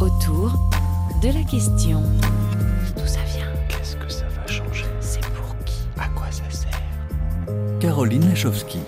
autour 0.00 0.52
de 1.22 1.28
la 1.28 1.42
question. 1.44 2.02
D'où 2.96 3.06
ça 3.06 3.20
vient? 3.34 3.46
Qu'est-ce 3.68 3.96
que 3.96 4.08
ça 4.08 4.24
va 4.28 4.46
changer? 4.46 4.84
C'est 5.00 5.20
pour 5.20 5.56
qui? 5.64 5.80
À 5.98 6.08
quoi 6.08 6.30
ça 6.30 6.44
sert? 6.50 6.70
Caroline 7.80 8.28
Lachowski. 8.28 8.78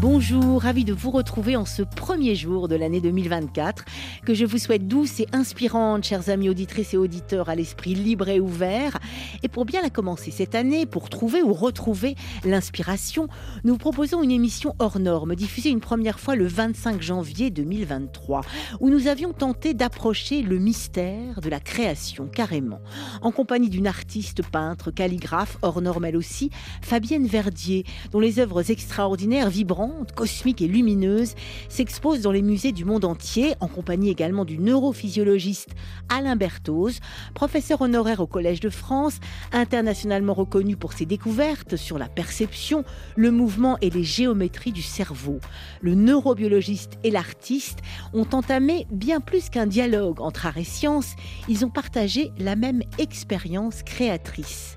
Bonjour, 0.00 0.62
ravi 0.62 0.84
de 0.84 0.92
vous 0.92 1.10
retrouver 1.10 1.56
en 1.56 1.64
ce 1.64 1.82
premier 1.82 2.34
jour 2.34 2.68
de 2.68 2.76
l'année 2.76 3.00
2024, 3.00 3.84
que 4.26 4.34
je 4.34 4.44
vous 4.44 4.58
souhaite 4.58 4.88
douce 4.88 5.20
et 5.20 5.28
inspirante, 5.32 6.02
chers 6.02 6.30
amis 6.30 6.48
auditrices 6.48 6.94
et 6.94 6.96
auditeurs, 6.96 7.48
à 7.48 7.54
l'esprit 7.54 7.94
libre 7.94 8.28
et 8.28 8.40
ouvert. 8.40 8.98
Et 9.44 9.48
pour 9.48 9.64
bien 9.64 9.80
la 9.82 9.88
commencer 9.88 10.32
cette 10.32 10.56
année, 10.56 10.84
pour 10.84 11.08
trouver 11.08 11.42
ou 11.42 11.52
retrouver 11.52 12.16
l'inspiration, 12.44 13.28
nous 13.62 13.78
proposons 13.78 14.24
une 14.24 14.32
émission 14.32 14.74
hors 14.80 14.98
norme, 14.98 15.36
diffusée 15.36 15.70
une 15.70 15.78
première 15.78 16.18
fois 16.18 16.34
le 16.34 16.44
25 16.44 17.00
janvier 17.00 17.50
2023, 17.50 18.40
où 18.80 18.90
nous 18.90 19.06
avions 19.06 19.32
tenté 19.32 19.74
d'approcher 19.74 20.42
le 20.42 20.58
mystère 20.58 21.40
de 21.40 21.48
la 21.48 21.60
création, 21.60 22.26
carrément, 22.26 22.80
en 23.22 23.30
compagnie 23.30 23.70
d'une 23.70 23.86
artiste, 23.86 24.42
peintre, 24.42 24.90
calligraphe, 24.90 25.56
hors 25.62 25.80
norme 25.80 26.04
elle 26.04 26.16
aussi, 26.16 26.50
Fabienne 26.82 27.28
Verdier, 27.28 27.84
dont 28.10 28.20
les 28.20 28.40
œuvres 28.40 28.72
extraordinaires, 28.72 29.50
vibrantes, 29.50 30.10
cosmiques 30.16 30.62
et 30.62 30.68
lumineuses 30.68 31.36
s'exposent 31.68 32.22
dans 32.22 32.32
les 32.32 32.42
musées 32.42 32.72
du 32.72 32.84
monde 32.84 33.04
entier, 33.04 33.54
en 33.60 33.68
compagnie 33.68 34.15
également 34.16 34.46
du 34.46 34.58
neurophysiologiste 34.58 35.74
Alain 36.08 36.36
Berthoz, 36.36 37.00
professeur 37.34 37.82
honoraire 37.82 38.20
au 38.20 38.26
Collège 38.26 38.60
de 38.60 38.70
France, 38.70 39.20
internationalement 39.52 40.32
reconnu 40.32 40.74
pour 40.74 40.94
ses 40.94 41.04
découvertes 41.04 41.76
sur 41.76 41.98
la 41.98 42.08
perception, 42.08 42.82
le 43.14 43.30
mouvement 43.30 43.76
et 43.82 43.90
les 43.90 44.04
géométries 44.04 44.72
du 44.72 44.80
cerveau. 44.80 45.38
Le 45.82 45.94
neurobiologiste 45.94 46.94
et 47.04 47.10
l'artiste 47.10 47.80
ont 48.14 48.26
entamé 48.32 48.86
bien 48.90 49.20
plus 49.20 49.50
qu'un 49.50 49.66
dialogue 49.66 50.22
entre 50.22 50.46
art 50.46 50.56
et 50.56 50.64
science, 50.64 51.14
ils 51.46 51.66
ont 51.66 51.70
partagé 51.70 52.32
la 52.38 52.56
même 52.56 52.80
expérience 52.96 53.82
créatrice 53.82 54.75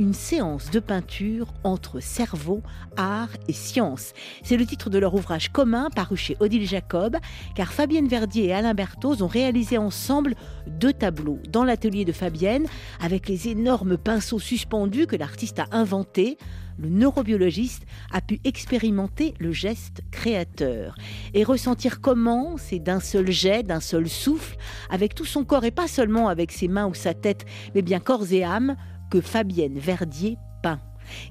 une 0.00 0.14
séance 0.14 0.70
de 0.70 0.80
peinture 0.80 1.52
entre 1.62 2.00
cerveau, 2.00 2.62
art 2.96 3.28
et 3.48 3.52
science. 3.52 4.14
C'est 4.42 4.56
le 4.56 4.64
titre 4.64 4.88
de 4.88 4.98
leur 4.98 5.12
ouvrage 5.14 5.50
commun 5.50 5.90
paru 5.94 6.16
chez 6.16 6.38
Odile 6.40 6.66
Jacob, 6.66 7.18
car 7.54 7.70
Fabienne 7.70 8.08
Verdier 8.08 8.46
et 8.46 8.54
Alain 8.54 8.72
Berthoz 8.72 9.20
ont 9.20 9.26
réalisé 9.26 9.76
ensemble 9.76 10.36
deux 10.66 10.94
tableaux 10.94 11.38
dans 11.50 11.64
l'atelier 11.64 12.06
de 12.06 12.12
Fabienne 12.12 12.66
avec 12.98 13.28
les 13.28 13.48
énormes 13.48 13.98
pinceaux 13.98 14.38
suspendus 14.38 15.06
que 15.06 15.16
l'artiste 15.16 15.58
a 15.58 15.66
inventés. 15.70 16.38
Le 16.78 16.88
neurobiologiste 16.88 17.82
a 18.10 18.22
pu 18.22 18.40
expérimenter 18.44 19.34
le 19.38 19.52
geste 19.52 20.00
créateur 20.10 20.94
et 21.34 21.44
ressentir 21.44 22.00
comment. 22.00 22.56
C'est 22.56 22.78
d'un 22.78 23.00
seul 23.00 23.30
jet, 23.30 23.62
d'un 23.62 23.80
seul 23.80 24.08
souffle, 24.08 24.56
avec 24.88 25.14
tout 25.14 25.26
son 25.26 25.44
corps 25.44 25.64
et 25.64 25.70
pas 25.70 25.88
seulement 25.88 26.28
avec 26.28 26.52
ses 26.52 26.68
mains 26.68 26.86
ou 26.86 26.94
sa 26.94 27.12
tête, 27.12 27.44
mais 27.74 27.82
bien 27.82 28.00
corps 28.00 28.32
et 28.32 28.44
âme, 28.44 28.76
que 29.10 29.20
Fabienne 29.20 29.78
Verdier 29.78 30.38
peint. 30.62 30.80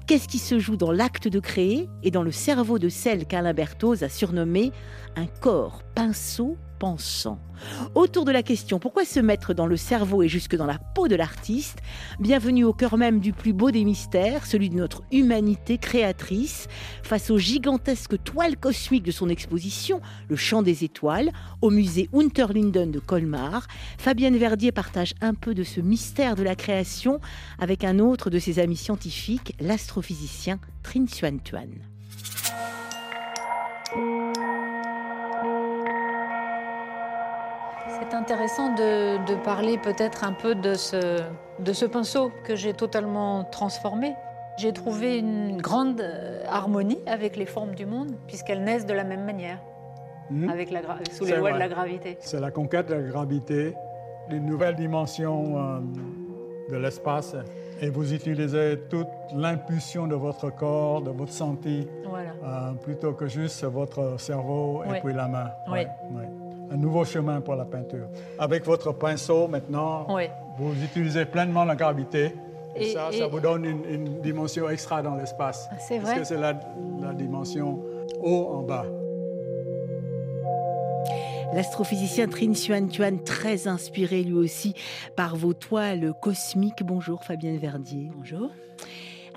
Qu'est-ce 0.06 0.28
qui 0.28 0.38
se 0.38 0.58
joue 0.58 0.76
dans 0.76 0.92
l'acte 0.92 1.28
de 1.28 1.40
créer 1.40 1.88
et 2.02 2.10
dans 2.10 2.22
le 2.22 2.32
cerveau 2.32 2.78
de 2.78 2.88
celle 2.88 3.26
qu'Alain 3.26 3.54
Berthoz 3.54 4.02
a 4.02 4.08
surnommée 4.08 4.72
un 5.16 5.26
corps 5.26 5.82
pinceau 5.94 6.56
pensant. 6.80 7.38
Autour 7.94 8.24
de 8.24 8.32
la 8.32 8.42
question 8.42 8.78
pourquoi 8.78 9.04
se 9.04 9.20
mettre 9.20 9.52
dans 9.52 9.66
le 9.66 9.76
cerveau 9.76 10.22
et 10.22 10.28
jusque 10.28 10.56
dans 10.56 10.66
la 10.66 10.78
peau 10.78 11.08
de 11.08 11.14
l'artiste 11.14 11.78
Bienvenue 12.18 12.64
au 12.64 12.72
cœur 12.72 12.96
même 12.96 13.20
du 13.20 13.34
plus 13.34 13.52
beau 13.52 13.70
des 13.70 13.84
mystères, 13.84 14.46
celui 14.46 14.70
de 14.70 14.76
notre 14.76 15.02
humanité 15.12 15.76
créatrice, 15.76 16.68
face 17.02 17.30
aux 17.30 17.36
gigantesques 17.38 18.20
toiles 18.24 18.56
cosmiques 18.56 19.04
de 19.04 19.10
son 19.12 19.28
exposition, 19.28 20.00
Le 20.28 20.36
Chant 20.36 20.62
des 20.62 20.82
Étoiles, 20.82 21.30
au 21.60 21.68
musée 21.70 22.08
Unterlinden 22.14 22.90
de 22.90 22.98
Colmar. 22.98 23.68
Fabienne 23.98 24.38
Verdier 24.38 24.72
partage 24.72 25.14
un 25.20 25.34
peu 25.34 25.54
de 25.54 25.64
ce 25.64 25.80
mystère 25.80 26.34
de 26.34 26.42
la 26.42 26.56
création 26.56 27.20
avec 27.58 27.84
un 27.84 27.98
autre 27.98 28.30
de 28.30 28.38
ses 28.38 28.58
amis 28.58 28.76
scientifiques, 28.76 29.54
l'astrophysicien 29.60 30.58
Trin 30.82 31.04
Xuan 31.04 31.40
Tuan. 31.44 31.68
Intéressant 38.12 38.74
de, 38.74 39.34
parler 39.44 39.78
peut-être 39.78 40.24
un 40.24 40.32
peu 40.32 40.54
de 40.54 40.74
ce, 40.74 41.20
de 41.60 41.72
ce 41.72 41.86
pinceau 41.86 42.30
que 42.44 42.54
j'ai 42.56 42.74
totalement 42.74 43.44
transformé. 43.44 44.14
J'ai 44.58 44.72
trouvé 44.72 45.18
une 45.18 45.60
grande 45.62 46.00
euh, 46.00 46.42
harmonie 46.48 46.98
avec 47.06 47.36
les 47.36 47.46
formes 47.46 47.74
du 47.74 47.86
monde, 47.86 48.12
puisqu'elles 48.26 48.62
naissent 48.62 48.84
de 48.86 48.92
la 48.94 49.04
même 49.04 49.24
manière, 49.24 49.58
Mhm. 50.30 50.48
avec 50.50 50.70
la, 50.70 50.80
sous 51.10 51.24
les 51.24 51.36
lois 51.36 51.52
de 51.52 51.58
la 51.58 51.68
gravité. 51.68 52.16
C'est 52.20 52.40
la 52.40 52.50
conquête 52.50 52.88
de 52.88 52.94
la 52.94 53.02
gravité, 53.02 53.74
une 54.30 54.44
nouvelle 54.46 54.76
dimension 54.76 55.56
euh, 55.58 55.80
de 56.70 56.76
l'espace. 56.76 57.34
Et 57.80 57.88
vous 57.90 58.12
utilisez 58.12 58.78
toute 58.90 59.08
l'impulsion 59.34 60.06
de 60.06 60.14
votre 60.14 60.54
corps, 60.54 61.00
de 61.00 61.10
votre 61.10 61.32
senti, 61.32 61.88
Voilà. 62.08 62.30
euh, 62.44 62.72
plutôt 62.74 63.12
que 63.14 63.26
juste 63.26 63.64
votre 63.64 64.20
cerveau 64.20 64.82
et 64.84 65.00
puis 65.00 65.14
la 65.14 65.26
main. 65.28 65.50
Oui. 65.68 65.72
Ouais, 65.78 65.88
ouais. 66.12 66.28
Un 66.70 66.76
nouveau 66.76 67.04
chemin 67.04 67.40
pour 67.40 67.56
la 67.56 67.64
peinture. 67.64 68.06
Avec 68.38 68.64
votre 68.64 68.92
pinceau, 68.92 69.48
maintenant, 69.48 70.06
Oui. 70.14 70.24
vous 70.58 70.72
utilisez 70.84 71.24
pleinement 71.24 71.64
la 71.64 71.74
gravité. 71.74 72.32
Et, 72.76 72.90
Et- 72.90 72.92
ça, 72.92 73.08
et- 73.12 73.18
ça 73.18 73.26
vous 73.26 73.40
donne 73.40 73.64
une, 73.64 73.84
une 73.90 74.20
dimension 74.20 74.70
extra 74.70 75.02
dans 75.02 75.16
l'espace. 75.16 75.68
Ah, 75.72 75.76
c'est 75.80 75.96
Parce 75.98 76.10
vrai. 76.10 76.18
que 76.20 76.24
c'est 76.24 76.36
la, 76.38 76.60
la 77.02 77.12
dimension 77.12 77.80
haut 78.22 78.50
en 78.54 78.62
bas. 78.62 78.84
L'astrophysicien 81.52 82.28
Trin 82.28 82.52
Xuan 82.52 82.86
Tuan, 82.88 83.18
très 83.24 83.66
inspiré 83.66 84.22
lui 84.22 84.34
aussi 84.34 84.74
par 85.16 85.34
vos 85.34 85.52
toiles 85.52 86.12
cosmiques. 86.22 86.84
Bonjour 86.84 87.24
Fabienne 87.24 87.58
Verdier. 87.58 88.08
Bonjour. 88.16 88.50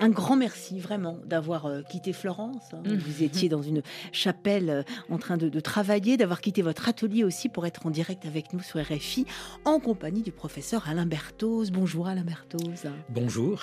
Un 0.00 0.08
grand 0.08 0.36
merci 0.36 0.80
vraiment 0.80 1.18
d'avoir 1.24 1.66
euh, 1.66 1.82
quitté 1.82 2.12
Florence. 2.12 2.72
hein. 2.72 2.82
Vous 2.84 3.22
étiez 3.22 3.48
dans 3.48 3.62
une 3.62 3.82
chapelle 4.12 4.70
euh, 4.70 4.82
en 5.08 5.18
train 5.18 5.36
de, 5.36 5.48
de 5.48 5.60
travailler, 5.60 6.16
d'avoir 6.16 6.40
quitté 6.40 6.62
votre 6.62 6.88
atelier 6.88 7.22
aussi 7.24 7.48
pour 7.48 7.64
être 7.66 7.86
en 7.86 7.90
direct 7.90 8.26
avec 8.26 8.52
nous 8.52 8.60
sur 8.60 8.80
RFI 8.80 9.24
en 9.64 9.78
compagnie 9.80 10.22
du 10.22 10.32
professeur 10.32 10.88
Alain 10.88 11.06
Berthoz. 11.06 11.70
Bonjour 11.70 12.08
Alain 12.08 12.24
Berthoz. 12.24 12.86
Bonjour. 13.08 13.62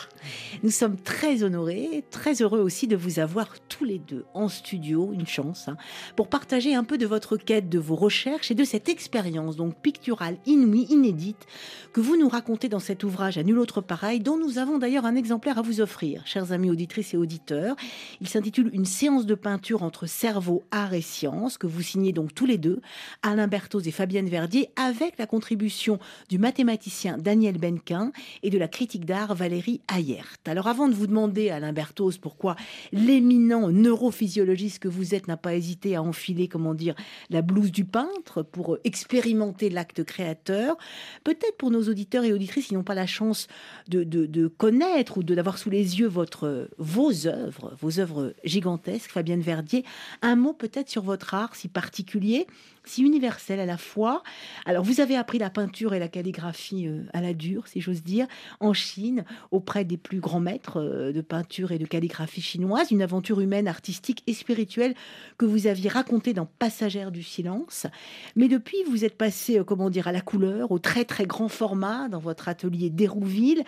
Nous 0.64 0.72
sommes 0.72 0.98
très 0.98 1.44
honorés, 1.44 2.04
très 2.12 2.42
heureux 2.42 2.60
aussi 2.60 2.88
de 2.88 2.96
vous 2.96 3.20
avoir 3.20 3.48
tous 3.68 3.84
les 3.84 4.00
deux 4.00 4.26
en 4.34 4.48
studio, 4.48 5.12
une 5.14 5.28
chance, 5.28 5.68
hein, 5.68 5.78
pour 6.16 6.28
partager 6.28 6.76
un 6.76 6.84
peu 6.84 6.98
de 6.98 7.06
votre 7.06 7.38
quête, 7.38 7.70
de 7.70 7.80
vos 7.80 7.96
recherches 7.96 8.52
et 8.52 8.56
de 8.56 8.64
cette 8.64 8.90
expérience 8.90 9.56
donc 9.58 9.76
picturale 9.82 10.38
inouïe, 10.46 10.88
inédite, 10.90 11.46
que 11.94 12.00
vous 12.02 12.16
nous 12.18 12.30
racontez 12.30 12.70
dans 12.70 12.80
cet 12.80 13.04
ouvrage 13.04 13.38
à 13.38 13.44
nul 13.44 13.60
autre 13.60 13.82
pareil, 13.82 14.20
dont 14.22 14.38
nous 14.38 14.58
avons 14.58 14.78
d'ailleurs 14.78 15.06
un 15.06 15.16
exemplaire 15.16 15.58
à 15.58 15.62
vous 15.62 15.82
offrir, 15.82 16.21
chers 16.26 16.52
amis 16.52 16.70
auditrices 16.70 17.14
et 17.14 17.18
auditeurs. 17.18 17.76
Il 18.20 18.28
s'intitule 18.28 18.70
Une 18.74 18.86
séance 18.86 19.26
de 19.26 19.36
peinture 19.36 19.84
entre 19.84 20.06
cerveau, 20.08 20.64
art 20.72 20.94
et 20.94 21.02
science, 21.02 21.58
que 21.58 21.68
vous 21.68 21.82
signez 21.82 22.12
donc 22.14 22.34
tous 22.34 22.46
les 22.46 22.58
deux, 22.58 22.82
Alain 23.24 23.48
Berthoz 23.48 23.88
et 23.88 23.92
Fabienne 23.92 24.30
Verdier, 24.30 24.70
avec 24.76 25.18
la 25.18 25.26
contribution 25.28 26.00
du 26.30 26.38
mathématicien 26.38 27.18
Daniel 27.18 27.58
Benquin 27.58 28.12
et 28.44 28.50
de 28.50 28.58
la 28.58 28.68
critique 28.68 29.06
d'art 29.06 29.36
Valérie 29.36 29.82
Ayert. 29.88 30.38
Alors 30.46 30.68
avant 30.68 30.88
de 30.88 30.94
vous 30.94 31.08
demander, 31.08 31.50
Alain 31.50 31.74
Berthoz, 31.74 32.18
pourquoi 32.18 32.56
l'éminent 32.92 33.70
neurophysiologiste 33.70 34.80
que 34.80 34.88
vous 34.88 35.16
êtes 35.16 35.28
n'a 35.28 35.38
pas 35.38 35.56
hésité 35.56 35.96
à 35.96 36.04
enfiler, 36.04 36.48
comment 36.48 36.74
dire, 36.74 36.96
la 37.30 37.42
blouse 37.42 37.72
du 37.72 37.86
peintre 37.86 38.44
pour 38.44 38.78
expérimenter 38.84 39.70
l'acte 39.70 40.04
créateur, 40.04 40.78
peut-être 41.24 41.58
pour 41.58 41.72
nos 41.72 41.84
auditeurs 41.90 42.24
et 42.24 42.34
auditrices 42.34 42.68
qui 42.68 42.74
n'ont 42.74 42.84
pas 42.84 42.96
la 42.96 43.08
chance 43.08 43.48
de, 43.88 44.04
de- 44.04 44.26
de 44.26 44.48
connaître 44.48 45.18
ou 45.18 45.24
d'avoir 45.24 45.58
sous 45.58 45.70
les 45.70 46.00
yeux 46.00 46.08
vos 46.12 47.28
œuvres, 47.28 47.74
vos 47.80 48.00
œuvres 48.00 48.34
gigantesques, 48.44 49.12
Fabienne 49.12 49.42
Verdier, 49.42 49.84
un 50.22 50.36
mot 50.36 50.54
peut-être 50.54 50.90
sur 50.90 51.04
votre 51.04 51.34
art 51.34 51.56
si 51.56 51.68
particulier, 51.68 52.48
si 52.84 53.04
universel 53.04 53.60
à 53.60 53.66
la 53.66 53.78
fois. 53.78 54.24
Alors, 54.66 54.84
vous 54.84 55.02
avez 55.02 55.16
appris 55.16 55.38
la 55.38 55.50
peinture 55.50 55.94
et 55.94 56.00
la 56.00 56.08
calligraphie 56.08 56.88
euh, 56.88 57.04
à 57.14 57.22
la 57.22 57.34
dure, 57.34 57.68
si 57.68 57.82
j'ose 57.82 58.04
dire, 58.04 58.28
en 58.60 58.74
Chine, 58.74 59.24
auprès 59.52 59.86
des 59.86 59.98
plus 59.98 60.20
grands 60.20 60.40
maîtres 60.40 60.78
euh, 60.78 61.12
de 61.12 61.22
peinture 61.22 61.72
et 61.72 61.78
de 61.78 61.86
calligraphie 61.86 62.42
chinoise, 62.42 62.92
une 62.92 63.02
aventure 63.02 63.40
humaine, 63.40 63.68
artistique 63.68 64.24
et 64.28 64.34
spirituelle 64.34 64.96
que 65.38 65.46
vous 65.46 65.68
aviez 65.68 65.90
racontée 65.90 66.34
dans 66.34 66.46
Passagère 66.46 67.12
du 67.12 67.24
silence. 67.24 67.88
Mais 68.36 68.48
depuis, 68.48 68.78
vous 68.90 69.06
êtes 69.06 69.18
passé, 69.18 69.60
euh, 69.60 69.64
comment 69.64 69.90
dire, 69.90 70.08
à 70.08 70.12
la 70.12 70.22
couleur, 70.22 70.72
au 70.72 70.80
très 70.80 71.06
très 71.06 71.26
grand 71.26 71.48
format 71.48 72.10
dans 72.10 72.20
votre 72.20 72.50
atelier 72.50 72.90
d'Hérouville. 72.90 73.64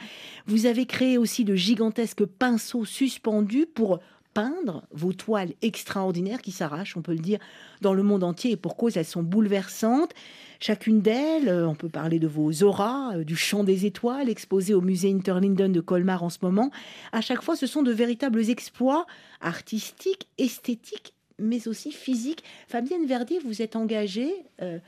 Vous 0.47 0.65
avez 0.65 0.85
créé 0.85 1.17
aussi 1.17 1.45
de 1.45 1.55
gigantesques 1.55 2.25
pinceaux 2.25 2.85
suspendus 2.85 3.65
pour 3.65 3.99
peindre 4.33 4.83
vos 4.91 5.13
toiles 5.13 5.53
extraordinaires 5.61 6.41
qui 6.41 6.51
s'arrachent, 6.51 6.97
on 6.97 7.01
peut 7.01 7.13
le 7.13 7.19
dire, 7.19 7.39
dans 7.81 7.93
le 7.93 8.03
monde 8.03 8.23
entier 8.23 8.51
et 8.51 8.57
pour 8.57 8.75
cause 8.75 8.97
elles 8.97 9.05
sont 9.05 9.23
bouleversantes. 9.23 10.11
Chacune 10.59 11.01
d'elles, 11.01 11.49
euh, 11.49 11.67
on 11.67 11.75
peut 11.75 11.89
parler 11.89 12.19
de 12.19 12.27
vos 12.27 12.63
auras, 12.63 13.17
euh, 13.17 13.23
du 13.23 13.35
chant 13.35 13.63
des 13.63 13.85
étoiles 13.85 14.29
exposé 14.29 14.73
au 14.73 14.81
musée 14.81 15.11
Interlinden 15.11 15.71
de 15.71 15.81
Colmar 15.81 16.23
en 16.23 16.29
ce 16.29 16.39
moment. 16.41 16.71
À 17.11 17.21
chaque 17.21 17.41
fois, 17.41 17.55
ce 17.55 17.67
sont 17.67 17.83
de 17.83 17.91
véritables 17.91 18.49
exploits 18.49 19.05
artistiques, 19.41 20.27
esthétiques, 20.37 21.13
mais 21.39 21.67
aussi 21.67 21.91
physiques. 21.91 22.43
Fabienne 22.67 23.05
Verdier, 23.05 23.39
vous 23.39 23.61
êtes 23.61 23.75
engagée 23.75 24.33
euh, 24.61 24.79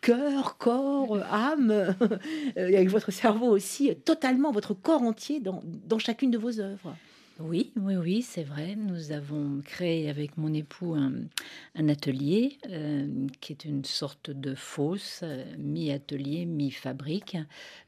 cœur, 0.00 0.56
corps, 0.58 1.16
âme, 1.30 1.94
avec 2.56 2.88
votre 2.88 3.12
cerveau 3.12 3.46
aussi, 3.46 3.94
totalement 4.04 4.50
votre 4.50 4.74
corps 4.74 5.02
entier 5.02 5.40
dans, 5.40 5.62
dans 5.64 5.98
chacune 5.98 6.30
de 6.30 6.38
vos 6.38 6.60
œuvres. 6.60 6.96
Oui, 7.40 7.72
oui, 7.76 7.96
oui, 7.96 8.22
c'est 8.22 8.44
vrai. 8.44 8.76
Nous 8.76 9.10
avons 9.10 9.60
créé 9.64 10.08
avec 10.08 10.38
mon 10.38 10.54
époux 10.54 10.94
un, 10.94 11.88
atelier 11.88 12.58
euh, 12.70 13.26
qui 13.40 13.52
est 13.52 13.64
une 13.64 13.84
sorte 13.84 14.30
de 14.30 14.54
fosse, 14.54 15.20
euh, 15.24 15.44
mi-atelier, 15.58 16.44
mi-fabrique, 16.46 17.36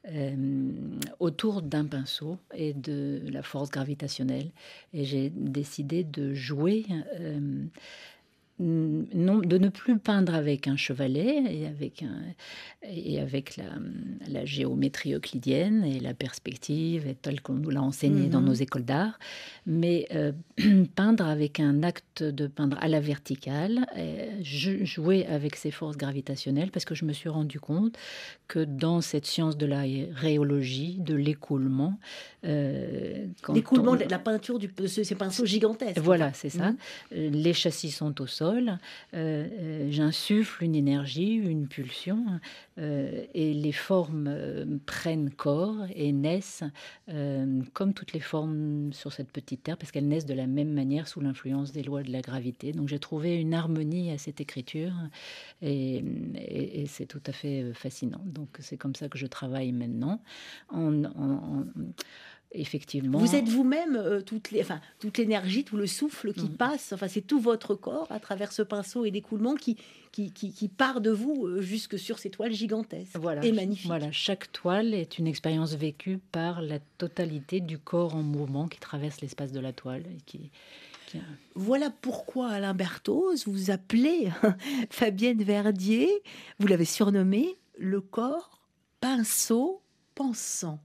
euh, 0.09 0.69
autour 1.19 1.61
d'un 1.61 1.85
pinceau 1.85 2.37
et 2.53 2.73
de 2.73 3.21
la 3.31 3.41
force 3.41 3.69
gravitationnelle. 3.69 4.51
Et 4.93 5.05
j'ai 5.05 5.29
décidé 5.29 6.03
de 6.03 6.33
jouer 6.33 6.85
non, 8.59 9.37
de 9.37 9.57
ne 9.59 9.69
plus 9.69 9.99
peindre 9.99 10.33
avec 10.33 10.67
un 10.67 10.77
chevalet 10.77 11.43
et 11.47 11.67
avec, 11.67 12.01
un, 12.01 12.21
et 12.83 13.19
avec 13.19 13.55
la, 13.55 13.65
la, 14.27 14.45
géométrie 14.45 15.13
euclidienne 15.13 15.83
et 15.83 15.99
la 15.99 16.15
perspective, 16.15 17.07
et 17.07 17.13
telle 17.13 17.41
qu'on 17.41 17.53
nous 17.53 17.69
l'a 17.69 17.83
enseigné 17.83 18.29
dans 18.29 18.41
mhm. 18.41 18.47
nos 18.47 18.53
écoles 18.53 18.85
d'art, 18.85 19.19
mais 19.67 20.07
euh, 20.15 20.31
peindre 20.95 21.27
avec 21.27 21.59
un 21.59 21.83
acte 21.83 22.23
de 22.23 22.47
peindre 22.47 22.77
à 22.81 22.87
la 22.87 22.99
verticale, 22.99 23.85
jouer 24.41 25.27
avec 25.27 25.55
ces 25.55 25.69
forces 25.69 25.97
gravitationnelles, 25.97 26.71
parce 26.71 26.85
que 26.85 26.95
je 26.95 27.05
me 27.05 27.13
suis 27.13 27.29
rendu 27.29 27.59
compte 27.59 27.95
que 28.47 28.63
dans 28.63 29.01
cette 29.01 29.27
science 29.27 29.55
de 29.55 29.67
la 29.67 29.81
rhéologie, 30.15 30.97
de 30.99 31.13
l'écoulement, 31.13 31.99
euh, 32.43 33.27
l'écoulement 33.53 33.95
de 33.95 34.05
la 34.05 34.19
peinture 34.19 34.57
de 34.57 34.87
ces 34.87 35.15
pinceaux 35.15 35.45
gigantesques. 35.45 35.99
Voilà, 35.99 36.33
c'est 36.33 36.49
ça. 36.49 36.71
Mhm. 36.71 36.77
Euh, 37.13 37.29
les 37.29 37.53
châssis 37.53 37.91
sont 37.91 38.19
au 38.21 38.25
sol 38.25 38.46
euh, 38.55 38.77
euh, 39.13 39.87
j'insuffle 39.89 40.63
une 40.63 40.75
énergie, 40.75 41.33
une 41.33 41.67
pulsion, 41.67 42.25
euh, 42.77 43.25
et 43.33 43.53
les 43.53 43.71
formes 43.71 44.79
prennent 44.85 45.29
corps 45.31 45.85
et 45.95 46.11
naissent 46.11 46.63
comme 47.73 47.93
toutes 47.93 48.13
les 48.13 48.19
formes 48.19 48.91
sur 48.93 49.13
cette 49.13 49.31
petite 49.31 49.63
terre, 49.63 49.77
parce 49.77 49.91
qu'elles 49.91 50.07
naissent 50.07 50.25
de 50.25 50.33
la 50.33 50.47
même 50.47 50.71
manière 50.71 51.07
sous 51.07 51.21
l'influence 51.21 51.71
des 51.71 51.83
lois 51.83 52.03
de 52.03 52.11
la 52.11 52.21
gravité. 52.21 52.71
Donc 52.71 52.87
j'ai 52.87 52.99
trouvé 52.99 53.35
une 53.35 53.53
harmonie 53.53 54.11
à 54.11 54.17
cette 54.17 54.41
écriture, 54.41 54.93
et, 55.61 56.03
c'est 56.87 57.05
tout 57.05 57.21
à 57.25 57.31
fait 57.31 57.73
fascinant. 57.73 58.21
Donc 58.25 58.49
c'est 58.59 58.77
comme 58.77 58.95
ça 58.95 59.09
que 59.09 59.17
je 59.17 59.27
travaille 59.27 59.71
maintenant. 59.71 60.21
en, 60.71 61.03
effectivement. 62.51 63.17
Vous 63.19 63.35
êtes 63.35 63.47
vous-même 63.47 63.95
euh, 63.95 64.21
toute, 64.21 64.51
les, 64.51 64.61
enfin, 64.61 64.79
toute 64.99 65.17
l'énergie, 65.17 65.63
tout 65.63 65.77
le 65.77 65.87
souffle 65.87 66.33
qui 66.33 66.45
mm. 66.45 66.57
passe, 66.57 66.93
enfin, 66.93 67.07
c'est 67.07 67.21
tout 67.21 67.39
votre 67.39 67.75
corps 67.75 68.07
à 68.09 68.19
travers 68.19 68.51
ce 68.51 68.61
pinceau 68.61 69.05
et 69.05 69.11
l'écoulement 69.11 69.55
qui, 69.55 69.77
qui, 70.11 70.31
qui, 70.31 70.67
part 70.67 71.01
de 71.01 71.11
vous 71.11 71.45
euh, 71.45 71.61
jusque 71.61 71.99
sur 71.99 72.19
ces 72.19 72.29
toiles 72.29 72.53
gigantesques 72.53 73.17
voilà, 73.17 73.43
et 73.45 73.51
magnifiques. 73.51 73.87
Voilà, 73.87 74.11
chaque 74.11 74.51
toile 74.51 74.93
est 74.93 75.19
une 75.19 75.27
expérience 75.27 75.75
vécue 75.75 76.19
par 76.31 76.61
la 76.61 76.79
totalité 76.97 77.59
du 77.59 77.77
corps 77.77 78.15
en 78.15 78.23
mouvement 78.23 78.67
qui 78.67 78.79
traverse 78.79 79.21
l'espace 79.21 79.51
de 79.51 79.59
la 79.59 79.73
toile. 79.73 80.03
Et 80.07 80.21
qui, 80.25 80.49
Voilà 81.55 81.89
pourquoi 81.89 82.49
Alain 82.49 82.73
Berthoz 82.73 83.45
vous 83.45 83.71
appelez 83.71 84.29
Fabienne 84.89 85.43
Verdier, 85.43 86.09
vous 86.59 86.67
l'avez 86.67 86.85
surnommé 86.85 87.57
le 87.77 88.01
corps 88.01 88.61
pinceau 88.99 89.81
pensant. 90.15 90.79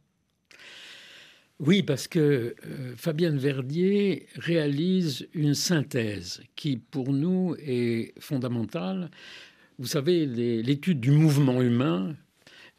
Oui, 1.65 1.85
parce 1.85 2.09
que 2.09 2.19
euh, 2.67 2.93
Fabienne 2.97 3.39
Verdier 3.39 4.27
réalise 4.35 5.29
une 5.33 5.55
synthèse 5.55 6.43
qui, 6.57 6.77
pour 6.77 7.13
nous, 7.13 7.55
est 7.61 8.19
fondamentale. 8.19 9.13
Vous 9.79 9.87
savez, 9.87 10.27
l'étude 10.27 10.99
du 10.99 11.13
mouvement 11.13 11.63
humain, 11.63 12.17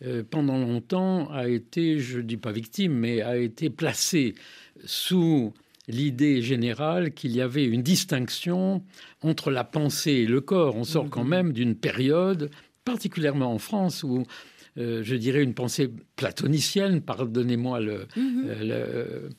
euh, 0.04 0.22
pendant 0.30 0.58
longtemps, 0.58 1.32
a 1.32 1.48
été, 1.48 2.00
je 2.00 2.18
ne 2.18 2.24
dis 2.24 2.36
pas 2.36 2.52
victime, 2.52 2.92
mais 2.92 3.22
a 3.22 3.38
été 3.38 3.70
placée 3.70 4.36
sous 4.84 5.54
l'idée 5.88 6.42
générale 6.42 7.14
qu'il 7.14 7.32
y 7.32 7.40
avait 7.40 7.64
une 7.66 7.84
distinction 7.84 8.84
entre 9.22 9.50
la 9.50 9.64
pensée 9.64 10.12
et 10.12 10.28
le 10.28 10.42
corps. 10.42 10.76
On 10.76 10.84
sort 10.84 11.10
quand 11.10 11.24
mmh. 11.24 11.30
même 11.30 11.54
d'une 11.54 11.76
période, 11.76 12.52
particulièrement 12.84 13.54
en 13.54 13.60
France, 13.60 14.04
où 14.04 14.26
je 14.76 15.16
dirais, 15.16 15.44
une 15.44 15.54
pensée 15.54 15.90
platonicienne, 16.16 17.02
pardonnez-moi 17.02 17.80
mhm. 17.82 18.46
euh, 18.48 19.30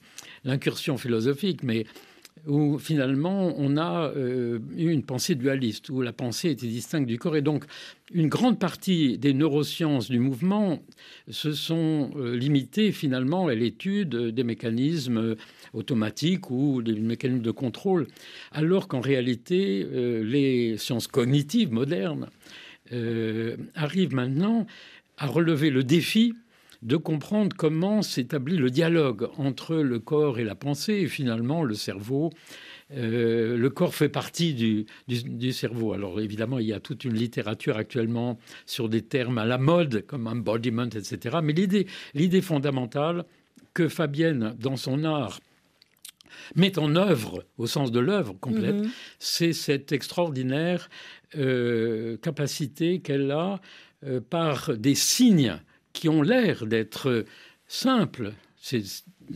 l'incursion 0.45 0.97
philosophique, 0.97 1.63
mais 1.63 1.87
où 2.47 2.79
finalement 2.79 3.55
on 3.57 3.79
a 3.79 4.13
euh, 4.15 4.59
eu 4.77 4.91
une 4.91 5.03
pensée 5.03 5.35
dualiste, 5.35 5.89
où 5.89 6.03
la 6.03 6.13
pensée 6.13 6.51
était 6.51 6.67
distincte 6.67 7.07
du 7.07 7.19
corps. 7.19 7.37
Et 7.37 7.43
donc, 7.43 7.65
une 8.13 8.29
grande 8.29 8.59
partie 8.59 9.17
des 9.17 9.33
neurosciences 9.33 10.11
du 10.11 10.19
mouvement 10.19 10.83
se 11.31 11.53
sont 11.53 12.11
limitées 12.17 12.93
finalement 12.93 13.47
à 13.47 13.55
l'étude 13.55 14.15
des 14.15 14.45
mécanismes 14.45 15.37
automatiques 15.73 16.51
ou 16.51 16.83
des 16.83 16.95
mécanismes 16.95 17.43
de 17.43 17.51
contrôle, 17.51 18.07
alors 18.53 18.89
qu'en 18.89 19.01
réalité, 19.01 19.87
les 20.23 20.77
sciences 20.77 21.07
cognitives 21.07 21.73
modernes 21.73 22.29
arrivent 23.75 24.15
maintenant 24.15 24.67
à 25.19 25.27
relever 25.27 25.71
le 25.71 25.85
défi 25.85 26.35
de 26.83 26.97
comprendre 26.97 27.57
comment 27.57 28.03
s'établit 28.03 28.57
le 28.57 28.71
dialogue 28.71 29.29
entre 29.39 29.77
le 29.77 29.99
corps 29.99 30.39
et 30.39 30.45
la 30.45 30.55
pensée 30.55 30.95
et 30.95 31.07
finalement 31.07 31.65
le 31.65 31.75
cerveau. 31.75 32.31
Euh, 32.93 33.57
le 33.57 33.71
corps 33.71 33.95
fait 33.95 34.11
partie 34.11 34.53
du, 34.53 34.85
du, 35.09 35.53
cerveau. 35.53 35.95
Alors 35.95 36.21
évidemment, 36.21 36.59
il 36.59 36.67
y 36.67 36.75
a 36.75 36.81
toute 36.81 37.05
une 37.05 37.15
littérature 37.15 37.79
actuellement 37.79 38.39
sur 38.67 38.91
des 38.91 39.01
termes 39.01 39.39
à 39.39 39.47
la 39.47 39.57
mode 39.57 40.05
comme 40.07 40.27
embodiment, 40.27 40.85
etc. 40.85 41.39
Mais 41.43 41.55
l'idée, 41.55 41.87
l'idée 42.13 42.43
fondamentale 42.43 43.25
que 43.73 43.89
Fabienne, 43.89 44.55
dans 44.59 44.77
son 44.77 45.05
art, 45.05 45.41
met 46.57 46.79
en 46.79 46.95
œuvre, 46.97 47.45
au 47.57 47.67
sens 47.67 47.91
de 47.91 48.01
l'œuvre 48.01 48.35
complète, 48.35 48.77
mm-hmm. 48.77 48.91
c'est 49.19 49.53
cette 49.53 49.93
extraordinaire 49.93 50.91
euh, 51.37 52.17
capacité 52.19 53.01
qu'elle 53.01 53.31
a 53.31 53.61
par 54.31 54.77
des 54.77 54.95
signes 54.95 55.61
qui 55.93 56.09
ont 56.09 56.23
l'air 56.23 56.67
d'être 56.67 57.25
simples. 57.67 58.33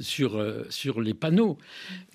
Sur, 0.01 0.37
euh, 0.37 0.65
sur 0.71 1.01
les 1.01 1.15
panneaux, 1.15 1.59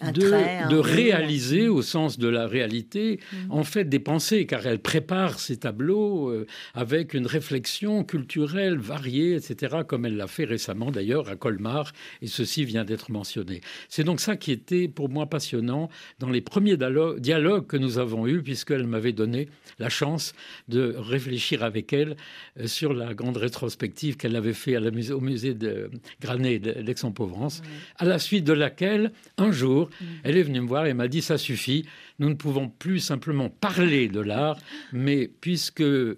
de, 0.02 0.70
de 0.70 0.78
réaliser 0.78 1.68
au 1.68 1.82
sens 1.82 2.18
de 2.18 2.28
la 2.28 2.48
réalité, 2.48 3.20
mm. 3.32 3.52
en 3.52 3.64
fait, 3.64 3.86
des 3.86 4.00
pensées, 4.00 4.46
car 4.46 4.66
elle 4.66 4.80
prépare 4.80 5.40
ces 5.40 5.58
tableaux 5.58 6.30
euh, 6.30 6.48
avec 6.74 7.14
une 7.14 7.28
réflexion 7.28 8.04
culturelle 8.04 8.78
variée, 8.78 9.36
etc., 9.36 9.78
comme 9.88 10.06
elle 10.06 10.18
l'a 10.18 10.28
fait 10.28 10.46
récemment 10.46 10.92
d'ailleurs 10.92 11.30
à 11.30 11.36
Colmar, 11.36 11.94
et 12.22 12.28
ceci 12.28 12.66
vient 12.66 12.86
d'être 12.86 13.12
mentionné. 13.12 13.62
C'est 13.90 14.04
donc 14.04 14.20
ça 14.20 14.36
qui 14.36 14.52
était 14.52 14.88
pour 14.88 15.10
moi 15.10 15.26
passionnant 15.28 15.90
dans 16.20 16.30
les 16.30 16.42
premiers 16.42 16.78
dialogues 16.78 17.68
que 17.68 17.78
nous 17.78 17.98
avons 17.98 18.28
eus, 18.28 18.44
puisqu'elle 18.44 18.88
m'avait 18.88 19.14
donné 19.14 19.50
la 19.80 19.90
chance 19.90 20.34
de 20.68 20.96
réfléchir 20.98 21.64
avec 21.64 21.94
elle 21.94 22.16
euh, 22.60 22.68
sur 22.68 22.94
la 22.94 23.14
grande 23.14 23.38
rétrospective 23.38 24.18
qu'elle 24.18 24.36
avait 24.36 24.54
fait 24.54 24.76
à 24.76 24.80
la 24.80 24.92
musée, 24.92 25.14
au 25.14 25.22
musée 25.22 25.54
de 25.54 25.90
Granet 26.22 26.60
d'Aix-en-Provence 26.60 27.62
à 27.98 28.06
la 28.06 28.20
suite 28.20 28.44
de 28.44 28.54
laquelle, 28.54 29.12
un 29.38 29.52
jour, 29.52 29.90
mm. 29.90 30.06
elle 30.24 30.38
est 30.38 30.44
venue 30.44 30.62
me 30.62 30.68
voir 30.68 30.86
et 30.86 30.94
m'a 30.94 31.08
dit 31.08 31.22
ça 31.22 31.38
suffit, 31.38 31.86
nous 32.20 32.30
ne 32.30 32.36
pouvons 32.36 32.70
plus 32.70 33.00
simplement 33.00 33.50
parler 33.50 34.08
de 34.08 34.20
l'art, 34.20 34.58
mais 34.92 35.30
puisque 35.42 35.82
euh, 35.82 36.18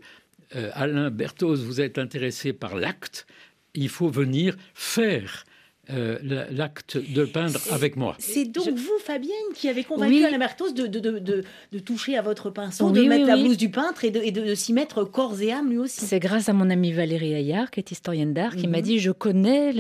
Alain 0.52 1.10
Berthoz, 1.10 1.64
vous 1.64 1.82
êtes 1.82 1.98
intéressé 1.98 2.54
par 2.54 2.75
l'acte, 2.75 3.25
il 3.74 3.90
faut 3.90 4.10
venir 4.10 4.56
faire 4.74 5.46
euh, 5.92 6.18
l'acte 6.50 6.98
de 6.98 7.25
peindre 7.25 7.60
avec 7.72 7.96
moi. 7.96 8.15
C'est 8.18 8.46
donc 8.46 8.70
vous, 8.70 8.98
Fabienne, 9.00 9.32
qui 9.54 9.70
avez 9.70 9.84
convaincu 9.84 10.24
Alain 10.25 10.39
Bertos 10.39 10.72
de, 10.72 10.88
de, 10.88 11.20
de, 11.20 11.80
toucher 11.80 12.18
à 12.18 12.24
votre 12.24 12.50
pinceau, 12.50 12.89
de 12.89 13.04
mettre 13.04 13.27
la 13.27 13.38
blouse 13.38 13.58
du 13.58 13.70
peintre 13.70 14.04
et 14.04 14.10
de, 14.10 14.56
s'y 14.56 14.74
mettre 14.74 15.04
corps 15.04 15.39
et 15.42 15.51
âme 15.51 15.70
lui 15.70 15.77
aussi. 15.77 16.06
C'est 16.06 16.20
grâce 16.20 16.50
à 16.50 16.54
mon 16.54 16.72
amie 16.72 16.92
Valérie 16.92 17.36
Ayard, 17.36 17.70
qui 17.70 17.80
est 17.80 17.92
historienne 17.92 18.34
d'art, 18.34 18.56
qui 18.56 18.68
m'a 18.68 18.77
mhm. 18.77 18.84
dit 18.84 19.00
Je 19.00 19.12
connais 19.12 19.74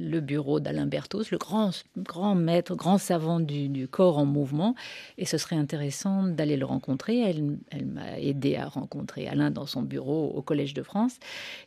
le, 0.00 0.20
bureau 0.20 0.58
d'Alain 0.58 0.86
Bertos, 0.86 1.30
le 1.30 1.38
grand, 1.38 1.70
grand 1.96 2.34
maître, 2.34 2.74
grand 2.74 2.98
savant 2.98 3.38
du, 3.38 3.86
corps 3.88 4.18
en 4.18 4.26
mouvement, 4.26 4.74
et 5.18 5.24
ce 5.24 5.38
serait 5.38 5.56
intéressant 5.56 6.24
d'aller 6.24 6.56
le 6.56 6.64
rencontrer. 6.64 7.20
Elle, 7.20 7.58
elle 7.70 7.86
m'a 7.86 8.18
aidé 8.18 8.56
à 8.56 8.66
rencontrer 8.66 9.28
Alain 9.28 9.52
dans 9.52 9.66
son 9.66 9.82
bureau 9.82 10.32
au 10.34 10.42
Collège 10.42 10.74
de 10.74 10.82
France. 10.82 11.18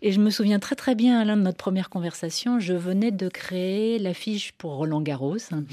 Et 0.01 0.12
je 0.12 0.20
me 0.20 0.30
souviens 0.30 0.60
très 0.60 0.75
très 0.75 0.94
bien, 0.96 1.20
Alain, 1.22 1.38
de 1.38 1.42
notre 1.42 1.58
première 1.58 1.90
conversation. 1.90 2.60
Je 2.60 2.74
venais 2.74 3.12
de 3.12 3.30
créer 3.30 3.61
créé 3.62 4.00
l'affiche 4.00 4.51
pour 4.53 4.75
Roland 4.75 5.01
Garros, 5.01 5.38
hein, 5.51 5.63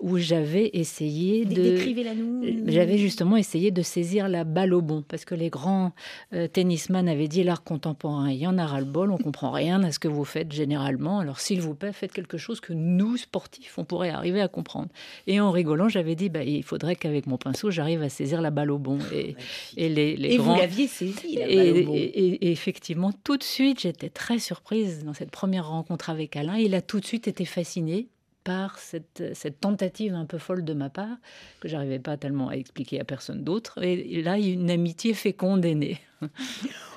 où 0.00 0.18
j'avais 0.18 0.70
essayé 0.72 1.44
de. 1.44 1.62
Décrivez-la 1.62 2.14
nous. 2.14 2.42
J'avais 2.66 2.98
justement 2.98 3.36
essayé 3.36 3.70
de 3.70 3.82
saisir 3.82 4.28
la 4.28 4.44
balle 4.44 4.74
au 4.74 4.82
bon, 4.82 5.02
parce 5.06 5.24
que 5.24 5.34
les 5.34 5.50
grands 5.50 5.92
euh, 6.32 6.48
tennisman 6.48 7.08
avaient 7.08 7.28
dit 7.28 7.44
l'art 7.44 7.62
contemporain, 7.62 8.30
il 8.30 8.38
y 8.38 8.46
en 8.46 8.58
a 8.58 8.66
ras-le-bol, 8.66 9.12
on 9.12 9.18
comprend 9.18 9.50
rien 9.50 9.82
à 9.84 9.92
ce 9.92 9.98
que 9.98 10.08
vous 10.08 10.24
faites 10.24 10.52
généralement, 10.52 11.20
alors 11.20 11.38
s'il 11.40 11.60
vous 11.60 11.74
plaît, 11.74 11.92
faites 11.92 12.12
quelque 12.12 12.38
chose 12.38 12.60
que 12.60 12.72
nous, 12.72 13.16
sportifs, 13.16 13.78
on 13.78 13.84
pourrait 13.84 14.10
arriver 14.10 14.40
à 14.40 14.48
comprendre. 14.48 14.88
Et 15.26 15.40
en 15.40 15.50
rigolant, 15.50 15.88
j'avais 15.88 16.14
dit, 16.14 16.28
bah, 16.28 16.42
il 16.42 16.64
faudrait 16.64 16.96
qu'avec 16.96 17.26
mon 17.26 17.38
pinceau, 17.38 17.70
j'arrive 17.70 18.02
à 18.02 18.08
saisir 18.08 18.40
la 18.40 18.50
balle 18.50 18.70
au 18.70 18.78
bon. 18.78 18.98
Et, 19.14 19.36
et 19.76 19.88
les, 19.88 20.16
les 20.16 20.34
et 20.34 20.38
vous 20.38 20.54
l'aviez 20.54 20.88
saisie, 20.88 21.36
la 21.36 21.46
balle 21.46 21.82
au 21.82 21.86
bon. 21.86 21.94
Et, 21.94 22.50
effectivement, 22.50 23.12
tout 23.24 23.36
de 23.36 23.42
suite, 23.44 23.80
j'étais 23.80 24.08
très 24.08 24.38
surprise 24.38 25.04
dans 25.04 25.14
cette 25.14 25.30
première 25.30 25.68
rencontre 25.68 26.10
avec 26.10 26.36
Alain. 26.36 26.56
Il 26.56 26.74
a 26.74 26.80
tout 26.80 27.00
de 27.00 27.04
suite 27.04 27.27
été 27.28 27.44
fasciné 27.44 28.08
par 28.48 28.78
cette, 28.78 29.22
tentative 29.60 30.14
un 30.14 30.24
peu 30.24 30.38
folle 30.38 30.64
de 30.64 30.72
ma 30.72 30.88
part, 30.88 31.18
que 31.60 31.68
j'arrivais 31.68 31.98
pas 31.98 32.16
tellement 32.16 32.48
à 32.48 32.54
expliquer 32.54 32.98
à 32.98 33.04
personne 33.04 33.44
d'autre. 33.44 33.82
Et 33.82 34.22
là, 34.22 34.38
une 34.38 34.70
amitié 34.70 35.12
féconde 35.12 35.66
est 35.66 35.74
née. 35.74 36.00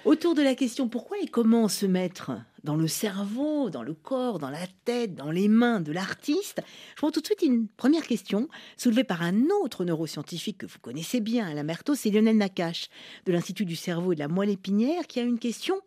Autour 0.05 0.33
de 0.33 0.41
la 0.41 0.55
question 0.55 0.87
pourquoi 0.87 1.17
et 1.21 1.27
comment 1.27 1.67
se 1.67 1.85
mettre 1.85 2.31
dans 2.63 2.77
le 2.77 2.87
cerveau, 2.87 3.69
dans 3.69 3.83
le 3.83 3.93
corps, 3.93 4.39
dans 4.39 4.49
la 4.49 4.65
tête, 4.85 5.13
dans 5.15 5.29
les 5.29 5.49
mains 5.49 5.81
de 5.81 5.91
l'artiste, 5.91 6.61
je 6.91 6.95
prends 6.95 7.11
tout 7.11 7.19
de 7.19 7.25
suite 7.25 7.41
une 7.41 7.67
première 7.67 8.07
question 8.07 8.47
soulevée 8.77 9.03
par 9.03 9.21
un 9.21 9.47
autre 9.61 9.83
neuroscientifique 9.83 10.59
que 10.59 10.65
vous 10.65 10.79
connaissez 10.79 11.19
bien, 11.19 11.47
Alain 11.47 11.63
Mertot, 11.63 11.95
c'est 11.95 12.11
Lionel 12.11 12.37
Nakache 12.37 12.87
de 13.25 13.33
l'Institut 13.33 13.65
du 13.65 13.75
cerveau 13.75 14.13
et 14.13 14.15
de 14.15 14.21
la 14.21 14.29
moelle 14.29 14.51
épinière 14.51 15.05
qui 15.05 15.19
a 15.19 15.23
une 15.23 15.39
question 15.39 15.81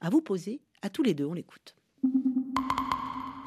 à 0.00 0.08
vous 0.08 0.22
poser 0.22 0.62
à 0.80 0.88
tous 0.88 1.02
les 1.02 1.12
deux. 1.12 1.26
On 1.26 1.34
l'écoute 1.34 1.76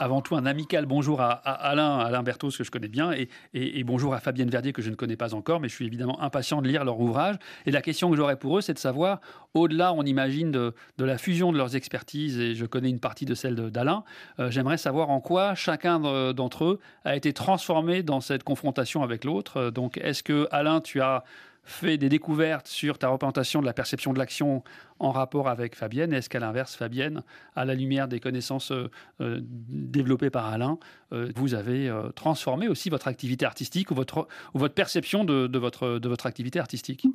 avant 0.03 0.21
tout 0.21 0.35
un 0.35 0.45
amical 0.45 0.85
bonjour 0.85 1.21
à, 1.21 1.31
Alain, 1.31 1.97
Alain 1.97 2.23
Berthaud, 2.23 2.49
que 2.49 2.63
je 2.65 2.71
connais 2.71 2.89
bien, 2.89 3.13
et, 3.13 3.83
bonjour 3.85 4.13
à 4.13 4.19
Fabienne 4.19 4.49
Verdier, 4.49 4.73
que 4.73 4.81
je 4.81 4.89
ne 4.89 4.95
connais 4.95 5.15
pas 5.15 5.33
encore, 5.33 5.61
mais 5.61 5.69
je 5.69 5.75
suis 5.75 5.85
évidemment 5.85 6.21
impatient 6.21 6.61
de 6.61 6.67
lire 6.67 6.83
leur 6.83 6.99
ouvrage. 6.99 7.37
Et 7.65 7.71
la 7.71 7.81
question 7.81 8.09
que 8.11 8.17
j'aurais 8.17 8.35
pour 8.35 8.57
eux, 8.57 8.61
c'est 8.61 8.73
de 8.73 8.79
savoir, 8.79 9.21
au-delà, 9.53 9.93
on 9.93 10.03
imagine, 10.03 10.51
de, 10.51 10.73
la 10.99 11.17
fusion 11.17 11.53
de 11.53 11.57
leurs 11.57 11.77
expertises, 11.77 12.37
et 12.37 12.53
je 12.53 12.65
connais 12.65 12.89
une 12.89 12.99
partie 12.99 13.25
de 13.25 13.33
celle 13.33 13.55
d'Alain, 13.55 14.03
euh, 14.39 14.51
j'aimerais 14.51 14.77
savoir 14.77 15.09
en 15.09 15.21
quoi 15.21 15.55
chacun 15.55 16.33
d'entre 16.33 16.65
eux 16.65 16.79
a 17.05 17.15
été 17.15 17.31
transformé 17.31 18.03
dans 18.03 18.19
cette 18.19 18.43
confrontation 18.43 19.03
avec 19.03 19.23
l'autre. 19.23 19.57
Euh, 19.57 19.71
donc, 19.71 19.97
est-ce 19.97 20.21
que, 20.21 20.49
Alain, 20.51 20.81
tu 20.81 20.99
as 20.99 21.23
fait 21.63 21.97
des 21.97 22.09
découvertes 22.09 22.67
sur 22.67 22.97
ta 22.97 23.07
représentation 23.07 23.61
de 23.61 23.65
la 23.65 23.73
perception 23.73 24.13
de 24.13 24.19
l'action 24.19 24.63
en 24.99 25.11
rapport 25.11 25.47
avec 25.47 25.75
Fabienne 25.75 26.13
Est-ce 26.13 26.29
qu'à 26.29 26.39
l'inverse, 26.39 26.75
Fabienne, 26.75 27.23
à 27.55 27.65
la 27.65 27.73
lumière 27.73 28.07
des 28.07 28.19
connaissances 28.19 28.71
euh, 28.71 28.89
euh, 29.21 29.39
développées 29.41 30.29
par 30.29 30.47
Alain, 30.47 30.77
euh, 31.13 31.31
vous 31.35 31.53
avez 31.53 31.91
transformé 32.15 32.67
aussi 32.67 32.89
votre 32.89 33.07
activité 33.07 33.45
artistique 33.45 33.91
ou 33.91 33.95
votre, 33.95 34.27
ou 34.53 34.59
votre 34.59 34.73
perception 34.73 35.23
de, 35.23 35.57
votre, 35.57 35.99
de 35.99 36.09
votre 36.09 36.25
activité 36.25 36.59
artistique? 36.59 37.07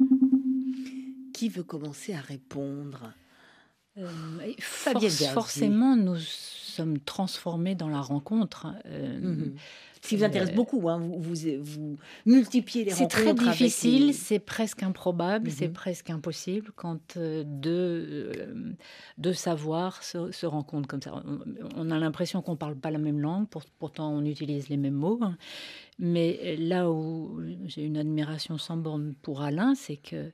Qui 1.35 1.49
veut 1.49 1.63
commencer 1.63 2.15
à 2.15 2.21
répondre? 2.21 3.13
Fabienne 4.61 5.11
Forcément, 5.11 5.97
nous 5.97 6.19
sommes 6.19 7.01
transformés 7.01 7.75
dans 7.75 7.89
la 7.89 8.01
rencontre. 8.01 8.69
Mhm. 8.87 9.57
Qui 10.01 10.17
vous 10.17 10.25
intéresse 10.25 10.55
beaucoup, 10.55 10.89
hein, 10.89 10.99
vous, 10.99 11.35
vous, 11.61 11.97
multipliez 12.27 12.85
les 12.85 12.93
rencontres. 12.93 13.17
C'est 13.17 13.35
très 13.35 13.51
difficile, 13.51 14.15
c'est 14.15 14.39
presque 14.39 14.83
improbable, 14.83 15.51
c'est 15.51 15.69
mhm. 15.69 15.75
presque 15.75 16.11
impossible 16.11 16.73
quand 16.77 17.17
euh, 17.17 17.45
deux, 17.47 17.71
euh, 17.71 18.75
deux 19.19 19.33
savoirs 19.33 20.03
se, 20.03 20.47
rencontrent 20.47 20.89
comme 20.89 21.03
ça. 21.03 21.23
On, 21.77 21.91
a 21.91 21.99
l'impression 21.99 22.43
qu'on 22.43 22.53
ne 22.53 22.57
parle 22.57 22.77
pas 22.77 22.91
la 22.91 22.99
même 22.99 23.21
langue, 23.21 23.47
pourtant 23.79 24.13
on 24.13 24.25
utilise 24.25 24.69
les 24.69 24.77
mêmes 24.77 24.95
mots. 24.95 25.19
Hein. 25.23 25.37
Mais 25.99 26.57
là 26.57 26.91
où 26.91 27.41
j'ai 27.67 27.85
une 27.85 27.97
admiration 27.97 28.57
sans 28.57 28.77
borne 28.77 29.15
pour 29.23 29.43
Alain, 29.43 29.75
c'est 29.75 29.97
que 29.97 30.31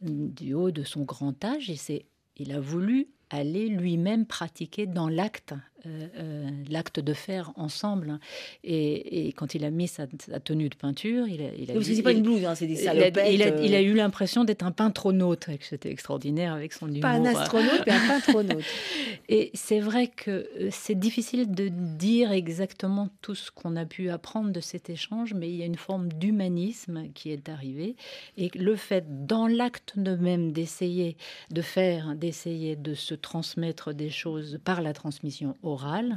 du 0.00 0.54
haut 0.54 0.70
de 0.70 0.84
son 0.84 1.02
grand 1.02 1.44
âge, 1.44 1.68
il, 1.68 2.02
il 2.36 2.52
a 2.52 2.60
voulu 2.60 3.08
aller 3.30 3.68
lui-même 3.68 4.26
pratiquer 4.26 4.86
dans 4.86 5.08
l'acte 5.08 5.54
euh, 5.86 6.06
euh, 6.18 6.50
l'acte 6.68 7.00
de 7.00 7.14
faire 7.14 7.52
ensemble. 7.56 8.18
Et, 8.64 9.32
quand 9.36 9.54
il 9.54 9.64
a 9.64 9.70
mis 9.70 9.88
sa, 9.88 10.06
tenue 10.44 10.68
de 10.68 10.74
peinture, 10.74 11.26
il 11.26 11.40
a, 11.40 11.54
il 11.56 11.70
a 11.70 11.82
c'est 11.82 12.02
pas 12.02 12.12
une 12.12 12.22
blouse, 12.22 12.44
hein, 12.44 12.54
c'est 12.54 12.66
des 12.66 12.76
salopettes. 12.76 13.32
Il 13.32 13.42
a, 13.42 13.62
il 13.62 13.74
a, 13.74 13.80
eu 13.80 13.94
l'impression 13.94 14.44
d'être 14.44 14.62
un 14.62 14.72
peintronaute, 14.72 15.46
c'était 15.62 15.90
extraordinaire 15.90 16.52
avec 16.52 16.74
son 16.74 16.88
humour. 16.88 17.00
Pas 17.00 17.12
un 17.12 17.24
astronaute, 17.24 17.82
mais 17.86 17.92
un 17.92 18.08
peintronaute. 18.08 18.64
et 19.28 19.50
c'est 19.54 19.80
vrai 19.80 20.08
que 20.08 20.30
euh, 20.30 20.68
c'est 20.70 20.98
difficile 20.98 21.50
de 21.50 21.68
dire 21.68 22.30
exactement 22.30 23.08
tout 23.22 23.34
ce 23.34 23.50
qu'on 23.50 23.74
a 23.76 23.86
pu 23.86 24.10
apprendre 24.10 24.50
de 24.50 24.60
cet 24.60 24.90
échange, 24.90 25.32
mais 25.32 25.48
il 25.48 25.56
y 25.56 25.62
a 25.62 25.66
une 25.66 25.76
forme 25.76 26.12
d'humanisme 26.12 27.08
qui 27.14 27.30
est 27.30 27.48
arrivée. 27.48 27.96
Et 28.36 28.50
le 28.54 28.76
fait, 28.76 29.26
dans 29.26 29.46
l'acte 29.46 29.94
de 29.96 30.14
même, 30.14 30.52
d'essayer 30.52 31.16
de 31.50 31.62
faire, 31.62 32.14
d'essayer 32.16 32.76
de 32.76 32.94
se 32.94 33.14
transmettre 33.20 33.92
des 33.94 34.10
choses 34.10 34.58
par 34.64 34.82
la 34.82 34.92
transmission 34.92 35.56
orale 35.62 36.16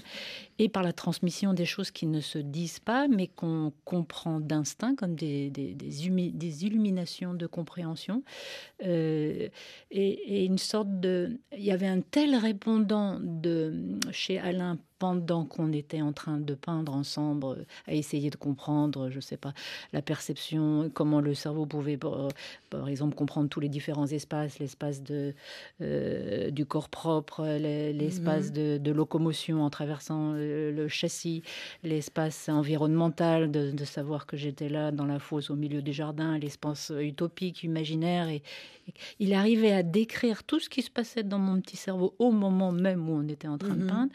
et 0.59 0.69
par 0.69 0.83
la 0.83 0.93
transmission 0.93 1.53
des 1.53 1.65
choses 1.65 1.91
qui 1.91 2.05
ne 2.05 2.21
se 2.21 2.37
disent 2.37 2.79
pas, 2.79 3.07
mais 3.07 3.27
qu'on 3.27 3.73
comprend 3.85 4.39
d'instinct, 4.39 4.95
comme 4.95 5.15
des, 5.15 5.49
des, 5.49 5.73
des, 5.73 6.65
illuminations 6.65 7.33
de 7.33 7.47
compréhension. 7.47 8.23
Euh, 8.85 9.49
et, 9.91 10.45
une 10.45 10.57
sorte 10.57 10.99
de... 10.99 11.39
Il 11.57 11.63
y 11.63 11.71
avait 11.71 11.87
un 11.87 12.01
tel 12.01 12.35
répondant 12.35 13.19
de, 13.21 13.97
chez 14.11 14.39
Alain 14.39 14.77
pendant 15.03 15.43
qu'on 15.43 15.73
était 15.73 16.01
en 16.01 16.13
train 16.13 16.37
de 16.37 16.53
peindre 16.53 16.93
ensemble, 16.93 17.45
euh, 17.45 17.65
à 17.87 17.93
essayer 17.93 18.29
de 18.29 18.37
comprendre, 18.37 19.09
je 19.09 19.17
ne 19.17 19.21
sais 19.21 19.35
pas, 19.35 19.53
la 19.91 20.01
perception, 20.01 20.89
comment 20.93 21.19
le 21.19 21.33
cerveau 21.33 21.65
pouvait, 21.65 21.97
par, 21.97 22.87
exemple, 22.87 23.13
comprendre 23.15 23.49
tous 23.49 23.59
les 23.59 23.67
différents 23.67 24.07
espaces, 24.07 24.59
l'espace 24.59 25.03
de, 25.03 25.33
euh, 25.81 26.51
du 26.51 26.65
corps 26.65 26.87
propre, 26.87 27.45
l'espace 27.57 28.51
mhm. 28.51 28.77
de, 28.77 28.91
locomotion 28.91 29.63
en 29.63 29.69
traversant 29.69 30.35
le, 30.71 30.87
châssis, 30.87 31.43
l'espace 31.83 32.49
environnemental, 32.49 33.51
de, 33.51 33.85
savoir 33.85 34.25
que 34.25 34.37
j'étais 34.37 34.69
là 34.69 34.91
dans 34.91 35.05
la 35.05 35.19
fosse 35.19 35.49
au 35.49 35.55
milieu 35.55 35.81
du 35.81 35.93
jardin, 35.93 36.37
l'espace 36.37 36.91
utopique, 36.97 37.63
imaginaire. 37.63 38.29
Et, 38.29 38.41
il 39.19 39.33
arrivait 39.33 39.71
à 39.71 39.83
décrire 39.83 40.43
tout 40.43 40.59
ce 40.59 40.69
qui 40.69 40.81
se 40.81 40.89
passait 40.89 41.23
dans 41.23 41.39
mon 41.39 41.61
petit 41.61 41.77
cerveau 41.77 42.15
au 42.19 42.31
moment 42.31 42.71
même 42.71 43.09
où 43.09 43.13
on 43.13 43.27
était 43.27 43.47
en 43.47 43.57
train 43.57 43.75
de 43.75 43.83
mhm. 43.83 43.87
peindre. 43.87 44.11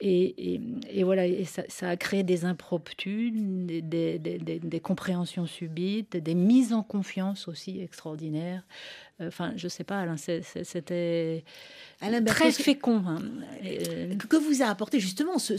Et, 0.00 0.60
et, 0.90 1.02
voilà, 1.02 1.26
et 1.26 1.44
ça, 1.44 1.88
a 1.88 1.96
créé 1.96 2.22
des 2.22 2.44
impromptus, 2.44 3.32
des, 3.34 4.80
compréhensions 4.82 5.46
subites, 5.46 6.16
des 6.16 6.34
mises 6.34 6.72
en 6.72 6.82
confiance 6.82 7.48
aussi 7.48 7.80
extraordinaires. 7.80 8.62
Euh, 9.22 9.28
enfin, 9.28 9.52
je 9.56 9.68
sais 9.68 9.84
pas, 9.84 10.00
Alain, 10.00 10.16
c'était 10.16 11.44
très 12.26 12.52
fécond. 12.52 13.02
Hein. 13.06 13.22
Euh, 13.64 14.14
que 14.16 14.36
vous 14.36 14.62
a 14.62 14.66
apporté 14.66 15.00
justement 15.00 15.38
ce, 15.38 15.54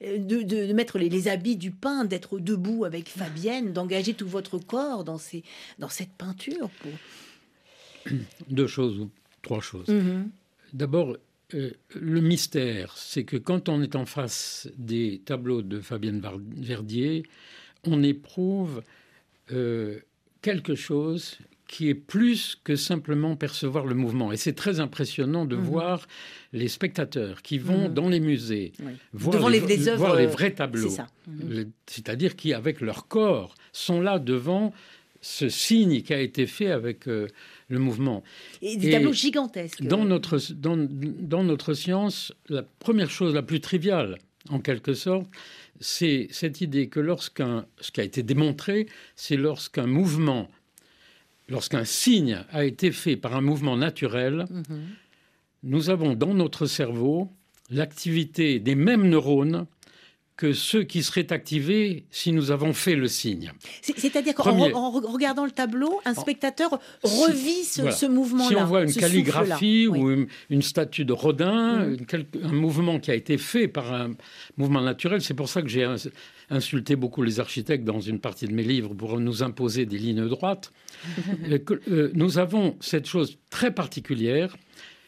de, 0.00 0.72
mettre 0.72 0.98
les, 0.98 1.28
habits 1.28 1.56
du 1.56 1.70
pain, 1.70 2.04
d'être 2.04 2.38
debout 2.38 2.84
avec 2.84 3.08
Fabienne, 3.08 3.72
d'engager 3.72 4.14
tout 4.14 4.28
votre 4.28 4.58
corps 4.58 5.04
dans, 5.04 5.18
ces, 5.18 5.42
dans 5.78 5.88
cette 5.88 6.12
peinture 6.12 6.70
pour... 6.80 8.12
Deux 8.48 8.66
choses 8.66 8.98
ou 8.98 9.10
trois 9.42 9.60
choses. 9.60 9.88
Mhm. 9.88 10.30
D'abord, 10.72 11.16
euh, 11.54 11.70
le 11.94 12.20
mystère, 12.20 12.94
c'est 12.96 13.24
que 13.24 13.36
quand 13.36 13.68
on 13.68 13.82
est 13.82 13.96
en 13.96 14.04
face 14.04 14.68
des 14.76 15.22
tableaux 15.24 15.62
de 15.62 15.80
Fabienne 15.80 16.20
Verdier, 16.56 17.24
on 17.84 18.02
éprouve 18.02 18.82
euh, 19.50 20.00
quelque 20.42 20.74
chose 20.74 21.38
qui 21.68 21.90
est 21.90 21.94
plus 21.94 22.58
que 22.64 22.74
simplement 22.74 23.36
percevoir 23.36 23.86
le 23.86 23.94
mouvement. 23.94 24.32
Et 24.32 24.36
c'est 24.36 24.54
très 24.54 24.80
impressionnant 24.80 25.44
de 25.44 25.54
mhm. 25.54 25.62
voir 25.62 26.08
les 26.52 26.66
spectateurs 26.66 27.42
qui 27.42 27.58
vont 27.58 27.88
mhm. 27.88 27.94
dans 27.94 28.08
les 28.08 28.20
musées 28.20 28.72
voir, 29.12 29.50
les, 29.50 29.60
voir 29.96 30.16
les 30.16 30.26
vrais 30.26 30.52
tableaux. 30.52 30.90
Mhm. 31.28 31.70
C'est-à-dire 31.86 32.34
qui, 32.34 32.54
avec 32.54 32.80
leur 32.80 33.06
corps, 33.06 33.54
sont 33.72 34.00
là 34.00 34.18
devant 34.18 34.72
ce 35.20 35.48
signe 35.48 36.00
qui 36.02 36.14
a 36.14 36.20
été 36.20 36.46
fait 36.46 36.70
avec 36.70 37.06
euh, 37.06 37.28
le 37.68 37.78
mouvement. 37.78 38.22
Et 38.62 38.76
des 38.76 38.90
tableaux 38.90 39.12
gigantesques. 39.12 39.82
Dans 39.82 40.04
notre, 40.04 40.38
dans, 40.54 40.76
dans, 40.76 41.44
notre 41.44 41.74
science, 41.74 42.32
la 42.48 42.62
première 42.62 43.10
chose 43.10 43.34
la 43.34 43.42
plus 43.42 43.60
triviale, 43.60 44.18
en 44.48 44.60
quelque 44.60 44.94
sorte, 44.94 45.26
c'est 45.80 46.28
cette 46.30 46.60
idée 46.60 46.88
que 46.88 47.00
lorsqu'un, 47.00 47.66
ce 47.80 47.90
qui 47.90 48.00
a 48.00 48.04
été 48.04 48.22
démontré, 48.22 48.86
c'est 49.16 49.36
lorsqu'un 49.36 49.86
mouvement, 49.86 50.48
lorsqu'un 51.48 51.84
signe 51.84 52.44
a 52.50 52.64
été 52.64 52.92
fait 52.92 53.16
par 53.16 53.34
un 53.36 53.40
mouvement 53.40 53.76
naturel, 53.76 54.46
mhm. 54.50 54.80
nous 55.64 55.90
avons 55.90 56.14
dans 56.14 56.34
notre 56.34 56.66
cerveau 56.66 57.30
l'activité 57.70 58.58
des 58.58 58.74
mêmes 58.74 59.08
neurones 59.08 59.66
que 60.38 60.52
ceux 60.52 60.84
qui 60.84 61.02
seraient 61.02 61.32
activés 61.32 62.06
si 62.12 62.30
nous 62.30 62.52
avons 62.52 62.72
fait 62.72 62.94
le 62.94 63.08
signe. 63.08 63.52
C'est-à-dire 63.82 64.36
qu'en 64.36 64.90
regardant 64.92 65.44
le 65.44 65.50
tableau, 65.50 66.00
un 66.04 66.14
spectateur 66.14 66.78
revit 67.02 67.64
ce, 67.64 68.06
mouvement-là. 68.06 68.48
Si 68.48 68.54
on 68.54 68.64
voit 68.64 68.84
une 68.84 68.94
calligraphie 68.94 69.88
ou 69.88 70.26
une, 70.48 70.62
statue 70.62 71.04
de 71.04 71.12
Rodin, 71.12 71.88
mm. 71.88 71.96
un 72.44 72.52
mouvement 72.52 73.00
qui 73.00 73.10
a 73.10 73.14
été 73.14 73.36
fait 73.36 73.66
par 73.66 73.92
un 73.92 74.12
mouvement 74.56 74.80
naturel, 74.80 75.22
c'est 75.22 75.34
pour 75.34 75.48
ça 75.48 75.60
que 75.60 75.68
j'ai 75.68 75.84
insulté 76.50 76.96
beaucoup 76.96 77.22
les 77.22 77.40
architectes 77.40 77.84
dans 77.84 78.00
une 78.00 78.20
partie 78.20 78.46
de 78.46 78.52
mes 78.52 78.62
livres 78.62 78.94
pour 78.94 79.18
nous 79.20 79.42
imposer 79.42 79.86
des 79.86 79.98
lignes 79.98 80.28
droites. 80.28 80.72
Euh, 81.48 81.58
euh, 81.88 82.10
nous 82.14 82.38
avons 82.38 82.76
cette 82.80 83.06
chose 83.06 83.38
très 83.50 83.72
particulière, 83.72 84.56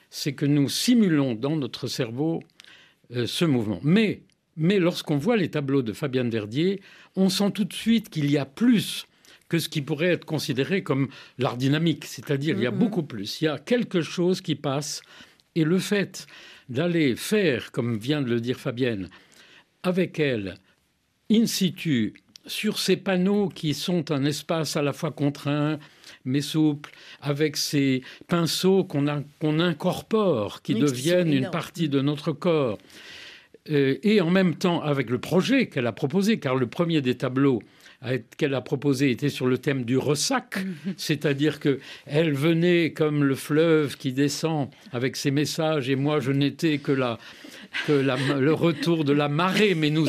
c'est 0.09 0.35
que 0.35 0.47
nous 0.47 0.69
simulons 0.69 1.35
dans 1.35 1.57
notre 1.57 1.89
cerveau 1.89 2.43
euh, 3.15 3.27
ce 3.27 3.45
mouvement. 3.45 3.81
Mais 3.83 4.23
mais 4.57 4.79
lorsqu'on 4.79 5.17
voit 5.17 5.37
les 5.37 5.51
tableaux 5.51 5.83
de 5.83 5.93
Fabienne 5.93 6.31
Verdier, 6.31 6.81
on 7.17 7.29
sent 7.29 7.51
tout 7.53 7.65
de 7.65 7.73
suite 7.73 8.11
qu'il 8.11 8.31
y 8.31 8.39
a 8.39 8.45
plus 8.45 9.07
que 9.49 9.59
ce 9.59 9.69
qui 9.69 9.83
pourrait 9.83 10.09
être 10.09 10.25
considéré 10.25 10.83
comme 10.83 11.09
l'art 11.39 11.57
dynamique. 11.57 12.05
C'est-à-dire, 12.05 12.57
il 12.57 12.63
y 12.63 12.67
a 12.67 12.71
mm-hmm. 12.71 12.79
beaucoup 12.79 13.03
plus. 13.03 13.41
Il 13.41 13.47
y 13.47 13.49
a 13.49 13.59
quelque 13.59 14.03
chose 14.03 14.41
qui 14.41 14.55
passe. 14.55 15.03
Et 15.57 15.65
le 15.65 15.79
fait 15.79 16.27
d'aller 16.69 17.17
faire, 17.17 17.73
comme 17.73 17.99
vient 17.99 18.23
de 18.23 18.31
le 18.31 18.41
dire 18.41 18.61
Fabienne, 18.61 19.09
avec 19.83 20.21
elle, 20.21 20.55
in 21.31 21.47
situ, 21.47 22.15
sur 22.47 22.79
ces 22.79 22.97
panneaux 22.97 23.49
qui 23.49 23.75
sont 23.75 24.11
un 24.11 24.25
espace 24.25 24.77
à 24.77 24.83
la 24.83 24.93
fois 24.93 25.11
contraint, 25.11 25.79
mais 26.25 26.41
souple, 26.41 26.91
avec 27.21 27.57
ces 27.57 28.03
pinceaux 28.29 28.85
qu'on 28.85 29.07
incorpore, 29.61 30.63
qui 30.63 30.75
deviennent 30.75 31.33
une 31.33 31.51
partie 31.51 31.89
de 31.89 32.01
notre 32.01 32.33
corps, 32.33 32.79
euh, 33.71 33.99
et 34.03 34.21
en 34.21 34.31
même 34.31 34.57
temps 34.57 34.83
avec 34.83 35.11
le 35.11 35.19
projet 35.19 35.69
qu'elle 35.69 35.87
a 35.87 35.93
proposé, 35.93 36.39
car 36.39 36.57
le 36.57 36.67
premier 36.67 37.01
des 37.01 37.17
tableaux 37.17 37.63
qu'elle 38.39 38.55
a 38.55 38.63
proposé 38.63 39.11
était 39.11 39.29
sur 39.29 39.47
le 39.47 39.59
thème 39.59 39.85
du 39.85 39.99
ressac, 39.99 40.59
c'est-à-dire 40.97 41.61
que 41.61 41.81
elle 42.07 42.33
venait 42.33 42.93
comme 42.93 43.25
le 43.25 43.35
fleuve 43.35 43.97
qui 43.97 44.13
descend 44.13 44.71
avec 44.93 45.17
ses 45.17 45.31
messages, 45.31 45.91
et 45.91 45.97
moi 45.97 46.19
je 46.21 46.33
n'étais 46.33 46.79
que 46.79 46.93
la 46.93 47.19
que 47.87 47.93
le 47.93 48.53
retour 48.53 49.05
de 49.05 49.13
la 49.13 49.29
marée, 49.29 49.75
mais 49.75 49.91
nous, 49.91 50.07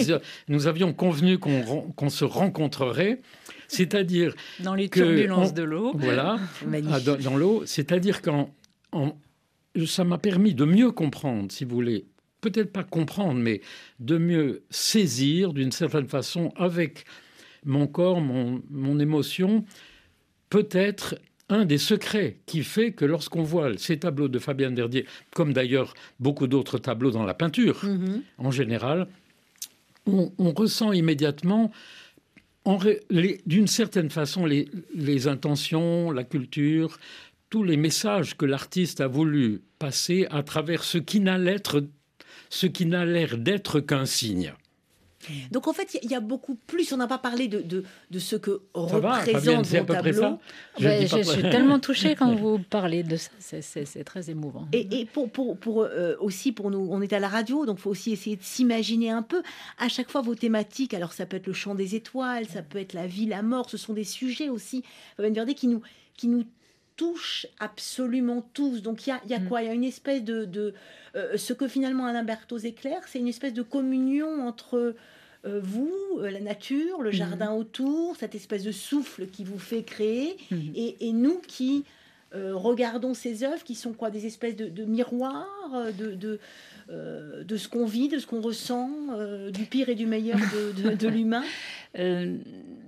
nous 0.47 0.67
avions 0.67 0.93
convenu 0.93 1.37
qu'on 1.37 2.09
se 2.09 2.25
rencontrerait. 2.25 3.19
C'est-à-dire 3.67 4.35
dans 4.59 4.75
les 4.75 4.89
turbulences 4.89 5.53
de 5.53 5.63
l'eau. 5.63 5.93
Voilà, 5.95 6.39
ah, 6.91 6.99
dans, 6.99 7.37
l'eau. 7.37 7.63
C'est-à-dire 7.65 8.21
qu'en 8.21 8.51
ça 9.85 10.03
m'a 10.03 10.17
permis 10.17 10.53
de 10.53 10.65
mieux 10.65 10.91
comprendre, 10.91 11.51
si 11.51 11.63
vous 11.63 11.75
voulez, 11.75 12.05
peut-être 12.41 12.73
pas 12.73 12.83
comprendre, 12.83 13.39
mais 13.39 13.61
de 13.99 14.17
mieux 14.17 14.63
saisir 14.69 15.53
d'une 15.53 15.71
certaine 15.71 16.07
façon 16.07 16.51
avec 16.57 17.05
mon 17.65 17.87
corps, 17.87 18.21
mon, 18.21 18.61
mon 18.69 18.99
émotion, 18.99 19.65
peut-être 20.49 21.15
un 21.51 21.65
des 21.65 21.77
secrets 21.77 22.37
qui 22.45 22.63
fait 22.63 22.93
que 22.93 23.05
lorsqu'on 23.05 23.43
voit 23.43 23.77
ces 23.77 23.99
tableaux 23.99 24.29
de 24.29 24.39
Fabien 24.39 24.73
Verdier, 24.73 25.05
comme 25.35 25.53
d'ailleurs 25.53 25.93
beaucoup 26.19 26.47
d'autres 26.47 26.77
tableaux 26.77 27.11
dans 27.11 27.25
la 27.25 27.33
peinture 27.33 27.83
mm-hmm. 27.83 28.21
en 28.37 28.51
général, 28.51 29.07
on, 30.07 30.31
ressent 30.53 30.93
immédiatement 30.93 31.71
d'une 32.65 33.67
certaine 33.67 34.09
façon 34.09 34.45
les, 34.45 34.69
les, 34.95 35.27
intentions, 35.27 36.11
la 36.11 36.23
culture, 36.23 36.97
tous 37.49 37.63
les 37.63 37.77
messages 37.77 38.35
que 38.35 38.45
l'artiste 38.45 39.01
a 39.01 39.07
voulu 39.07 39.61
passer 39.77 40.25
à 40.31 40.41
travers 40.41 40.83
être 40.83 41.83
ce 42.49 42.67
qui 42.67 42.85
n'a 42.85 43.05
l'air 43.05 43.37
d'être 43.37 43.79
qu'un 43.79 44.05
signe. 44.05 44.53
Donc 45.51 45.67
en 45.67 45.73
fait, 45.73 45.97
il 46.01 46.09
y, 46.09 46.15
a 46.15 46.19
beaucoup 46.19 46.55
plus. 46.55 46.91
On 46.93 46.97
n'a 46.97 47.07
pas 47.07 47.17
parlé 47.17 47.47
de, 47.47 47.61
de, 47.61 48.19
ce 48.19 48.35
que 48.35 48.61
représente 48.73 49.65
va, 49.67 49.83
tableau. 49.83 50.39
Je, 50.79 51.07
je 51.07 51.21
suis 51.23 51.41
tellement 51.43 51.79
touchée 51.79 52.15
quand 52.15 52.33
vous 52.41 52.59
parlez 52.59 53.03
de 53.03 53.17
ça. 53.17 53.31
C'est 53.39 54.03
très 54.03 54.29
émouvant. 54.29 54.67
Et, 54.73 55.05
pour, 55.05 55.29
pour, 55.29 55.57
pour 55.57 55.83
euh, 55.83 56.15
aussi 56.19 56.51
pour 56.51 56.71
nous, 56.71 56.87
on 56.91 57.01
est 57.01 57.13
à 57.13 57.19
la 57.19 57.27
radio, 57.27 57.65
donc 57.65 57.77
il 57.79 57.81
faut 57.81 57.91
aussi 57.91 58.11
essayer 58.11 58.35
de 58.35 58.43
s'imaginer 58.43 59.09
un 59.09 59.23
peu. 59.23 59.41
À 59.77 59.89
chaque 59.89 60.09
fois, 60.09 60.21
vos 60.21 60.35
thématiques. 60.35 60.93
Alors 60.93 61.13
ça 61.13 61.25
peut 61.25 61.37
être 61.37 61.47
le 61.47 61.53
chant 61.53 61.75
des 61.75 61.95
étoiles, 61.95 62.47
ça 62.47 62.61
peut 62.61 62.79
être 62.79 62.93
la 62.93 63.07
vie, 63.07 63.25
la 63.25 63.41
mort. 63.41 63.69
Ce 63.69 63.77
sont 63.77 63.93
des 63.93 64.03
sujets 64.03 64.49
aussi, 64.49 64.83
qui 65.55 65.67
nous 65.67 65.81
qui 66.17 66.27
nous 66.27 66.45
touche 67.01 67.47
absolument 67.59 68.47
tous. 68.53 68.83
Donc 68.83 69.07
il 69.07 69.09
y 69.09 69.13
a, 69.13 69.19
y 69.27 69.33
a 69.33 69.39
mm. 69.39 69.47
quoi? 69.47 69.63
Il 69.63 69.65
y 69.65 69.69
a 69.69 69.73
une 69.73 69.83
espèce 69.83 70.23
de... 70.23 70.45
de 70.45 70.75
euh, 71.15 71.35
ce 71.35 71.51
que 71.51 71.67
finalement 71.67 72.05
Alain 72.05 72.23
Berthoz 72.23 72.63
éclaire, 72.63 73.01
c'est 73.07 73.17
une 73.17 73.27
espèce 73.27 73.55
de 73.55 73.63
communion 73.63 74.47
entre 74.47 74.93
euh, 75.45 75.59
vous, 75.63 75.91
euh, 76.19 76.29
la 76.29 76.39
nature, 76.39 77.01
le 77.01 77.09
mm. 77.09 77.13
jardin 77.13 77.51
autour, 77.53 78.15
cette 78.17 78.35
espèce 78.35 78.63
de 78.63 78.71
souffle 78.71 79.25
qui 79.25 79.43
vous 79.43 79.57
fait 79.57 79.81
créer, 79.81 80.37
mm. 80.51 80.57
et, 80.75 81.07
et, 81.07 81.11
nous 81.11 81.39
qui 81.39 81.85
regardons 82.33 83.13
ces 83.13 83.43
œuvres, 83.43 83.61
qui 83.61 83.75
sont 83.75 83.91
quoi? 83.91 84.09
Des 84.09 84.25
espèces 84.25 84.55
de, 84.55 84.69
de 84.69 84.85
miroirs 84.85 85.73
de, 85.99 86.15
de 86.15 86.39
de 86.89 87.57
ce 87.57 87.67
qu'on 87.67 87.85
vit, 87.85 88.07
de 88.07 88.19
ce 88.19 88.25
qu'on 88.25 88.39
ressent, 88.39 88.89
du 89.49 89.65
pire 89.65 89.89
et 89.89 89.95
du 89.95 90.05
meilleur 90.05 90.37
de, 90.37 90.93
de 90.93 91.07
l'humain? 91.09 91.43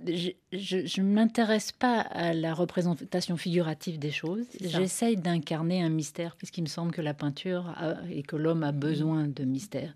Je 0.06 1.00
ne 1.00 1.06
m'intéresse 1.06 1.72
pas 1.72 2.00
à 2.00 2.32
la 2.32 2.54
représentation 2.54 3.36
figurative 3.36 3.98
des 3.98 4.10
choses. 4.10 4.44
J'essaye 4.60 5.16
d'incarner 5.16 5.82
un 5.82 5.88
mystère, 5.88 6.36
puisqu'il 6.36 6.62
me 6.62 6.68
semble 6.68 6.92
que 6.92 7.02
la 7.02 7.14
peinture 7.14 7.74
et 8.10 8.22
que 8.22 8.36
l'homme 8.36 8.62
a 8.62 8.72
besoin 8.72 9.26
de 9.26 9.44
mystère. 9.44 9.94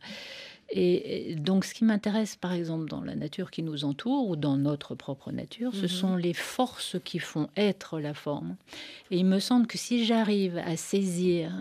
Et 0.71 1.35
donc, 1.39 1.65
ce 1.65 1.73
qui 1.73 1.85
m'intéresse, 1.85 2.37
par 2.37 2.53
exemple, 2.53 2.91
dans 2.91 3.01
la 3.01 3.15
nature 3.15 3.51
qui 3.51 3.63
nous 3.63 3.87
entoure 3.87 4.29
ou 4.29 4.37
dans 4.37 4.59
notre 4.59 4.95
propre 4.95 5.33
nature, 5.33 5.75
ce 5.75 5.83
mhm. 5.83 5.89
sont 5.89 6.17
les 6.17 6.35
forces 6.35 6.97
qui 7.05 7.19
font 7.19 7.49
être 7.57 7.99
la 8.01 8.13
forme. 8.13 8.57
Et 9.11 9.17
il 9.17 9.25
me 9.25 9.39
semble 9.39 9.67
que 9.67 9.79
si 9.79 10.05
j'arrive 10.05 10.59
à 10.59 10.77
saisir 10.77 11.53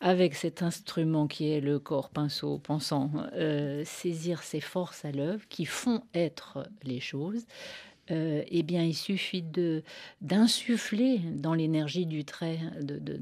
avec 0.00 0.34
cet 0.34 0.62
instrument 0.62 1.26
qui 1.26 1.50
est 1.50 1.60
le 1.60 1.78
corps 1.78 2.10
pinceau 2.10 2.58
pensant, 2.58 3.10
euh, 3.34 3.82
saisir 3.84 4.42
ces 4.42 4.60
forces 4.60 5.04
à 5.04 5.12
l'œuvre 5.12 5.46
qui 5.48 5.64
font 5.64 6.02
être 6.14 6.68
les 6.84 7.00
choses, 7.00 7.46
euh, 8.10 8.42
eh 8.48 8.62
bien, 8.62 8.82
il 8.82 8.94
suffit 8.94 9.42
de 9.42 9.82
d'insuffler 10.20 11.18
dans 11.18 11.54
l'énergie 11.54 12.06
du 12.06 12.24
trait 12.24 12.58
de, 12.80 12.98
de, 12.98 13.20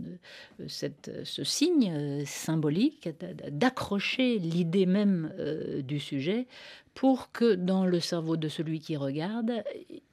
cette, 0.68 1.10
ce 1.24 1.44
signe 1.44 1.92
euh, 1.92 2.22
symbolique, 2.24 3.08
d'accrocher 3.50 4.38
l'idée 4.38 4.86
même 4.86 5.32
euh, 5.38 5.82
du 5.82 5.98
sujet 5.98 6.46
pour 6.96 7.30
que 7.30 7.54
dans 7.54 7.84
le 7.84 8.00
cerveau 8.00 8.38
de 8.38 8.48
celui 8.48 8.80
qui 8.80 8.96
regarde, 8.96 9.62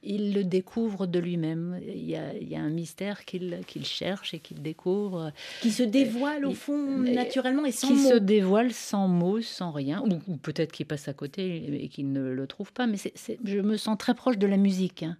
il 0.02 0.34
le 0.34 0.44
découvre 0.44 1.06
de 1.06 1.18
lui-même. 1.18 1.80
Il, 1.82 2.04
y 2.04 2.14
a 2.14 2.60
un 2.60 2.68
mystère 2.68 3.24
qu'il 3.24 3.64
cherche 3.84 4.34
et 4.34 4.38
qu'il 4.38 4.60
découvre. 4.60 5.32
Qui 5.62 5.70
se 5.70 5.82
dévoile 5.82 6.44
au 6.44 6.52
fond 6.52 6.98
naturellement 6.98 7.64
et 7.64 7.72
sans 7.72 7.88
mots. 7.88 7.94
Qui 7.94 8.02
se 8.02 8.18
dévoile 8.18 8.70
sans 8.72 9.08
mots, 9.08 9.40
sans 9.40 9.72
rien. 9.72 10.04
Ou, 10.28 10.36
peut-être 10.36 10.72
qu'il 10.72 10.84
passe 10.84 11.08
à 11.08 11.14
côté 11.14 11.82
et 11.82 11.88
qu'il 11.88 12.12
ne 12.12 12.20
le 12.20 12.46
trouve 12.46 12.70
pas. 12.70 12.86
Mais 12.86 12.98
je 13.44 13.58
me 13.60 13.78
sens 13.78 13.96
très 13.96 14.14
proche 14.14 14.36
de 14.36 14.46
la 14.46 14.58
musique. 14.58 15.04
Hein. 15.04 15.16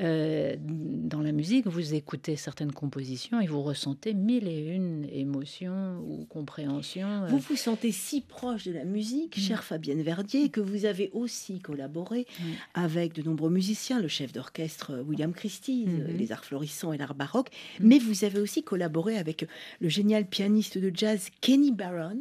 Euh, 0.00 0.56
dans 0.58 1.20
la 1.20 1.32
musique, 1.32 1.66
vous 1.66 1.94
écoutez 1.94 2.36
certaines 2.36 2.72
compositions 2.72 3.40
et 3.40 3.46
vous 3.46 3.62
ressentez 3.62 4.12
mille 4.12 4.48
et 4.48 4.74
une 4.74 5.06
émotions 5.12 6.02
ou 6.06 6.24
compréhensions. 6.24 7.24
Euh. 7.24 7.28
Vous 7.28 7.38
vous 7.38 7.56
sentez 7.56 7.92
si 7.92 8.20
proche 8.20 8.64
de 8.64 8.72
la 8.72 8.84
musique, 8.84 9.36
mm. 9.36 9.40
chère 9.40 9.64
Fabienne 9.64 10.02
Verdier, 10.02 10.48
que 10.48 10.60
vous 10.60 10.84
avez 10.84 11.10
aussi 11.12 11.60
collaboré 11.60 12.26
mm. 12.40 12.44
avec 12.74 13.14
de 13.14 13.22
nombreux 13.22 13.50
musiciens, 13.50 14.00
le 14.00 14.08
chef 14.08 14.32
d'orchestre 14.32 14.92
euh, 14.94 15.02
William 15.02 15.32
Christie, 15.32 15.86
mm-hmm. 15.86 16.16
les 16.16 16.32
arts 16.32 16.44
florissants 16.44 16.92
et 16.92 16.98
l'art 16.98 17.14
baroque, 17.14 17.50
mm. 17.78 17.86
mais 17.86 17.98
vous 17.98 18.24
avez 18.24 18.40
aussi 18.40 18.64
collaboré 18.64 19.16
avec 19.16 19.46
le 19.80 19.88
génial 19.88 20.26
pianiste 20.26 20.78
de 20.78 20.90
jazz 20.92 21.28
Kenny 21.40 21.70
Barron 21.70 22.18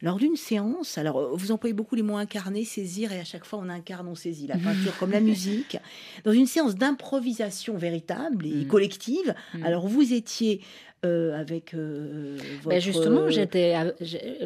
lors 0.00 0.16
d'une 0.16 0.36
séance. 0.36 0.96
Alors, 0.96 1.36
vous 1.36 1.52
employez 1.52 1.74
beaucoup 1.74 1.94
les 1.94 2.02
mots 2.02 2.16
incarner, 2.16 2.64
saisir, 2.64 3.12
et 3.12 3.20
à 3.20 3.24
chaque 3.24 3.44
fois 3.44 3.58
on 3.62 3.68
incarne, 3.68 4.08
on 4.08 4.14
saisit 4.14 4.46
la 4.46 4.56
peinture 4.58 4.96
comme 4.98 5.10
la 5.10 5.20
musique. 5.20 5.76
Dans 6.24 6.32
une 6.32 6.46
séance 6.46 6.74
d'improvisation 6.74 7.01
improvisation 7.02 7.76
véritable 7.76 8.46
et 8.46 8.64
mm. 8.64 8.66
collective. 8.68 9.34
Mm. 9.54 9.64
Alors 9.64 9.88
vous 9.88 10.12
étiez 10.12 10.60
euh, 11.04 11.36
avec 11.36 11.74
euh, 11.74 12.38
ben, 12.64 12.80
justement, 12.80 13.28
j'étais 13.28 13.74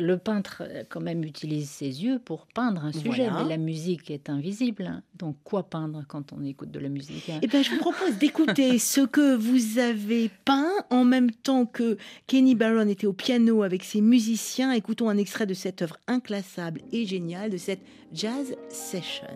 le 0.00 0.16
peintre 0.16 0.62
euh, 0.62 0.84
quand 0.88 1.02
même 1.02 1.22
utilise 1.22 1.68
ses 1.68 2.02
yeux 2.02 2.18
pour 2.18 2.46
peindre 2.46 2.82
un 2.82 2.92
sujet, 2.92 3.28
mais 3.30 3.46
la 3.46 3.58
musique 3.58 4.10
est 4.10 4.30
invisible. 4.30 4.86
Hein. 4.86 5.02
Donc 5.18 5.36
quoi 5.44 5.64
peindre 5.64 6.04
quand 6.08 6.32
on 6.32 6.42
écoute 6.46 6.70
de 6.70 6.80
la 6.80 6.88
musique 6.88 7.28
hein? 7.28 7.40
Eh 7.42 7.46
bien, 7.46 7.60
je 7.60 7.72
vous 7.72 7.78
propose 7.78 8.16
d'écouter 8.16 8.78
ce 8.78 9.02
que 9.02 9.36
vous 9.36 9.78
avez 9.78 10.30
peint 10.46 10.72
en 10.88 11.04
même 11.04 11.30
temps 11.30 11.66
que 11.66 11.98
Kenny 12.26 12.54
Barron 12.54 12.88
était 12.88 13.06
au 13.06 13.12
piano 13.12 13.62
avec 13.62 13.84
ses 13.84 14.00
musiciens. 14.00 14.72
Écoutons 14.72 15.10
un 15.10 15.18
extrait 15.18 15.44
de 15.44 15.52
cette 15.52 15.82
œuvre 15.82 15.98
inclassable 16.06 16.80
et 16.90 17.04
géniale 17.04 17.50
de 17.50 17.58
cette 17.58 17.82
jazz 18.14 18.54
session. 18.70 19.26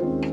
Thank 0.00 0.24
you. 0.24 0.29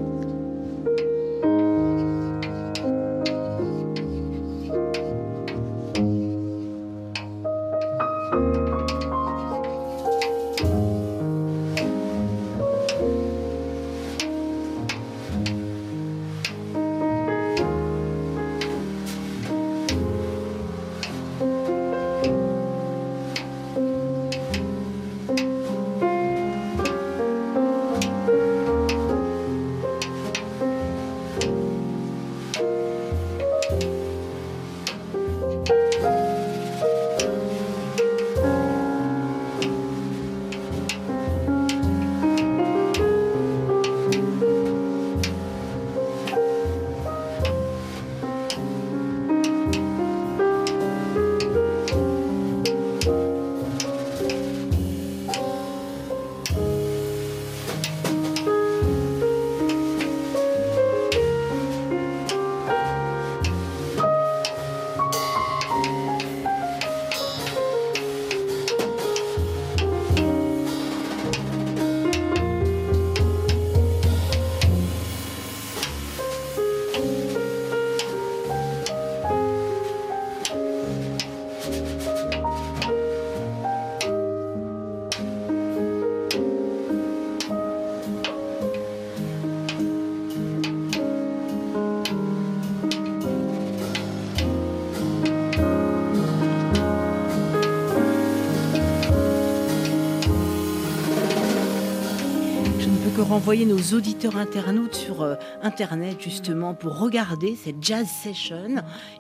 Renvoyer 103.27 103.65
nos 103.65 103.93
auditeurs 103.93 104.37
internautes 104.37 104.95
sur 104.95 105.21
euh, 105.21 105.35
Internet 105.61 106.21
justement 106.21 106.73
pour 106.73 106.97
regarder 106.97 107.57
cette 107.57 107.83
jazz 107.83 108.07
session, 108.07 108.75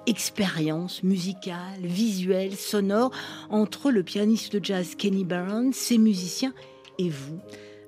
expérience 0.05 1.03
musicale, 1.03 1.81
visuelle, 1.81 2.55
sonore 2.55 3.11
entre 3.49 3.91
le 3.91 4.03
pianiste 4.03 4.55
de 4.55 4.63
jazz 4.63 4.95
Kenny 4.95 5.25
Barron, 5.25 5.71
ses 5.73 5.97
musiciens 5.97 6.53
et 6.99 7.09
vous. 7.09 7.39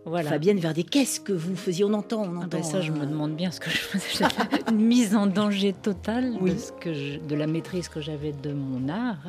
Voilà. 0.06 0.30
Fabienne 0.30 0.60
Verdier, 0.60 0.84
qu'est-ce 0.84 1.22
que 1.22 1.32
vous 1.32 1.56
faisiez? 1.56 1.86
On 1.86 1.94
entend, 1.94 2.24
on 2.24 2.42
ah 2.42 2.48
ben 2.48 2.60
entend. 2.60 2.64
ça, 2.64 2.82
je 2.82 2.92
me 2.92 3.04
euh, 3.04 3.06
demande 3.06 3.36
bien 3.36 3.52
ce 3.52 3.62
que 3.62 3.70
je 3.70 3.78
faisais. 3.78 4.26
une 4.70 4.76
mise 4.76 5.16
en 5.16 5.26
danger 5.26 5.72
totale 5.72 6.38
de, 6.42 6.58
ce 6.58 6.74
que 6.74 7.18
de 7.18 7.36
la 7.36 7.48
maîtrise 7.48 7.88
que 7.88 8.02
j'avais 8.02 8.34
de 8.34 8.52
mon 8.52 8.90
art, 8.90 9.24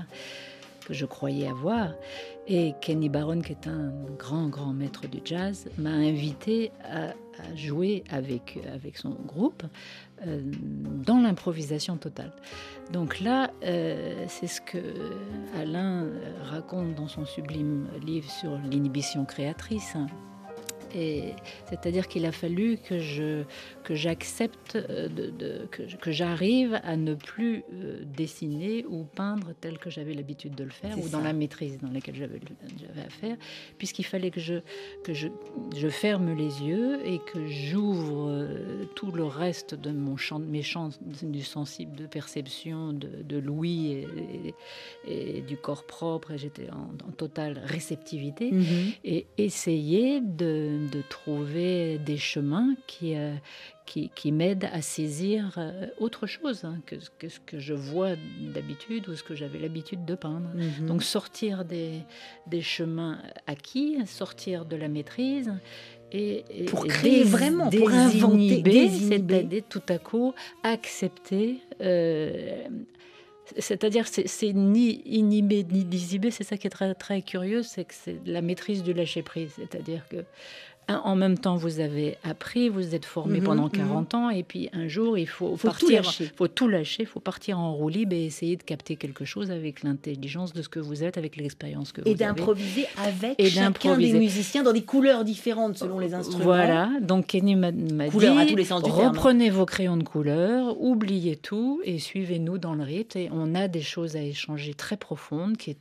que 0.91 0.97
je 0.97 1.07
croyais 1.07 1.47
avoir. 1.47 1.95
Et 2.49 2.75
Kenny 2.81 3.09
Barron, 3.09 3.43
qui 3.43 3.53
est 3.53 3.69
un 3.69 3.93
grand, 4.19 4.49
grand 4.49 4.73
maître 4.73 5.07
du 5.07 5.21
jazz, 5.25 5.69
m'a 5.79 5.91
invité 5.91 6.73
à, 6.85 7.15
jouer 7.55 8.03
avec, 8.11 8.59
avec 8.75 8.99
son 8.99 9.11
groupe 9.11 9.63
euh, 10.27 10.43
dans 11.07 11.21
l'improvisation 11.21 11.97
totale. 11.97 12.33
Donc 12.93 13.21
là, 13.21 13.53
euh, 13.63 14.25
c'est 14.27 14.49
ce 14.49 14.61
que 14.61 14.79
Alain 15.57 16.09
raconte 16.43 16.97
dans 16.97 17.09
son 17.09 17.25
sublime 17.25 17.87
livre 18.05 18.29
sur 18.29 18.59
l'inhibition 18.59 19.25
créatrice. 19.25 19.97
C'est-à-dire 21.67 22.09
qu'il 22.09 22.27
a 22.27 22.33
fallu 22.33 22.79
que 22.79 22.99
je 22.99 23.45
que 23.91 23.97
j'accepte, 23.97 24.77
euh, 24.77 25.09
de, 25.09 25.67
que, 25.71 26.13
j'arrive 26.13 26.81
à 26.85 26.97
ne 26.97 27.15
plus 27.15 27.65
euh, 27.73 28.05
dessiner 28.05 28.85
ou 28.89 29.03
peindre 29.03 29.53
tel 29.61 29.79
que 29.79 29.91
j'avais 29.91 30.15
l'habitude 30.15 30.55
de 30.55 30.63
le 30.63 30.71
faire 30.71 30.97
ou 30.99 31.09
dans 31.09 31.21
la 31.21 31.33
maîtrise 31.33 31.79
dans 31.79 31.91
laquelle 31.91 32.15
j'avais 32.15 32.41
à 33.05 33.11
faire, 33.11 33.37
puisqu'il 33.79 34.05
fallait 34.05 34.31
que 34.31 34.41
je, 34.41 34.55
que 35.03 35.13
je, 35.13 35.27
je 35.77 35.89
ferme 35.89 36.37
les 36.37 36.63
yeux 36.63 37.01
et 37.05 37.19
que 37.19 37.49
j'ouvre 37.49 38.29
euh, 38.29 38.85
tout 38.95 39.11
le 39.11 39.25
reste 39.25 39.75
de 39.75 39.91
mon 39.91 40.17
champ, 40.17 40.39
mes 40.39 40.63
champs 40.63 40.91
du 41.23 41.43
sensible, 41.43 41.97
de 41.97 42.07
perception, 42.07 42.93
de, 42.93 43.09
de 43.25 43.39
l'ouïe 43.39 44.07
et, 45.07 45.41
du 45.41 45.57
corps 45.57 45.85
propre. 45.85 46.33
Et 46.33 46.39
j'étais 46.39 46.69
en, 46.71 47.11
totale 47.13 47.61
réceptivité 47.65 48.53
mm-hmm. 48.53 48.95
et 49.05 49.27
essayer 49.37 50.21
de, 50.21 50.80
de, 50.89 51.03
trouver 51.09 51.99
des 51.99 52.17
chemins 52.17 52.75
qui 52.87 53.15
qui, 54.15 54.33
m'aide 54.33 54.69
à 54.73 54.83
saisir 54.83 55.55
euh, 55.59 55.87
autre 55.99 56.27
chose 56.27 56.65
hein, 56.65 56.79
que, 56.87 56.97
ce 57.01 57.41
que 57.41 57.59
je 57.59 57.75
vois 57.75 58.11
d'habitude 58.55 59.09
ou 59.09 59.17
ce 59.17 59.25
que 59.25 59.35
j'avais 59.35 59.59
l'habitude 59.59 60.05
de 60.05 60.15
peindre. 60.15 60.49
Mhm. 60.55 60.87
Donc 60.87 61.03
sortir 61.03 61.65
des, 61.65 61.95
des 62.47 62.63
chemins 62.63 63.19
acquis, 63.47 63.99
sortir 64.07 64.65
de 64.65 64.77
la 64.77 64.89
maîtrise 64.89 65.53
et, 66.13 66.45
pour 66.69 66.87
créer 66.87 67.25
vraiment, 67.25 67.71
pour 67.71 67.91
inventer, 67.91 68.89
c'est-à-dire 68.91 69.63
tout 69.69 69.83
à 69.89 69.99
coup 69.99 70.35
accepter. 70.63 71.61
Euh, 71.81 72.67
c'est-à-dire, 73.59 74.07
c'est 74.07 74.53
ni 74.53 75.03
inhibé 75.05 75.65
ni 75.65 75.85
disibé. 75.85 76.31
C'est 76.31 76.45
ça 76.45 76.57
qui 76.57 76.67
est 76.67 76.71
très, 76.71 76.95
très 76.95 77.23
curieux, 77.23 77.63
c'est 77.63 77.85
que 77.85 77.95
c'est 77.95 78.19
la 78.25 78.43
maîtrise 78.43 78.83
du 78.83 78.93
lâcher 78.93 79.23
prise. 79.23 79.53
C'est-à-dire 79.57 80.07
que 80.09 80.25
en 80.99 81.17
même 81.17 81.39
temps, 81.39 81.57
vous 81.57 81.81
avez 81.81 82.17
appris, 82.25 82.69
vous 82.69 82.95
êtes 82.95 83.05
formé 83.05 83.41
mhm, 83.41 83.47
pendant 83.47 83.69
40 83.69 84.13
mhm. 84.13 84.21
ans, 84.21 84.31
et 84.31 84.43
puis 84.43 84.69
un 84.73 84.89
jour, 84.89 85.19
il 85.19 85.29
faut, 85.29 85.57
partir, 85.57 86.03
il 86.21 86.31
faut 86.37 86.49
tout 86.49 86.69
lâcher, 86.69 87.03
il 87.03 87.07
faut 87.07 87.21
partir 87.21 87.59
en 87.59 87.73
roue 87.75 87.89
libre 87.89 88.15
et 88.15 88.25
essayer 88.25 88.57
de 88.57 88.63
capter 88.63 88.97
quelque 88.97 89.25
chose 89.25 89.51
avec 89.51 89.83
l'intelligence 89.83 90.53
de 90.53 90.63
ce 90.63 90.69
que 90.69 90.81
vous 90.81 91.05
êtes, 91.05 91.19
avec 91.19 91.37
l'expérience 91.37 91.93
que 91.93 92.01
vous 92.01 92.09
avez. 92.09 92.15
Et 92.15 92.19
d'improviser 92.19 92.87
avec 92.97 93.35
et 93.39 93.51
chacun 93.51 93.97
des 93.97 94.13
musiciens 94.13 94.63
dans 94.63 94.73
des 94.73 94.85
couleurs 94.85 95.25
différentes 95.25 95.77
selon 95.77 95.99
les 95.99 96.15
instruments. 96.15 96.45
Voilà, 96.45 96.91
donc 97.01 97.27
Kenny 97.27 97.57
m'a 97.57 97.73
dit, 97.73 97.89
reprenez 98.11 99.51
vos 99.51 99.67
crayons 99.67 99.97
de 99.97 100.05
couleur, 100.05 100.81
oubliez 100.81 101.37
tout 101.37 101.81
et 101.85 101.99
suivez-nous 101.99 102.59
dans 102.59 102.75
le 102.75 102.83
rythme. 102.83 103.19
Et 103.19 103.29
on 103.33 103.55
a 103.55 103.69
des 103.69 103.83
choses 103.83 104.17
à 104.17 104.23
échanger 104.23 104.75
très 104.75 104.97
profondes 104.97 105.57
qui 105.57 105.71
est 105.71 105.77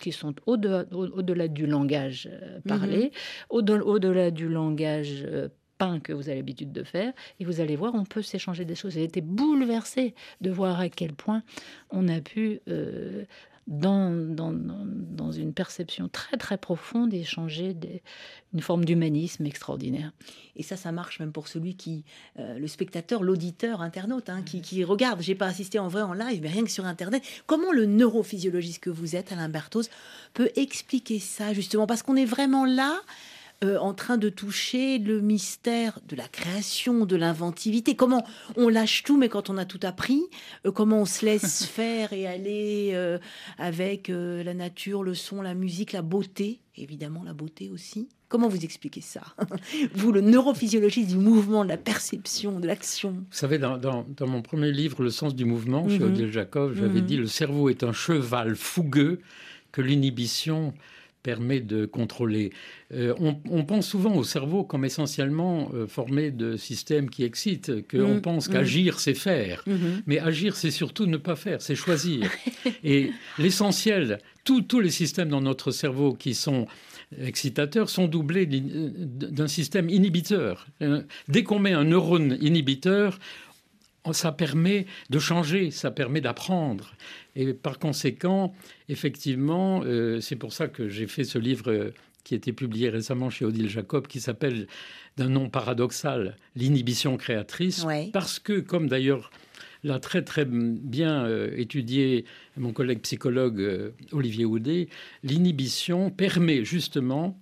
qui 0.00 0.12
sont 0.12 0.34
au-delà 0.46 1.48
du 1.48 1.66
langage 1.66 2.28
euh, 2.30 2.60
parlé, 2.66 3.12
mhm. 3.52 3.82
au-delà 3.84 4.30
du 4.30 4.48
langage 4.48 5.24
euh, 5.26 5.48
peint 5.78 6.00
que 6.00 6.12
vous 6.12 6.28
avez 6.28 6.38
l'habitude 6.38 6.72
de 6.72 6.82
faire, 6.82 7.12
et 7.40 7.44
vous 7.44 7.60
allez 7.60 7.76
voir, 7.76 7.94
on 7.94 8.04
peut 8.04 8.22
s'échanger 8.22 8.64
des 8.64 8.74
choses. 8.74 8.94
J'ai 8.94 9.04
été 9.04 9.20
bouleversée 9.20 10.14
de 10.40 10.50
voir 10.50 10.80
à 10.80 10.88
quel 10.88 11.12
point 11.12 11.42
on 11.90 12.08
a 12.08 12.20
pu 12.20 12.60
euh, 12.68 13.24
dans, 13.66 14.10
dans, 14.10 14.52
dans, 14.52 15.32
une 15.32 15.54
perception 15.54 16.08
très 16.08 16.36
très 16.36 16.58
profonde 16.58 17.14
et 17.14 17.20
échanger 17.20 17.72
des, 17.72 18.02
une 18.52 18.60
forme 18.60 18.84
d'humanisme 18.84 19.46
extraordinaire. 19.46 20.12
Et 20.56 20.62
ça, 20.62 20.76
ça 20.76 20.92
marche 20.92 21.18
même 21.18 21.32
pour 21.32 21.48
celui 21.48 21.74
qui, 21.74 22.04
euh, 22.38 22.58
le 22.58 22.66
spectateur, 22.66 23.22
l'auditeur, 23.22 23.80
internaute, 23.80 24.28
hein, 24.28 24.42
qui, 24.44 24.60
qui, 24.60 24.84
regarde. 24.84 25.22
J'ai 25.22 25.34
pas 25.34 25.46
assisté 25.46 25.78
en 25.78 25.88
vrai 25.88 26.02
en 26.02 26.12
live, 26.12 26.40
mais 26.42 26.48
rien 26.48 26.64
que 26.64 26.70
sur 26.70 26.84
Internet. 26.84 27.22
Comment 27.46 27.72
le 27.72 27.86
neurophysiologiste 27.86 28.80
que 28.80 28.90
vous 28.90 29.16
êtes, 29.16 29.32
Alain 29.32 29.48
Berthoz, 29.48 29.88
peut 30.34 30.50
expliquer 30.56 31.18
ça 31.18 31.54
justement? 31.54 31.86
Parce 31.86 32.02
qu'on 32.02 32.16
est 32.16 32.26
vraiment 32.26 32.66
là 32.66 33.00
euh, 33.62 33.78
en 33.78 33.94
train 33.94 34.16
de 34.16 34.28
toucher 34.28 34.98
le 34.98 35.20
mystère 35.20 36.00
de 36.08 36.16
la 36.16 36.26
création, 36.26 37.06
de 37.06 37.16
l'inventivité. 37.16 37.94
Comment 37.94 38.26
on 38.56 38.68
lâche 38.68 39.04
tout, 39.04 39.16
mais 39.16 39.28
quand 39.28 39.48
on 39.48 39.56
a 39.56 39.64
tout 39.64 39.80
appris, 39.84 40.22
euh, 40.66 40.72
comment 40.72 41.02
on 41.02 41.04
se 41.04 41.24
laisse 41.24 41.64
faire 41.72 42.12
et 42.12 42.26
aller 42.26 42.90
euh, 42.94 43.18
avec 43.58 44.08
la 44.08 44.54
nature, 44.54 45.02
le 45.02 45.14
son, 45.14 45.40
la 45.40 45.54
musique, 45.54 45.92
la 45.92 46.02
beauté, 46.02 46.60
évidemment 46.76 47.22
la 47.22 47.32
beauté 47.32 47.70
aussi. 47.70 48.08
Comment 48.28 48.48
vous 48.48 48.64
expliquez 48.64 49.00
ça? 49.00 49.22
Vous, 49.94 50.10
le 50.10 50.20
neurophysiologiste 50.20 51.10
du 51.10 51.18
mouvement, 51.18 51.62
de 51.62 51.68
la 51.68 51.76
perception, 51.76 52.58
de 52.58 52.66
l'action. 52.66 53.12
Vous 53.12 53.24
savez, 53.30 53.58
dans, 53.58 54.04
mon 54.20 54.42
premier 54.42 54.72
livre, 54.72 55.04
Le 55.04 55.10
sens 55.10 55.36
du 55.36 55.44
mouvement, 55.44 55.88
chez 55.88 56.00
mhm. 56.00 56.12
Odile 56.12 56.32
Jacob, 56.32 56.74
j'avais 56.74 57.00
mhm. 57.00 57.06
dit 57.06 57.16
le 57.16 57.28
cerveau 57.28 57.68
est 57.68 57.84
un 57.84 57.92
cheval 57.92 58.56
fougueux 58.56 59.20
que 59.70 59.80
l'inhibition 59.80 60.74
permet 61.24 61.60
de 61.60 61.86
contrôler. 61.86 62.52
Euh, 62.92 63.14
on, 63.18 63.64
pense 63.64 63.88
souvent 63.88 64.14
au 64.14 64.22
cerveau 64.24 64.62
comme 64.62 64.84
essentiellement 64.84 65.70
euh, 65.74 65.88
formé 65.88 66.30
de 66.30 66.56
systèmes 66.56 67.10
qui 67.10 67.24
excitent, 67.24 67.72
qu'on 67.88 68.16
mm, 68.16 68.20
pense 68.20 68.48
mm. 68.48 68.52
qu'agir, 68.52 69.00
c'est 69.00 69.14
faire. 69.14 69.64
Mm-hmm. 69.66 70.02
Mais 70.06 70.20
agir, 70.20 70.54
c'est 70.54 70.70
surtout 70.70 71.06
ne 71.06 71.16
pas 71.16 71.34
faire, 71.34 71.62
c'est 71.62 71.74
choisir. 71.74 72.30
Et 72.84 73.10
l'essentiel, 73.38 74.18
tous 74.44 74.80
les 74.80 74.90
systèmes 74.90 75.30
dans 75.30 75.40
notre 75.40 75.72
cerveau 75.72 76.12
qui 76.12 76.34
sont 76.34 76.66
excitateurs 77.18 77.88
sont 77.88 78.06
doublés 78.06 78.46
d'un 78.46 79.48
système 79.48 79.88
inhibiteur. 79.88 80.66
Euh, 80.82 81.02
dès 81.28 81.42
qu'on 81.42 81.58
met 81.58 81.72
un 81.72 81.84
neurone 81.84 82.36
inhibiteur, 82.40 83.18
ça 84.12 84.32
permet 84.32 84.86
de 85.10 85.18
changer, 85.18 85.70
ça 85.70 85.90
permet 85.90 86.20
d'apprendre. 86.20 86.94
Et 87.36 87.54
par 87.54 87.78
conséquent, 87.78 88.54
effectivement, 88.88 89.82
euh, 89.84 90.20
c'est 90.20 90.36
pour 90.36 90.52
ça 90.52 90.68
que 90.68 90.88
j'ai 90.88 91.06
fait 91.06 91.24
ce 91.24 91.38
livre 91.38 91.70
euh, 91.70 91.90
qui 92.22 92.34
a 92.34 92.36
été 92.36 92.52
publié 92.52 92.90
récemment 92.90 93.30
chez 93.30 93.44
Odile 93.44 93.68
Jacob, 93.68 94.06
qui 94.06 94.20
s'appelle 94.20 94.66
d'un 95.16 95.28
nom 95.28 95.48
paradoxal, 95.48 96.36
L'inhibition 96.56 97.16
créatrice, 97.16 97.86
parce 98.12 98.38
que, 98.38 98.60
comme 98.60 98.88
d'ailleurs 98.88 99.30
l'a 99.84 99.98
très 99.98 100.22
très 100.22 100.46
bien 100.46 101.26
euh, 101.26 101.54
étudié 101.58 102.24
mon 102.56 102.72
collègue 102.72 103.00
psychologue 103.00 103.92
Olivier 104.12 104.46
Houdet, 104.46 104.88
l'inhibition 105.22 106.10
permet 106.10 106.64
justement, 106.64 107.38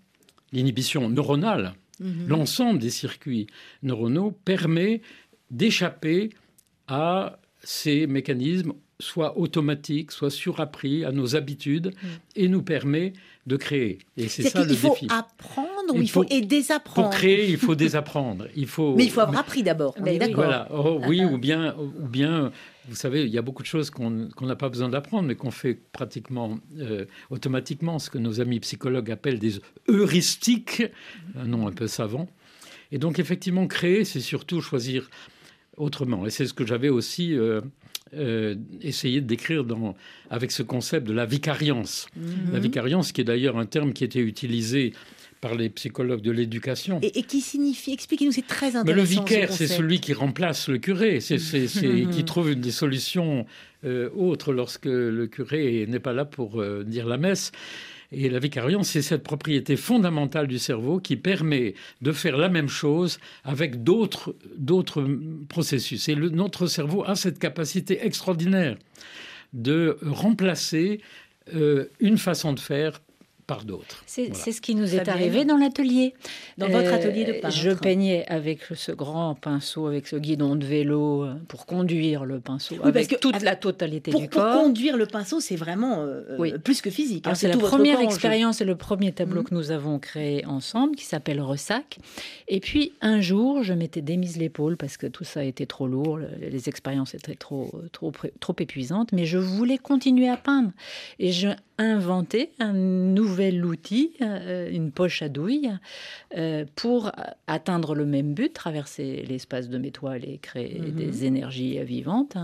l'inhibition 0.52 1.08
neuronale, 1.08 1.74
mhm. 2.00 2.26
l'ensemble 2.26 2.80
des 2.80 2.90
circuits 2.90 3.46
neuronaux 3.84 4.32
permet 4.44 5.02
d'échapper 5.52 6.30
à 6.88 7.38
ces 7.62 8.06
mécanismes 8.06 8.72
soit 9.02 9.36
automatiques, 9.36 10.12
soit 10.12 10.30
surappris 10.30 11.04
à 11.04 11.12
nos 11.12 11.34
habitudes 11.34 11.88
mm. 11.88 12.06
et 12.36 12.48
nous 12.48 12.62
permet 12.62 13.12
de 13.46 13.56
créer. 13.56 13.98
Et 14.16 14.28
c'est 14.28 14.44
ça 14.44 14.60
le 14.60 14.66
défi. 14.66 14.86
Il 15.02 15.08
faut 15.08 15.14
apprendre 15.14 15.94
ou 15.94 16.00
il 16.00 16.08
faut, 16.08 16.24
et 16.30 16.40
désapprendre. 16.42 17.08
Pour 17.08 17.16
créer, 17.16 17.50
il 17.50 17.58
faut 17.58 17.74
désapprendre. 17.86 18.46
Il 18.54 18.68
faut. 18.68 18.94
Mais 18.94 19.04
il 19.04 19.10
faut 19.10 19.20
avoir 19.20 19.40
appris 19.40 19.64
d'abord. 19.64 19.94
D'accord. 19.98 20.34
Voilà. 20.34 20.68
Oh, 20.70 21.00
oui, 21.08 21.24
ou 21.24 21.38
bien, 21.38 21.74
ou 21.76 22.06
bien, 22.06 22.52
vous 22.88 22.94
savez, 22.94 23.24
il 23.24 23.30
y 23.30 23.38
a 23.38 23.42
beaucoup 23.42 23.62
de 23.62 23.68
choses 23.68 23.90
qu'on 23.90 24.28
n'a 24.40 24.56
pas 24.56 24.68
besoin 24.68 24.88
d'apprendre, 24.88 25.26
mais 25.26 25.34
qu'on 25.34 25.50
fait 25.50 25.74
pratiquement 25.74 26.58
euh, 26.78 27.06
automatiquement, 27.30 27.98
ce 27.98 28.10
que 28.10 28.18
nos 28.18 28.40
amis 28.40 28.60
psychologues 28.60 29.10
appellent 29.10 29.40
des 29.40 29.60
heuristiques, 29.88 30.84
un 31.36 31.46
nom 31.46 31.66
un 31.66 31.72
peu 31.72 31.88
savant. 31.88 32.28
Et 32.92 32.98
donc, 32.98 33.18
effectivement, 33.18 33.66
créer, 33.66 34.04
c'est 34.04 34.20
surtout 34.20 34.60
choisir 34.60 35.08
autrement. 35.76 36.26
Et 36.26 36.30
c'est 36.30 36.46
ce 36.46 36.54
que 36.54 36.66
j'avais 36.66 36.88
aussi 36.88 37.34
euh, 37.34 37.60
euh, 38.14 38.54
essayé 38.80 39.20
de 39.20 39.26
décrire 39.26 39.64
dans, 39.64 39.94
avec 40.30 40.52
ce 40.52 40.62
concept 40.62 41.06
de 41.06 41.12
la 41.12 41.26
vicariance. 41.26 42.06
La 42.52 42.58
mhm. 42.58 42.62
vicariance, 42.62 43.12
qui 43.12 43.20
est 43.20 43.24
d'ailleurs 43.24 43.58
un 43.58 43.66
terme 43.66 43.92
qui 43.92 44.04
était 44.04 44.20
utilisé 44.20 44.92
par 45.42 45.54
les 45.54 45.68
psychologues 45.68 46.22
de 46.22 46.30
l'éducation. 46.30 47.00
Et, 47.02 47.22
qui 47.24 47.42
signifie, 47.42 47.92
expliquez-nous, 47.92 48.32
c'est 48.32 48.46
très 48.46 48.68
intéressant. 48.76 48.86
Mais 48.86 48.94
le 48.94 49.02
vicaire, 49.02 49.52
c'est 49.52 49.66
celui 49.66 50.00
qui 50.00 50.14
remplace 50.14 50.68
le 50.68 50.78
curé, 50.78 51.20
c'est 51.20 51.36
qui 52.10 52.24
trouve 52.24 52.54
des 52.54 52.70
solutions 52.70 53.44
euh, 53.84 54.08
autres 54.16 54.54
lorsque 54.54 54.86
le 54.86 55.26
curé 55.26 55.84
n'est 55.86 56.00
pas 56.00 56.14
là 56.14 56.24
pour 56.24 56.64
dire 56.84 57.06
la 57.06 57.18
messe. 57.18 57.52
Et 58.12 58.28
la 58.28 58.38
vicariance, 58.38 58.90
c'est 58.90 59.02
cette 59.02 59.22
propriété 59.22 59.76
fondamentale 59.76 60.46
du 60.46 60.58
cerveau 60.58 61.00
qui 61.00 61.16
permet 61.16 61.74
de 62.02 62.12
faire 62.12 62.36
la 62.36 62.50
même 62.50 62.68
chose 62.68 63.18
avec 63.42 63.82
d'autres 63.82 64.34
processus. 65.48 66.08
Et 66.08 66.14
notre 66.14 66.66
cerveau 66.66 67.04
a 67.04 67.16
cette 67.16 67.38
capacité 67.38 68.04
extraordinaire 68.04 68.76
de 69.54 69.98
remplacer 70.02 71.00
euh, 71.54 71.86
une 72.00 72.18
façon 72.18 72.52
de 72.52 72.60
faire 72.60 73.00
par 73.52 73.64
d'autres. 73.64 74.02
C'est 74.06 74.32
ce 74.32 74.60
qui 74.60 74.74
nous 74.74 74.94
est 74.94 75.08
arrivé 75.08 75.44
dans 75.44 75.56
l'atelier. 75.56 76.14
Dans 76.58 76.68
votre 76.68 76.92
atelier 76.92 77.24
de 77.24 77.32
peintre. 77.32 77.54
Je 77.54 77.70
peignais 77.70 78.24
avec 78.26 78.60
ce 78.74 78.92
grand 78.92 79.34
pinceau, 79.34 79.86
avec 79.86 80.06
ce 80.06 80.16
guidon 80.16 80.56
de 80.56 80.64
vélo 80.64 81.24
euh, 81.24 81.34
pour 81.48 81.66
conduire 81.66 82.24
le 82.24 82.40
pinceau, 82.40 82.76
avec 82.82 83.20
toute 83.20 83.42
la 83.42 83.56
totalité 83.56 84.10
du 84.10 84.28
corps. 84.28 84.52
Pour 84.52 84.62
conduire 84.62 84.96
le 84.96 85.06
pinceau, 85.06 85.40
c'est 85.40 85.56
vraiment 85.56 85.98
euh, 86.00 86.58
plus 86.58 86.80
que 86.80 86.90
physique. 86.90 87.26
Hein, 87.26 87.34
c'est 87.34 87.48
la 87.48 87.56
première 87.56 88.00
expérience 88.00 88.60
et 88.60 88.64
le 88.64 88.76
premier 88.76 89.12
tableau 89.12 89.40
mhm. 89.40 89.48
que 89.48 89.54
nous 89.54 89.70
avons 89.70 89.98
créé 89.98 90.44
ensemble, 90.46 90.96
qui 90.96 91.04
s'appelle 91.04 91.40
Ressac. 91.40 91.98
Et 92.48 92.60
puis 92.60 92.92
un 93.00 93.20
jour, 93.20 93.62
je 93.62 93.74
m'étais 93.74 94.02
démise 94.02 94.36
l'épaule 94.36 94.76
parce 94.76 94.96
que 94.96 95.06
tout 95.06 95.24
ça 95.24 95.44
était 95.44 95.66
trop 95.66 95.86
lourd, 95.86 96.18
les 96.40 96.68
expériences 96.68 97.14
étaient 97.14 97.34
trop, 97.34 97.70
trop, 97.92 98.12
trop 98.40 98.56
épuisantes, 98.58 99.12
mais 99.12 99.26
je 99.26 99.38
voulais 99.38 99.78
continuer 99.78 100.28
à 100.28 100.36
peindre. 100.36 100.70
Et 101.18 101.32
je 101.32 101.48
inventé 101.82 102.50
un 102.58 102.72
nouvel 102.72 103.64
outil, 103.64 104.12
euh, 104.20 104.70
une 104.70 104.90
poche 104.90 105.22
à 105.22 105.28
douille, 105.28 105.70
euh, 106.36 106.64
pour 106.76 107.12
atteindre 107.46 107.94
le 107.94 108.06
même 108.06 108.34
but, 108.34 108.52
traverser 108.52 109.24
l'espace 109.28 109.68
de 109.68 109.78
mes 109.78 109.90
toiles 109.90 110.24
et 110.24 110.38
créer 110.38 110.80
mhm. 110.80 110.92
des 110.92 111.24
énergies 111.24 111.78
vivantes. 111.84 112.36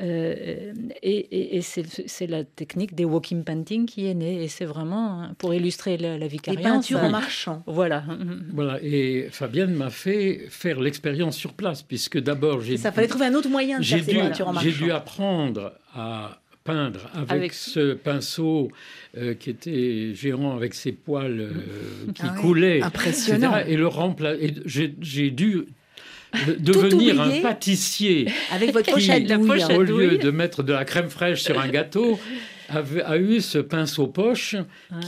Euh, 0.00 0.72
et, 1.02 1.60
c'est 1.62 2.26
la 2.26 2.44
technique 2.44 2.94
des 2.94 3.04
walking 3.04 3.44
painting 3.44 3.86
qui 3.86 4.06
est 4.06 4.14
née. 4.14 4.42
Et 4.44 4.48
c'est 4.48 4.64
vraiment 4.64 5.22
hein, 5.22 5.34
pour 5.38 5.54
illustrer 5.54 5.96
la, 5.96 6.18
la 6.18 6.26
vicariance. 6.26 6.64
Les 6.64 6.70
peintures 6.70 7.04
en 7.04 7.10
marchant. 7.10 7.62
Voilà. 7.66 8.04
Voilà. 8.52 8.78
Et 8.82 9.28
Fabienne 9.30 9.74
m'a 9.74 9.90
fait 9.90 10.46
faire 10.48 10.80
l'expérience 10.80 11.36
sur 11.36 11.52
place, 11.52 11.82
puisque 11.82 12.18
d'abord 12.18 12.60
j'ai. 12.60 12.76
Ça 12.76 12.92
fallait 12.92 13.08
trouver 13.08 13.26
un 13.26 13.34
autre 13.34 13.48
moyen 13.48 13.78
de 13.78 13.84
faire 13.84 14.04
ces 14.04 14.14
peintures 14.14 14.48
en 14.48 14.52
marchant. 14.52 14.70
J'ai 14.70 14.84
dû 14.84 14.92
apprendre 14.92 15.72
à 15.94 16.40
peindre 16.68 17.00
avec, 17.14 17.54
ce 17.54 17.94
pinceau 17.94 18.70
euh, 19.16 19.32
qui 19.34 19.48
était 19.48 20.12
géant 20.14 20.54
avec 20.54 20.74
ses 20.74 20.92
poils 20.92 21.40
euh, 21.40 22.12
qui 22.14 22.22
ah 22.24 22.34
coulaient, 22.38 22.82
Impressionnant. 22.82 23.56
Et 23.66 23.76
le 23.76 23.86
remplacer. 23.86 24.54
J'ai 24.66 25.30
dû 25.30 25.64
devenir 26.58 27.20
un 27.20 27.40
pâtissier 27.40 28.28
avec 28.52 28.72
votre. 28.72 28.92
Au 28.92 29.82
lieu 29.82 30.18
de 30.18 30.30
mettre 30.30 30.62
de 30.62 30.74
la 30.74 30.84
crème 30.84 31.08
fraîche 31.08 31.42
sur 31.42 31.58
un 31.58 31.68
gâteau, 31.68 32.20
a 32.68 33.16
eu 33.16 33.40
ce 33.40 33.58
pinceau 33.58 34.06
poche 34.06 34.56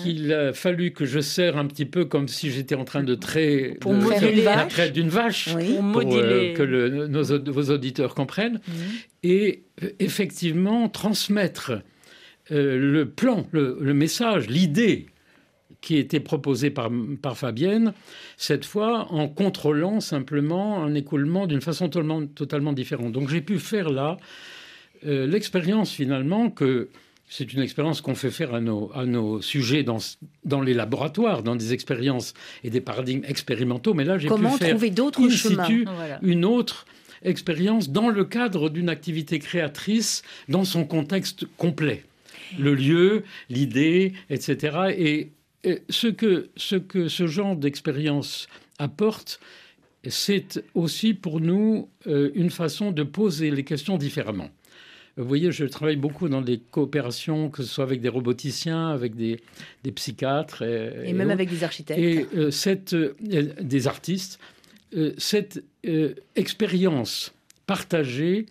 qu'il 0.03 0.33
a 0.33 0.53
fallu 0.53 0.93
que 0.93 1.05
je 1.05 1.21
serre 1.21 1.59
un 1.59 1.67
petit 1.67 1.85
peu 1.85 2.05
comme 2.05 2.27
si 2.27 2.51
j'étais 2.51 2.75
en 2.75 2.85
train 2.85 3.03
de 3.03 3.15
traiter 3.15 3.75
pour 3.81 3.93
la 3.93 4.67
traite 4.67 4.93
d'une 4.93 5.09
vache 5.09 5.51
pour, 5.93 6.03
euh, 6.03 6.55
que 6.55 6.63
le, 6.63 7.07
nos, 7.07 7.23
vos 7.53 7.71
auditeurs 7.71 8.15
comprennent. 8.15 8.61
Et 9.23 9.65
euh, 9.83 9.91
effectivement 9.99 10.89
transmettre 10.89 11.73
euh, 12.51 12.79
le 12.79 13.09
plan, 13.09 13.47
le, 13.53 13.93
message, 13.93 14.49
l'idée 14.49 15.07
qui 15.83 15.97
était 15.97 16.21
proposée 16.21 16.71
par, 16.71 16.91
par 17.21 17.37
Fabienne, 17.37 17.93
cette 18.37 18.65
fois 18.65 19.07
en 19.13 19.29
contrôlant 19.29 20.01
simplement 20.01 20.83
un 20.83 20.95
écoulement 20.95 21.47
d'une 21.47 21.61
façon 21.61 21.89
totalement, 21.89 22.27
totalement 22.27 22.73
différente. 22.73 23.13
Donc 23.13 23.29
j'ai 23.29 23.41
pu 23.41 23.59
faire 23.59 23.91
là 23.91 24.17
l'expérience 25.03 25.93
finalement 25.93 26.51
que 26.51 26.91
c'est 27.31 27.53
une 27.53 27.63
expérience 27.63 28.01
qu'on 28.01 28.17
fait 28.17 28.33
faire 28.33 28.55
à 28.55 28.61
nos, 28.61 28.91
à 28.93 29.07
nos 29.07 29.41
sujets 29.41 29.85
dans, 29.85 29.99
dans 30.45 30.61
les 30.61 30.75
laboratoires, 30.75 31.45
dans 31.45 31.55
des 31.55 31.73
expériences 31.73 32.35
et 32.65 32.71
des 32.71 32.81
paradigmes 32.81 33.23
expérimentaux. 33.25 33.95
Mais 33.95 34.05
là, 34.05 34.19
j'ai 34.19 34.29
pu 34.29 34.35
faire 34.59 34.71
trouver 34.71 34.91
d'autres 34.91 35.29
chemins 35.31 35.69
une 36.23 36.45
autre 36.45 36.87
expérience 37.23 37.89
dans 37.91 38.09
le 38.09 38.25
cadre 38.25 38.69
d'une 38.69 38.89
activité 38.89 39.39
créatrice 39.39 40.23
dans 40.49 40.65
son 40.65 40.85
contexte 40.85 41.47
complet. 41.57 42.05
Le 42.59 42.75
lieu, 42.75 43.23
l'idée, 43.49 44.13
etc. 44.29 44.79
Et, 44.99 45.31
ce, 45.89 46.09
que, 46.09 46.49
ce 46.57 46.75
que 46.75 47.07
ce 47.07 47.29
genre 47.29 47.55
d'expérience 47.55 48.49
apporte, 48.79 49.39
c'est 50.09 50.65
aussi 50.75 51.15
pour 51.15 51.41
nous 51.41 51.91
euh, 52.07 52.31
une 52.35 52.51
façon 52.51 52.91
de 52.91 53.03
poser 53.03 53.51
les 53.51 53.63
questions 53.63 53.99
différemment. 53.99 54.49
Vous 55.21 55.29
voyez, 55.29 55.53
je 55.53 55.67
travaille 55.67 55.97
beaucoup 55.97 56.29
dans 56.31 56.41
des 56.41 56.59
coopérations, 56.59 57.51
que 57.51 57.63
ce 57.63 57.69
soit 57.69 57.85
avec 57.85 58.01
des 58.01 58.09
roboticiens, 58.09 58.89
avec 58.89 59.15
des, 59.15 59.39
psychiatres. 59.95 60.63
Et, 60.63 61.13
même 61.13 61.31
avec 61.31 61.51
des 61.51 61.63
architectes. 61.63 62.01
Et 62.01 62.27
euh, 62.35 62.51
cette, 62.51 62.95
euh, 62.95 63.15
des 63.61 63.87
artistes. 63.87 64.39
Euh, 64.97 65.13
cette 65.19 65.63
expérience 66.35 67.33
partagée 67.67 68.47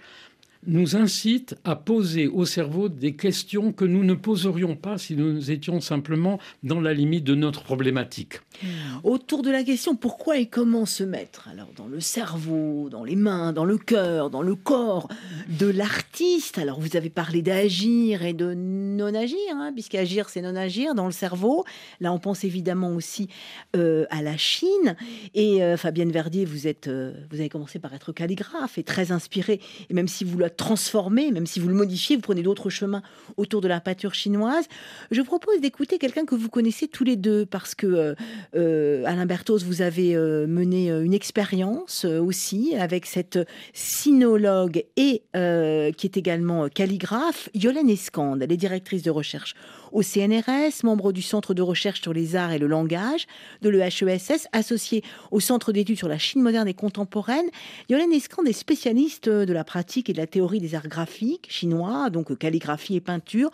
nous 0.68 0.96
incite 0.96 1.56
à 1.64 1.76
poser 1.76 2.28
au 2.28 2.46
cerveau 2.46 2.90
des 2.90 3.16
questions 3.16 3.72
que 3.72 3.86
nous 3.86 4.04
ne 4.04 4.14
poserions 4.14 4.76
pas 4.76 4.98
si 4.98 5.16
nous 5.16 5.52
étions 5.52 5.80
simplement 5.80 6.40
dans 6.64 6.82
la 6.82 6.94
limite 6.94 7.24
de 7.24 7.36
notre 7.36 7.64
problématique. 7.64 8.42
Hmm. 8.62 8.68
Autour 9.04 9.42
de 9.42 9.52
la 9.52 9.64
question 9.64 9.96
pourquoi 9.96 10.38
et 10.38 10.48
comment 10.48 10.86
se 10.86 11.04
mettre 11.04 11.48
Alors 11.50 11.70
dans 11.76 11.88
le 11.88 12.00
cerveau, 12.00 12.90
dans 12.90 13.04
les 13.04 13.16
mains, 13.16 13.54
dans 13.54 13.66
le 13.66 13.78
cœur, 13.78 14.30
dans 14.30 14.42
le 14.42 14.56
corps 14.56 15.08
de 15.48 15.68
l'artiste? 15.68 16.58
Alors 16.58 16.80
vous 16.80 16.98
avez 16.98 17.10
parlé 17.10 17.42
d'agir 17.42 18.24
et 18.24 18.34
de 18.34 18.54
non 18.54 19.14
agir, 19.16 19.38
hein, 19.54 19.72
puisqu'agir 19.74 20.30
c'est 20.30 20.42
non 20.42 20.56
agir 20.56 20.94
dans 20.94 21.06
le 21.06 21.12
cerveau. 21.12 21.64
Là 22.02 22.12
on 22.12 22.20
pense 22.20 22.44
évidemment 22.44 22.94
aussi 22.94 23.30
euh, 23.76 24.06
à 24.10 24.22
la 24.22 24.36
Chine. 24.36 24.96
Et 25.34 25.64
euh, 25.64 25.78
Fabienne 25.78 26.12
Verdier, 26.12 26.44
vous 26.44 26.68
êtes, 26.68 26.88
euh, 26.88 27.14
vous 27.32 27.40
avez 27.40 27.50
commencé 27.50 27.80
par 27.80 27.94
être 27.94 28.12
calligraphe 28.12 28.78
et 28.78 28.84
très 28.84 29.12
inspirée. 29.12 29.62
Et 29.90 29.94
même 29.94 30.08
si 30.08 30.24
vous 30.24 30.38
transformer, 30.50 31.32
même 31.32 31.46
si 31.46 31.60
vous 31.60 31.68
le 31.68 31.74
modifiez, 31.74 32.16
vous 32.16 32.22
prenez 32.22 32.42
d'autres 32.42 32.70
chemins 32.70 33.02
autour 33.38 33.62
de 33.62 33.68
la 33.68 33.80
peinture 33.80 34.14
chinoise. 34.14 34.66
Je 35.12 35.22
propose 35.22 35.62
d'écouter 35.62 35.98
quelqu'un 35.98 36.26
que 36.26 36.36
vous 36.36 36.50
connaissez 36.50 36.88
tous 36.88 37.04
les 37.04 37.16
deux, 37.16 37.46
parce 37.46 37.76
que 37.76 37.88
euh, 37.88 38.16
euh, 38.56 39.04
Alain 39.06 39.26
Bertos, 39.26 39.60
vous 39.60 39.82
avez 39.82 40.16
euh, 40.16 40.48
mené 40.48 40.90
une 40.90 41.14
expérience 41.14 42.06
aussi 42.06 42.76
avec 42.76 43.06
cette 43.06 43.40
sinologue 43.74 44.84
et 44.96 45.24
qui 45.34 46.08
est 46.08 46.18
également 46.18 46.70
calligraphe, 46.70 47.50
Yolène 47.54 47.90
Escande. 47.90 48.42
Elle 48.42 48.52
est 48.52 48.58
directrice 48.58 49.04
de 49.04 49.12
recherche 49.12 49.56
au 49.92 50.02
CNRS, 50.02 50.84
membre 50.84 51.12
du 51.12 51.22
Centre 51.22 51.54
de 51.54 51.62
recherche 51.62 52.02
sur 52.02 52.14
les 52.14 52.36
arts 52.36 52.52
et 52.52 52.60
le 52.60 52.68
langage 52.68 53.26
de 53.62 53.70
l'EHESS, 53.70 54.48
associé 54.52 55.04
au 55.32 55.40
Centre 55.40 55.72
d'études 55.72 55.98
sur 55.98 56.08
la 56.08 56.18
Chine 56.18 56.42
moderne 56.42 56.68
et 56.68 56.74
contemporaine. 56.74 57.46
Yolène 57.90 58.14
Escande 58.14 58.48
est 58.48 58.54
spécialiste 58.54 59.30
de 59.30 59.54
la 59.54 59.64
pratique 59.64 60.10
et 60.10 60.14
de 60.14 60.18
la 60.18 60.28
théorie 60.28 60.60
des 60.60 60.76
arts 60.76 60.88
graphiques 60.88 61.48
chinois, 61.50 62.10
donc 62.10 62.38
calligraphie 62.38 62.96
et 62.96 63.02
peinture. 63.02 63.52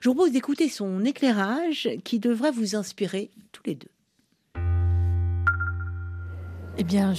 Je 0.00 0.08
vous 0.08 0.14
propose 0.14 0.32
d'écouter 0.32 0.68
son 0.68 1.04
éclairage 1.04 1.88
qui 2.04 2.18
devrait 2.18 2.52
vous 2.52 2.76
inspirer 2.76 3.30
tous 3.52 3.62
les 3.66 3.74
deux. 3.74 3.88
Eh 6.78 6.84
bien, 6.84 7.12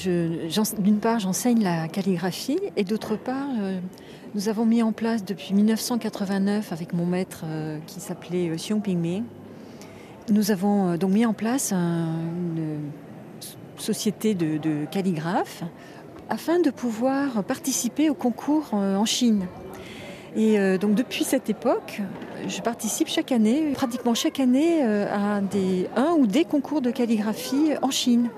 d'une 0.79 0.99
part, 0.99 1.19
j'enseigne 1.19 1.63
la 1.63 1.87
calligraphie 1.87 2.59
et 2.75 2.83
d'autre 2.83 3.15
part, 3.15 3.49
euh, 3.61 3.79
nous 4.35 4.49
avons 4.49 4.65
mis 4.65 4.81
en 4.81 4.91
place 4.91 5.23
depuis 5.23 5.53
1989 5.53 6.71
avec 6.71 6.93
mon 6.93 7.05
maître 7.05 7.43
euh, 7.45 7.77
qui 7.85 7.99
s'appelait 7.99 8.49
euh, 8.49 8.55
Xiong 8.55 8.81
Pingming. 8.81 9.23
Nous 10.29 10.49
avons 10.49 10.89
euh, 10.89 10.97
donc 10.97 11.11
mis 11.11 11.25
en 11.25 11.33
place 11.33 11.71
une 11.71 12.79
société 13.77 14.33
de, 14.33 14.85
calligraphes 14.89 15.63
afin 16.29 16.59
de 16.59 16.71
pouvoir 16.71 17.43
participer 17.43 18.09
au 18.09 18.15
concours 18.15 18.73
en 18.73 19.05
Chine. 19.05 19.45
Et 20.35 20.57
donc 20.77 20.95
depuis 20.95 21.23
cette 21.23 21.49
époque, 21.49 22.01
je 22.47 22.61
participe 22.61 23.07
chaque 23.07 23.31
année, 23.31 23.71
pratiquement 23.73 24.13
chaque 24.13 24.39
année, 24.39 24.81
à 24.83 25.41
des, 25.41 25.89
un 25.95 26.13
ou 26.13 26.25
des 26.25 26.45
concours 26.45 26.81
de 26.81 26.91
calligraphie 26.91 27.71
en 27.81 27.91
Chine. 27.91 28.29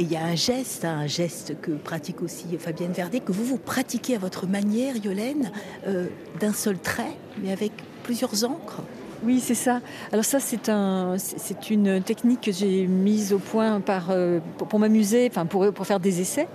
Et 0.00 0.04
il 0.04 0.10
y 0.10 0.16
a 0.16 0.24
un 0.24 0.34
geste, 0.34 0.86
un 0.86 1.06
geste 1.06 1.60
que 1.60 1.72
pratique 1.72 2.22
aussi 2.22 2.46
Fabienne 2.58 2.92
Verdet, 2.92 3.20
que 3.20 3.32
vous 3.32 3.44
vous 3.44 3.58
pratiquez 3.58 4.14
à 4.14 4.18
votre 4.18 4.46
manière, 4.46 4.96
Yolène, 4.96 5.52
euh, 5.86 6.06
d'un 6.40 6.54
seul 6.54 6.78
trait, 6.78 7.12
mais 7.42 7.52
avec 7.52 7.70
plusieurs 8.02 8.44
encres. 8.44 8.80
Oui, 9.22 9.40
c'est 9.40 9.54
ça. 9.54 9.82
Alors 10.10 10.24
ça, 10.24 10.40
c'est 10.40 10.70
un, 10.70 11.16
c'est 11.18 11.68
une 11.68 12.00
technique 12.02 12.40
que 12.40 12.50
j'ai 12.50 12.86
mise 12.86 13.34
au 13.34 13.38
point 13.38 13.82
euh, 14.08 14.40
pour, 14.56 14.78
m'amuser, 14.78 15.28
enfin 15.30 15.44
pour, 15.44 15.70
pour 15.70 15.86
faire 15.86 16.00
des 16.00 16.22
essais. 16.22 16.48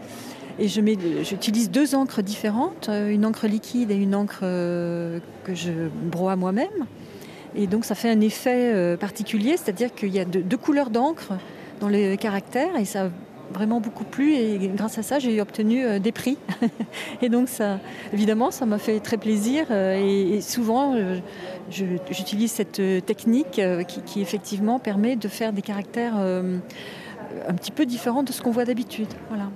Et 0.58 0.68
je 0.68 0.82
mets, 0.82 0.98
j'utilise 1.22 1.70
deux 1.70 1.94
encres 1.94 2.24
différentes, 2.24 2.90
euh, 2.90 3.12
une 3.12 3.28
encre 3.28 3.46
liquide 3.46 3.92
et 3.92 3.96
une 3.96 4.16
encre 4.16 4.40
que 4.40 5.54
je 5.54 5.72
broie 6.06 6.36
moi-même. 6.36 6.88
Et 7.54 7.68
donc 7.68 7.86
ça 7.86 7.94
fait 7.94 8.10
un 8.10 8.22
effet 8.22 8.98
particulier, 8.98 9.56
c'est-à-dire 9.56 9.94
qu'il 9.94 10.16
y 10.16 10.20
a 10.20 10.26
deux, 10.26 10.42
deux 10.42 10.58
couleurs 10.58 10.90
d'encre 10.90 11.34
dans 11.80 11.90
les 11.90 12.18
caractères 12.18 12.76
et 12.78 12.86
ça 12.86 13.12
vraiment 13.52 13.80
beaucoup 13.80 14.04
plu 14.04 14.34
et 14.34 14.58
grâce 14.76 14.98
à 14.98 15.04
ça, 15.04 15.20
j'ai 15.20 15.40
obtenu 15.42 16.00
des 16.00 16.12
prix. 16.12 16.38
et 17.22 17.30
donc, 17.30 17.50
ça, 17.50 17.80
évidemment, 18.14 18.52
ça 18.52 18.66
m'a 18.66 18.78
fait 18.78 19.00
très 19.00 19.18
plaisir. 19.18 19.72
et, 19.72 20.42
souvent, 20.42 20.96
j'utilise 21.70 22.52
cette 22.52 22.82
technique 23.06 23.62
qui, 23.88 24.02
qui, 24.02 24.22
effectivement 24.22 24.80
permet 24.80 25.16
de 25.16 25.28
faire 25.28 25.54
des 25.54 25.62
caractères 25.62 26.16
un 26.16 27.54
petit 27.54 27.72
peu 27.72 27.86
différents 27.86 28.24
de 28.24 28.32
ce 28.32 28.42
qu'on 28.42 28.52
voit 28.52 28.66
d'habitude. 28.66 29.08
Voilà. 29.30 29.50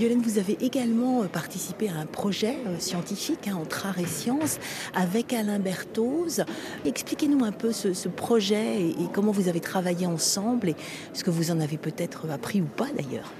Yolène, 0.00 0.20
vous 0.20 0.38
avez 0.38 0.56
également 0.60 1.22
euh, 1.22 1.26
participé 1.26 1.88
à 1.88 2.00
un 2.00 2.06
projet 2.06 2.58
euh, 2.66 2.78
scientifique 2.80 3.46
hein, 3.46 3.56
entre 3.60 3.86
art 3.86 4.00
et 4.00 4.06
sciences 4.06 4.58
avec 4.92 5.32
Alain 5.32 5.60
Berthoz. 5.60 6.44
Expliquez-nous 6.84 7.44
un 7.44 7.52
peu 7.52 7.70
ce, 7.70 8.08
projet 8.08 8.80
et, 8.80 8.96
comment 9.12 9.30
vous 9.30 9.48
avez 9.48 9.60
travaillé 9.60 10.06
ensemble 10.06 10.70
et 10.70 10.76
ce 11.12 11.22
que 11.22 11.30
vous 11.30 11.52
en 11.52 11.60
avez 11.60 11.76
peut-être 11.76 12.28
appris 12.28 12.60
ou 12.60 12.64
pas 12.64 12.88
d'ailleurs. 12.96 13.32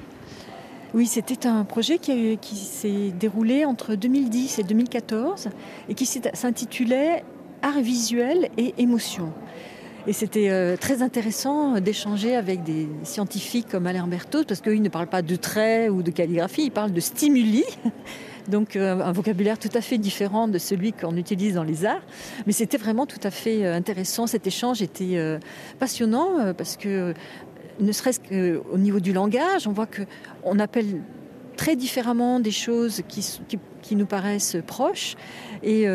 Oui, 0.94 1.08
c'était 1.08 1.48
un 1.48 1.64
projet 1.64 1.98
qui, 1.98 2.38
qui 2.38 2.54
s'est 2.54 3.10
déroulé 3.10 3.64
entre 3.64 3.96
2010 3.96 4.60
et 4.60 4.62
2014 4.62 5.48
et 5.88 5.94
qui 5.94 6.06
s'intitulait 6.06 7.24
Art 7.62 7.80
visuel 7.80 8.50
et 8.58 8.74
émotion. 8.78 9.32
Et 10.06 10.12
c'était 10.12 10.50
euh, 10.50 10.76
très 10.76 11.00
intéressant 11.00 11.80
d'échanger 11.80 12.36
avec 12.36 12.62
des 12.62 12.88
scientifiques 13.04 13.68
comme 13.70 13.86
Alain 13.86 14.06
Berthaud, 14.06 14.44
parce 14.44 14.60
qu'ils 14.60 14.82
ne 14.82 14.90
parlent 14.90 15.08
pas 15.08 15.22
de 15.22 15.36
traits 15.36 15.90
ou 15.90 16.02
de 16.02 16.10
calligraphie, 16.10 16.64
ils 16.64 16.70
parlent 16.70 16.92
de 16.92 17.00
stimuli. 17.00 17.64
Donc 18.48 18.76
euh, 18.76 19.00
un 19.00 19.12
vocabulaire 19.12 19.58
tout 19.58 19.70
à 19.72 19.80
fait 19.80 19.96
différent 19.96 20.46
de 20.46 20.58
celui 20.58 20.92
qu'on 20.92 21.16
utilise 21.16 21.54
dans 21.54 21.62
les 21.62 21.86
arts. 21.86 22.02
Mais 22.46 22.52
c'était 22.52 22.76
vraiment 22.76 23.06
tout 23.06 23.20
à 23.22 23.30
fait 23.30 23.64
euh, 23.64 23.74
intéressant. 23.74 24.26
Cet 24.26 24.46
échange 24.46 24.82
était 24.82 25.18
passionnant 25.78 26.52
parce 26.54 26.76
que 26.76 27.14
ne 27.80 27.92
serait-ce 27.92 28.20
qu'au 28.20 28.76
niveau 28.76 29.00
du 29.00 29.14
langage, 29.14 29.66
on 29.66 29.72
voit 29.72 29.86
qu'on 29.86 30.58
appelle 30.58 31.00
très 31.56 31.76
différemment 31.76 32.40
des 32.40 32.50
choses 32.50 33.00
qui, 33.08 33.96
nous 33.96 34.06
paraissent 34.06 34.58
proches. 34.66 35.14
Et 35.62 35.86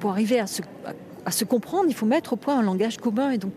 pour, 0.00 0.10
arriver 0.10 0.40
à 0.40 0.46
à 0.84 0.92
se 1.30 1.44
comprendre, 1.44 1.86
il 1.88 1.94
faut 1.94 2.06
mettre 2.06 2.32
au 2.34 2.36
point 2.36 2.58
un 2.58 2.62
langage 2.62 2.96
commun. 2.98 3.30
Et 3.30 3.38
donc, 3.38 3.52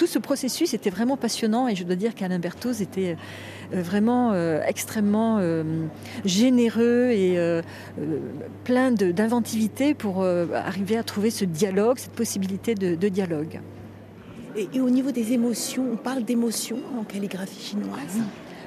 tout 0.00 0.06
ce 0.06 0.18
processus 0.18 0.72
était 0.72 0.88
vraiment 0.88 1.18
passionnant 1.18 1.68
et 1.68 1.74
je 1.74 1.84
dois 1.84 1.94
dire 1.94 2.14
qu'Alain 2.14 2.38
Berthoz 2.38 2.80
était 2.80 3.18
euh, 3.74 3.82
vraiment 3.82 4.32
euh, 4.32 4.62
extrêmement 4.66 5.36
euh, 5.38 5.62
généreux 6.24 7.10
et 7.10 7.60
plein 8.64 8.92
d'inventivité 8.92 9.92
pour 9.92 10.24
arriver 10.24 10.96
à 10.96 11.02
trouver 11.02 11.30
ce 11.30 11.44
dialogue, 11.44 11.98
cette 11.98 12.12
possibilité 12.12 12.74
de, 12.74 13.08
dialogue. 13.08 13.60
Et, 14.56 14.80
au 14.80 14.88
niveau 14.88 15.10
des 15.10 15.34
émotions, 15.34 15.84
on 15.92 15.96
parle 15.96 16.24
d'émotions 16.24 16.78
en 16.98 17.04
calligraphie 17.04 17.62
chinoise? 17.62 18.18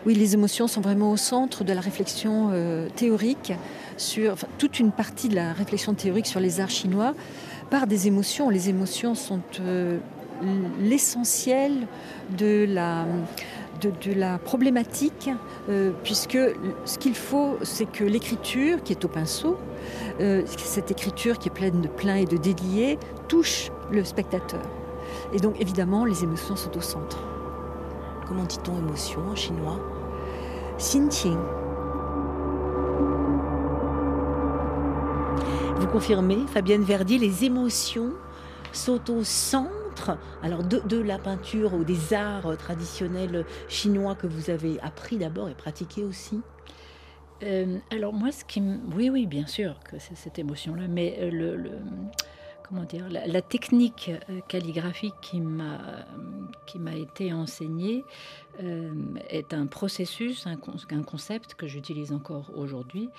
Oui, 0.05 0.13
les 0.13 0.33
émotions 0.33 0.67
sont 0.67 0.81
vraiment 0.81 1.11
au 1.11 1.17
centre 1.17 1.63
de 1.63 1.73
la 1.73 1.81
réflexion 1.81 2.51
théorique 2.95 3.53
sur 3.97 4.35
toute 4.57 4.79
une 4.79 4.91
partie 4.91 5.29
de 5.29 5.35
la 5.35 5.53
réflexion 5.53 5.93
théorique 5.93 6.27
sur 6.27 6.39
les 6.39 6.59
arts 6.59 6.69
chinois 6.69 7.15
par 7.69 7.87
des 7.87 8.07
émotions. 8.07 8.49
Les 8.49 8.69
émotions 8.69 9.15
sont 9.15 9.41
euh, 9.59 9.97
l'essentiel 10.79 11.87
de 12.37 12.65
la, 12.69 13.05
de, 13.81 14.13
la 14.13 14.37
problématique, 14.37 15.29
euh, 15.69 15.91
puisque 16.03 16.37
ce 16.85 16.97
qu'il 16.97 17.15
faut, 17.15 17.57
c'est 17.63 17.89
que 17.89 18.03
l'écriture, 18.03 18.83
qui 18.83 18.93
est 18.93 19.05
au 19.05 19.07
pinceau, 19.07 19.57
euh, 20.19 20.43
cette 20.57 20.91
écriture 20.91 21.39
qui 21.39 21.49
est 21.49 21.53
pleine 21.53 21.81
de 21.81 21.87
plein 21.87 22.15
et 22.15 22.25
de 22.25 22.37
déliés, 22.37 22.97
touche 23.27 23.71
le 23.91 24.03
spectateur. 24.03 24.61
Et 25.33 25.37
donc 25.37 25.59
évidemment, 25.59 26.05
les 26.05 26.23
émotions 26.23 26.55
sont 26.55 26.75
au 26.77 26.81
centre. 26.81 27.23
Comment 28.27 28.43
dit-on 28.43 28.77
émotion 28.77 29.21
en 29.29 29.35
chinois? 29.35 29.79
Xinqing. 30.77 31.37
Confirmez, 35.93 36.39
Fabienne 36.47 36.81
Verdier, 36.81 37.19
les 37.19 37.45
émotions 37.45 38.13
sont 38.71 39.11
au 39.11 39.23
centre 39.23 40.17
alors 40.41 40.63
de, 40.63 40.97
la 40.97 41.19
peinture 41.19 41.75
ou 41.75 41.83
des 41.83 42.15
arts 42.15 42.57
traditionnels 42.57 43.45
chinois 43.67 44.15
que 44.15 44.25
vous 44.25 44.49
avez 44.49 44.79
appris 44.79 45.17
d'abord 45.17 45.49
et 45.49 45.53
pratiqué 45.53 46.03
aussi? 46.03 46.41
Euh, 47.43 47.77
alors 47.91 48.11
moi, 48.11 48.31
ce 48.31 48.43
qui, 48.43 48.59
oui, 48.95 49.11
oui, 49.11 49.27
bien 49.27 49.45
sûr 49.45 49.75
que 49.83 49.99
c'est 49.99 50.15
cette 50.15 50.39
émotion-là, 50.39 50.87
mais 50.89 51.15
euh, 51.19 51.29
le, 51.29 51.69
comment 52.67 52.85
dire, 52.85 53.05
la, 53.11 53.41
technique 53.43 54.09
euh, 54.31 54.39
calligraphique 54.47 55.13
qui 55.21 55.41
m'a 55.41 55.79
qui 56.65 56.79
m'a 56.79 56.95
été 56.95 57.33
enseignée 57.33 58.03
euh, 58.61 58.91
est 59.29 59.53
un 59.53 59.65
processus, 59.65 60.45
un, 60.45 60.57
concept 60.57 61.55
que 61.55 61.65
j'utilise 61.65 62.11
encore 62.11 62.51
aujourd'hui. 62.55 63.09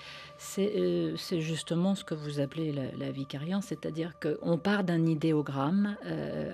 Euh, 0.57 1.13
c'est 1.17 1.41
justement 1.41 1.93
ce 1.93 2.05
que 2.05 2.15
vous 2.15 2.39
appelez 2.39 2.71
la, 2.71 2.91
la 2.97 3.11
vicariance, 3.11 3.65
c'est-à-dire 3.65 4.13
qu'on 4.19 4.57
part 4.57 4.85
d'un 4.85 5.05
idéogramme, 5.05 5.97
euh, 6.05 6.53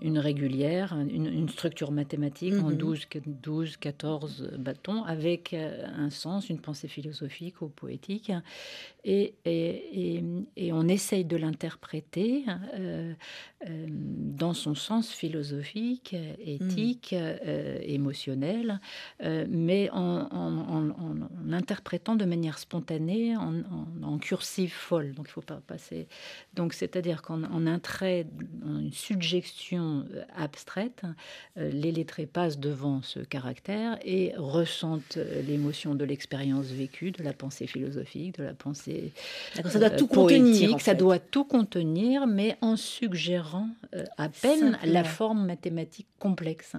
une 0.00 0.18
régulière, 0.18 0.96
une, 0.96 1.48
structure 1.48 1.90
mathématique 1.90 2.54
en 2.54 2.70
12, 2.70 3.06
12, 3.26 3.76
14 3.78 4.50
bâtons, 4.58 5.02
avec 5.04 5.54
un 5.54 6.10
sens, 6.10 6.50
une 6.50 6.60
pensée 6.60 6.88
philosophique 6.88 7.62
ou 7.62 7.68
poétique. 7.68 8.32
Et, 9.04 9.34
et, 9.44 10.22
et, 10.56 10.72
on 10.72 10.86
essaye 10.88 11.24
de 11.24 11.36
l'interpréter 11.36 12.44
dans 13.64 14.54
son 14.54 14.74
sens 14.74 15.10
philosophique, 15.10 16.14
éthique, 16.40 17.07
euh, 17.16 17.78
émotionnel, 17.82 18.80
euh, 19.22 19.46
mais 19.48 19.88
en, 19.92 20.28
interprétant 21.50 22.16
de 22.16 22.24
manière 22.24 22.58
spontanée, 22.58 23.36
en, 23.36 24.18
cursive 24.18 24.72
folle. 24.72 25.12
Donc 25.14 25.26
il 25.28 25.32
faut 25.32 25.40
pas 25.40 25.60
passer. 25.66 26.08
Donc 26.54 26.72
c'est-à-dire 26.72 27.22
qu'en 27.22 27.42
un 27.44 27.78
trait, 27.78 28.26
une 28.64 28.92
suggestion 28.92 30.04
euh, 30.14 30.24
abstraite, 30.36 31.02
les 31.56 31.92
lettrés 31.92 32.26
passent 32.26 32.58
devant 32.58 33.02
ce 33.02 33.20
caractère 33.20 33.98
et 34.02 34.32
ressentent 34.36 35.18
l'émotion 35.46 35.94
de 35.94 36.04
l'expérience 36.04 36.66
vécue, 36.66 37.10
de 37.12 37.22
la 37.22 37.32
pensée 37.32 37.66
philosophique, 37.66 38.38
de 38.38 38.44
la 38.44 38.54
pensée. 38.54 39.12
ça 39.64 39.78
doit 39.78 39.90
tout 39.90 40.08
contenir. 40.08 40.80
Ça 40.80 40.94
doit 40.94 41.18
tout 41.18 41.44
contenir, 41.44 42.26
mais 42.26 42.56
en 42.60 42.76
suggérant 42.76 43.68
à 44.16 44.28
peine 44.28 44.78
la 44.84 45.04
forme 45.04 45.46
mathématique 45.46 46.06
complexe. 46.18 46.76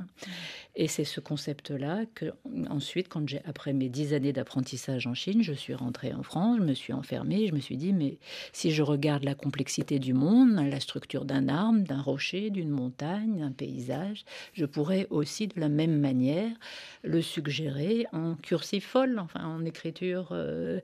Et 0.76 0.88
c'est 0.88 1.04
ce 1.04 1.20
concept-là 1.20 2.06
que, 2.16 2.32
ensuite, 2.70 3.10
quand 3.10 3.28
j'ai, 3.28 3.42
après 3.46 3.74
mes 3.74 3.90
dix 3.90 4.14
années 4.14 4.32
d'apprentissage 4.32 5.08
en 5.08 5.14
Chine, 5.14 5.42
je 5.42 5.52
suis 5.52 5.74
rentrée 5.74 6.14
en 6.14 6.24
France, 6.24 6.58
je 6.60 6.64
me 6.64 6.74
suis 6.74 6.94
enfermée, 6.94 7.48
je 7.48 7.54
me 7.54 7.60
suis 7.60 7.76
dit, 7.76 7.92
mais 7.92 8.18
si 8.54 8.72
je 8.72 8.84
regarde 8.84 9.24
la 9.24 9.36
complexité 9.36 10.00
du 10.00 10.14
monde, 10.14 10.56
la 10.70 10.80
structure 10.80 11.26
d'un 11.26 11.50
arbre, 11.50 11.80
d'un 11.80 12.02
rocher, 12.02 12.50
d'une 12.50 12.70
montagne, 12.70 13.40
d'un 13.40 13.52
paysage, 13.52 14.24
je 14.54 14.66
pourrais 14.66 15.08
aussi, 15.10 15.48
de 15.48 15.60
la 15.60 15.70
même 15.70 16.00
manière, 16.00 16.52
le 17.04 17.22
suggérer 17.22 18.06
en 18.14 18.36
cursive 18.36 18.86
folle, 18.86 19.20
enfin 19.20 19.44
en 19.44 19.66
écriture 19.66 20.30
euh, 20.32 20.80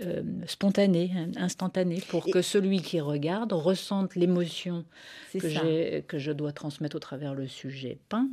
euh, 0.00 0.22
spontanée, 0.46 1.12
instantanée, 1.36 2.02
pour 2.08 2.26
que 2.26 2.42
celui 2.42 2.82
qui 2.82 3.00
regarde 3.00 3.52
ressente 3.52 4.14
l'émotion 4.14 4.84
que, 5.32 6.00
que 6.00 6.18
je 6.18 6.30
dois 6.30 6.52
transmettre 6.52 6.96
au 6.96 7.00
travers 7.00 7.34
le 7.34 7.48
sujet 7.48 7.98
peint 8.08 8.28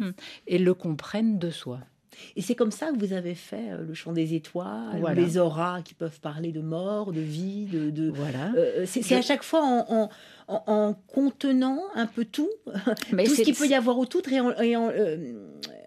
et 0.47 0.57
le 0.57 0.73
comprenne 0.73 1.37
de 1.37 1.49
soi. 1.49 1.79
Et 2.35 2.41
c'est 2.41 2.55
comme 2.55 2.71
ça 2.71 2.91
que 2.91 2.97
vous 2.97 3.13
avez 3.13 3.35
fait 3.35 3.69
euh, 3.71 3.85
le 3.87 3.93
chant 3.93 4.11
des 4.11 4.33
étoiles, 4.33 5.03
les 5.15 5.37
auras 5.37 5.83
qui 5.83 5.93
peuvent 5.93 6.19
parler 6.19 6.51
de 6.51 6.61
mort, 6.61 7.11
de 7.11 7.21
vie, 7.21 7.65
de. 7.65 8.09
Voilà. 8.09 8.51
c'est 8.85 9.11
à 9.13 9.21
chaque 9.21 9.43
fois 9.43 9.61
en, 9.63 10.09
en, 10.47 10.93
contenant 11.13 11.79
un 11.93 12.07
peu 12.07 12.25
tout, 12.25 12.49
Mais 13.11 13.25
tout 13.25 13.35
ce 13.35 13.43
qu'il 13.43 13.53
peut 13.53 13.67
y 13.67 13.75
avoir 13.75 13.99
autour 13.99 14.21
et 14.29 14.75
en, 14.75 14.87
en 14.87 14.91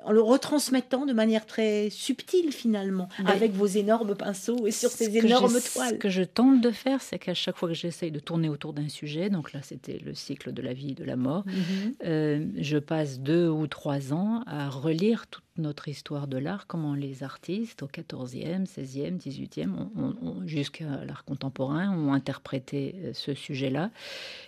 le 0.08 0.20
retransmettant 0.20 1.06
de 1.06 1.12
manière 1.12 1.46
très 1.46 1.90
subtile 1.90 2.52
finalement, 2.52 3.08
avec 3.26 3.52
vos 3.52 3.66
énormes 3.66 4.14
pinceaux 4.14 4.66
et 4.66 4.70
sur 4.70 4.90
ces 4.90 5.16
énormes 5.16 5.60
toiles. 5.60 5.90
Ce 5.90 5.94
que 5.94 6.08
je 6.08 6.22
tente 6.22 6.60
de 6.60 6.70
faire, 6.70 7.02
c'est 7.02 7.18
qu'à 7.18 7.34
chaque 7.34 7.56
fois 7.56 7.68
que 7.68 7.74
j'essaye 7.74 8.10
de 8.10 8.20
tourner 8.20 8.48
autour 8.48 8.72
d'un 8.72 8.88
sujet, 8.88 9.30
donc 9.30 9.52
là 9.52 9.60
c'était 9.62 10.00
le 10.04 10.14
cycle 10.14 10.52
de 10.52 10.62
la 10.62 10.72
vie 10.72 10.90
et 10.90 10.94
de 10.94 11.04
la 11.04 11.16
mort, 11.16 11.44
mhm. 11.46 11.94
euh, 12.04 12.46
je 12.56 12.78
passe 12.78 13.20
deux 13.20 13.48
ou 13.48 13.66
trois 13.66 14.12
ans 14.12 14.42
à 14.46 14.68
relire 14.68 15.26
toute 15.26 15.44
notre 15.60 15.88
histoire 15.88 16.26
de 16.26 16.38
l'art, 16.38 16.66
comment 16.66 16.94
les 16.94 17.22
artistes 17.22 17.82
au 17.82 17.86
14e, 17.86 18.66
16e, 18.66 19.18
18e, 19.18 20.46
jusqu'à 20.46 21.04
l'art 21.04 21.24
contemporain, 21.24 21.96
ont 21.96 22.12
interprété 22.12 22.96
euh, 22.96 23.10
ce 23.14 23.34
sujet-là. 23.34 23.90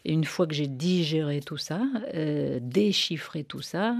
Et 0.04 0.12
une 0.12 0.24
fois 0.24 0.46
que 0.46 0.54
j'ai 0.54 0.66
digéré 0.66 1.40
tout 1.40 1.56
ça, 1.56 1.82
euh, 2.14 2.58
déchiffré 2.60 3.44
tout 3.44 3.62
ça, 3.62 3.94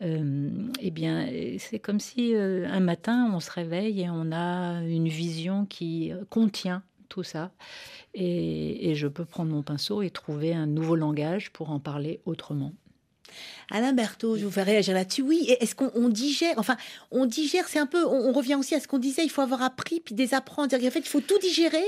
eh 0.00 0.90
bien, 0.90 1.28
c'est 1.58 1.78
comme 1.78 2.00
si 2.00 2.34
euh, 2.34 2.66
un 2.68 2.80
matin, 2.80 3.30
on 3.32 3.40
se 3.40 3.50
réveille 3.50 4.02
et 4.02 4.10
on 4.10 4.32
a 4.32 4.82
une 4.82 5.08
vision 5.08 5.66
qui 5.66 6.12
euh, 6.12 6.24
contient 6.28 6.82
tout 7.08 7.22
ça. 7.22 7.50
Et, 8.14 8.94
je 8.94 9.06
peux 9.06 9.24
prendre 9.24 9.50
mon 9.50 9.62
pinceau 9.62 10.02
et 10.02 10.10
trouver 10.10 10.52
un 10.54 10.66
nouveau 10.66 10.96
langage 10.96 11.52
pour 11.52 11.70
en 11.70 11.80
parler 11.80 12.20
autrement. 12.24 12.72
Alain 13.70 13.92
Berthaud, 13.92 14.36
je 14.36 14.44
vous 14.44 14.50
fais 14.50 14.62
réagir 14.62 14.94
là-dessus. 14.94 15.22
Oui, 15.22 15.46
est-ce 15.60 15.74
qu'on 15.74 16.08
digère 16.08 16.54
Enfin, 16.56 16.76
on 17.10 17.26
digère, 17.26 17.68
c'est 17.68 17.78
un 17.78 17.86
peu. 17.86 18.04
On, 18.04 18.32
revient 18.32 18.54
aussi 18.54 18.74
à 18.74 18.80
ce 18.80 18.88
qu'on 18.88 18.98
disait 18.98 19.24
il 19.24 19.30
faut 19.30 19.42
avoir 19.42 19.62
appris 19.62 20.00
puis 20.00 20.14
désapprendre. 20.14 20.74
En 20.74 20.90
fait, 20.90 21.00
il 21.00 21.08
faut 21.08 21.20
tout 21.20 21.38
digérer. 21.38 21.84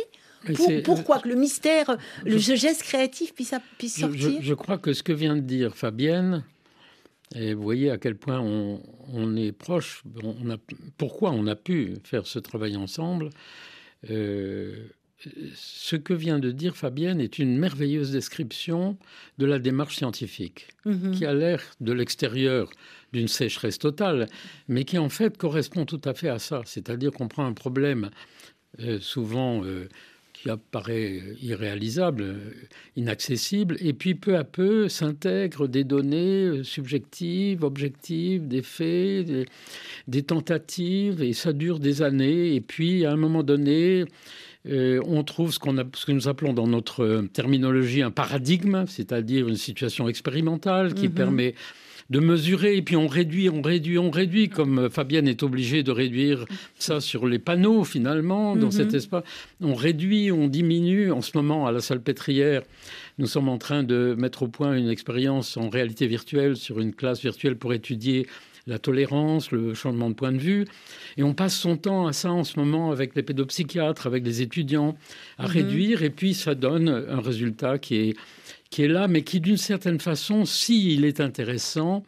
pourquoi 0.84 1.20
que 1.20 1.28
le 1.28 1.34
mystère, 1.34 1.96
le 2.24 2.38
geste 2.38 2.82
créatif 2.82 3.34
puisse, 3.34 3.54
puisse 3.78 4.00
sortir 4.00 4.40
je, 4.40 4.54
crois 4.54 4.78
que 4.78 4.92
ce 4.92 5.02
que 5.02 5.12
vient 5.12 5.36
de 5.36 5.40
dire 5.40 5.76
Fabienne, 5.76 6.44
et 7.34 7.54
vous 7.54 7.62
voyez 7.62 7.90
à 7.90 7.98
quel 7.98 8.16
point 8.16 8.40
on, 8.40 9.36
est 9.36 9.52
proche, 9.52 10.02
on 10.22 10.50
a, 10.50 10.56
pourquoi 10.98 11.30
on 11.30 11.46
a 11.46 11.56
pu 11.56 11.94
faire 12.04 12.26
ce 12.26 12.38
travail 12.38 12.76
ensemble. 12.76 13.30
Euh, 14.10 14.88
ce 15.54 15.96
que 15.96 16.14
vient 16.14 16.38
de 16.38 16.50
dire 16.50 16.76
Fabienne 16.76 17.20
est 17.20 17.38
une 17.38 17.56
merveilleuse 17.56 18.12
description 18.12 18.96
de 19.38 19.46
la 19.46 19.58
démarche 19.58 19.96
scientifique, 19.96 20.68
mhm. 20.84 21.12
qui 21.12 21.24
a 21.24 21.34
l'air 21.34 21.62
de 21.80 21.92
l'extérieur 21.92 22.70
d'une 23.12 23.28
sécheresse 23.28 23.78
totale, 23.78 24.28
mais 24.68 24.84
qui 24.84 24.98
en 24.98 25.08
fait 25.08 25.36
correspond 25.36 25.84
tout 25.84 26.00
à 26.04 26.14
fait 26.14 26.28
à 26.28 26.38
ça. 26.38 26.62
C'est-à-dire 26.64 27.12
qu'on 27.12 27.28
prend 27.28 27.46
un 27.46 27.52
problème 27.52 28.10
euh, 28.80 28.98
souvent 29.00 29.64
euh, 29.64 29.88
qui 30.32 30.50
apparaît 30.50 31.20
irréalisable, 31.40 32.36
inaccessible, 32.96 33.76
et 33.80 33.92
puis 33.92 34.14
peu 34.14 34.36
à 34.36 34.44
peu 34.44 34.88
s'intègrent 34.88 35.68
des 35.68 35.84
données 35.84 36.44
euh, 36.44 36.64
subjectives, 36.64 37.62
objectives, 37.62 38.48
des 38.48 38.62
faits, 38.62 39.26
des, 40.08 40.22
tentatives, 40.22 41.22
et 41.22 41.32
ça 41.32 41.52
dure 41.52 41.78
des 41.78 42.02
années, 42.02 42.54
et 42.54 42.60
puis 42.60 43.04
à 43.04 43.12
un 43.12 43.16
moment 43.16 43.42
donné, 43.42 44.00
euh, 44.00 44.06
on 44.66 45.24
trouve 45.24 45.52
ce, 45.52 45.58
qu'on 45.58 45.78
a, 45.78 45.84
ce 45.94 46.06
que 46.06 46.12
nous 46.12 46.28
appelons 46.28 46.52
dans 46.52 46.66
notre 46.66 47.24
terminologie 47.32 48.02
un 48.02 48.10
paradigme, 48.10 48.84
c'est-à-dire 48.86 49.48
une 49.48 49.56
situation 49.56 50.08
expérimentale 50.08 50.94
qui 50.94 51.08
mhm. 51.08 51.14
permet 51.14 51.54
de 52.10 52.20
mesurer, 52.20 52.76
et 52.76 52.82
puis 52.82 52.94
on 52.94 53.06
réduit, 53.06 53.48
on 53.48 53.62
réduit, 53.62 53.98
on 53.98 54.10
réduit, 54.10 54.48
comme 54.50 54.90
Fabienne 54.90 55.26
est 55.26 55.42
obligée 55.42 55.82
de 55.82 55.90
réduire 55.90 56.44
ça 56.78 57.00
sur 57.00 57.26
les 57.26 57.38
panneaux 57.38 57.84
finalement, 57.84 58.54
dans 58.54 58.70
cet 58.70 58.90
mhm. 58.90 58.96
espace. 58.96 59.24
On 59.60 59.74
réduit, 59.74 60.30
on 60.30 60.46
diminue. 60.46 61.10
En 61.10 61.22
ce 61.22 61.36
moment, 61.36 61.66
à 61.66 61.72
la 61.72 61.80
salle 61.80 62.02
pétrière, 62.02 62.62
nous 63.18 63.26
sommes 63.26 63.48
en 63.48 63.58
train 63.58 63.82
de 63.82 64.14
mettre 64.18 64.42
au 64.42 64.48
point 64.48 64.76
une 64.76 64.90
expérience 64.90 65.56
en 65.56 65.70
réalité 65.70 66.06
virtuelle 66.06 66.56
sur 66.56 66.80
une 66.80 66.92
classe 66.92 67.22
virtuelle 67.22 67.56
pour 67.56 67.72
étudier 67.72 68.26
la 68.66 68.78
tolérance, 68.78 69.50
le 69.50 69.74
changement 69.74 70.08
de 70.08 70.14
point 70.14 70.32
de 70.32 70.38
vue. 70.38 70.66
Et 71.16 71.22
on 71.22 71.34
passe 71.34 71.56
son 71.56 71.76
temps 71.76 72.06
à 72.06 72.12
ça 72.12 72.30
en 72.32 72.44
ce 72.44 72.58
moment 72.58 72.92
avec 72.92 73.14
les 73.14 73.22
pédopsychiatres, 73.22 74.06
avec 74.06 74.24
les 74.24 74.42
étudiants, 74.42 74.96
à 75.38 75.44
mhm. 75.44 75.48
réduire, 75.48 76.02
et 76.02 76.10
puis 76.10 76.34
ça 76.34 76.54
donne 76.54 76.88
un 76.88 77.20
résultat 77.20 77.78
qui 77.78 77.96
est 77.96 78.16
qui 78.72 78.82
est 78.82 78.88
là, 78.88 79.06
mais 79.06 79.22
qui 79.22 79.38
d'une 79.38 79.58
certaine 79.58 80.00
façon, 80.00 80.46
s'il 80.46 81.04
est 81.04 81.20
intéressant, 81.20 82.04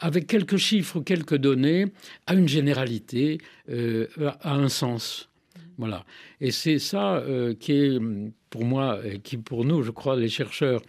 avec 0.00 0.26
quelques 0.26 0.58
chiffres 0.58 0.96
ou 0.96 1.02
quelques 1.02 1.36
données, 1.36 1.86
a 2.26 2.34
une 2.34 2.46
généralité, 2.46 3.38
euh, 3.70 4.06
a 4.18 4.54
un 4.54 4.68
sens. 4.68 5.30
Voilà. 5.78 6.04
Et 6.40 6.50
c'est 6.50 6.78
ça 6.78 7.16
euh, 7.16 7.54
qui 7.54 7.72
est, 7.72 7.98
pour 8.50 8.64
moi, 8.64 9.00
et 9.04 9.18
qui 9.20 9.38
pour 9.38 9.64
nous, 9.64 9.82
je 9.82 9.90
crois, 9.90 10.16
les 10.16 10.28
chercheurs, 10.28 10.82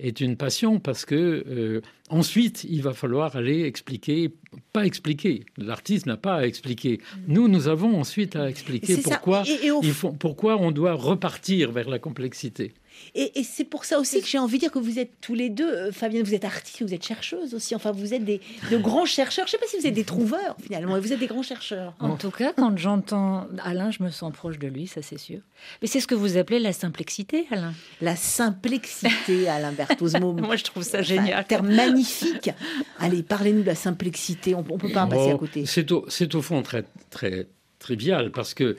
est 0.00 0.20
une 0.20 0.36
passion 0.36 0.80
parce 0.80 1.04
que 1.04 1.44
euh, 1.46 1.80
ensuite 2.08 2.64
il 2.64 2.82
va 2.82 2.92
falloir 2.92 3.36
aller 3.36 3.62
expliquer, 3.62 4.30
pas 4.72 4.86
expliquer. 4.86 5.44
L'artiste 5.56 6.06
n'a 6.06 6.16
pas 6.16 6.36
à 6.36 6.46
expliquer. 6.46 7.00
Nous, 7.28 7.48
nous 7.48 7.68
avons 7.68 7.98
ensuite 7.98 8.36
à 8.36 8.48
expliquer 8.48 8.96
pourquoi, 8.98 9.44
il 9.82 9.92
faut, 9.92 10.12
pourquoi 10.12 10.56
on 10.56 10.70
doit 10.70 10.94
repartir 10.94 11.72
vers 11.72 11.88
la 11.88 11.98
complexité. 11.98 12.72
Et, 13.14 13.42
c'est 13.42 13.64
pour 13.64 13.84
ça 13.84 13.98
aussi 13.98 14.20
que 14.20 14.26
j'ai 14.26 14.38
envie 14.38 14.58
de 14.58 14.60
dire 14.60 14.70
que 14.70 14.78
vous 14.78 14.98
êtes 14.98 15.10
tous 15.20 15.34
les 15.34 15.50
deux, 15.50 15.68
euh, 15.68 15.92
Fabienne, 15.92 16.22
vous 16.22 16.34
êtes 16.34 16.44
artiste, 16.44 16.82
vous 16.82 16.94
êtes 16.94 17.04
chercheuse 17.04 17.54
aussi. 17.54 17.74
Enfin, 17.74 17.92
vous 17.92 18.14
êtes 18.14 18.24
des, 18.24 18.40
de 18.70 18.76
grands 18.78 19.04
chercheurs. 19.04 19.46
Je 19.46 19.56
ne 19.56 19.58
sais 19.58 19.58
pas 19.58 19.66
si 19.66 19.78
vous 19.78 19.86
êtes 19.86 19.94
des 19.94 20.04
trouveurs 20.04 20.56
finalement, 20.62 20.98
vous 20.98 21.12
êtes 21.12 21.18
des 21.18 21.26
grands 21.26 21.42
chercheurs. 21.42 21.94
En 21.98 22.16
tout 22.16 22.30
cas, 22.30 22.52
quand 22.56 22.76
j'entends 22.76 23.46
Alain, 23.62 23.90
je 23.90 24.02
me 24.02 24.10
sens 24.10 24.32
proche 24.32 24.58
de 24.58 24.68
lui, 24.68 24.86
ça 24.86 25.02
c'est 25.02 25.18
sûr. 25.18 25.40
Mais 25.82 25.88
c'est 25.88 26.00
ce 26.00 26.06
que 26.06 26.14
vous 26.14 26.36
appelez 26.36 26.58
la 26.58 26.72
simplicité, 26.72 27.46
Alain. 27.50 27.74
La 28.00 28.16
simplicité, 28.16 29.48
Alain 29.48 29.72
Bertozmo. 29.72 30.32
Moi, 30.32 30.56
je 30.56 30.64
trouve 30.64 30.82
ça 30.82 31.02
génial. 31.02 31.38
Un 31.38 31.42
terme 31.42 31.74
magnifique. 31.74 32.50
Allez, 32.98 33.22
parlez-nous 33.22 33.62
de 33.62 33.66
la 33.66 33.74
simplicité. 33.74 34.54
On 34.54 34.62
ne 34.62 34.78
peut 34.78 34.92
pas 34.92 35.04
en 35.04 35.08
passer 35.08 35.30
à 35.30 35.36
côté. 35.36 35.64
C'est 35.66 35.90
au, 35.92 36.06
au, 36.06 36.42
fond 36.42 36.62
très, 36.62 36.84
très 37.10 37.46
trivial 37.78 38.30
parce 38.30 38.54
que, 38.54 38.76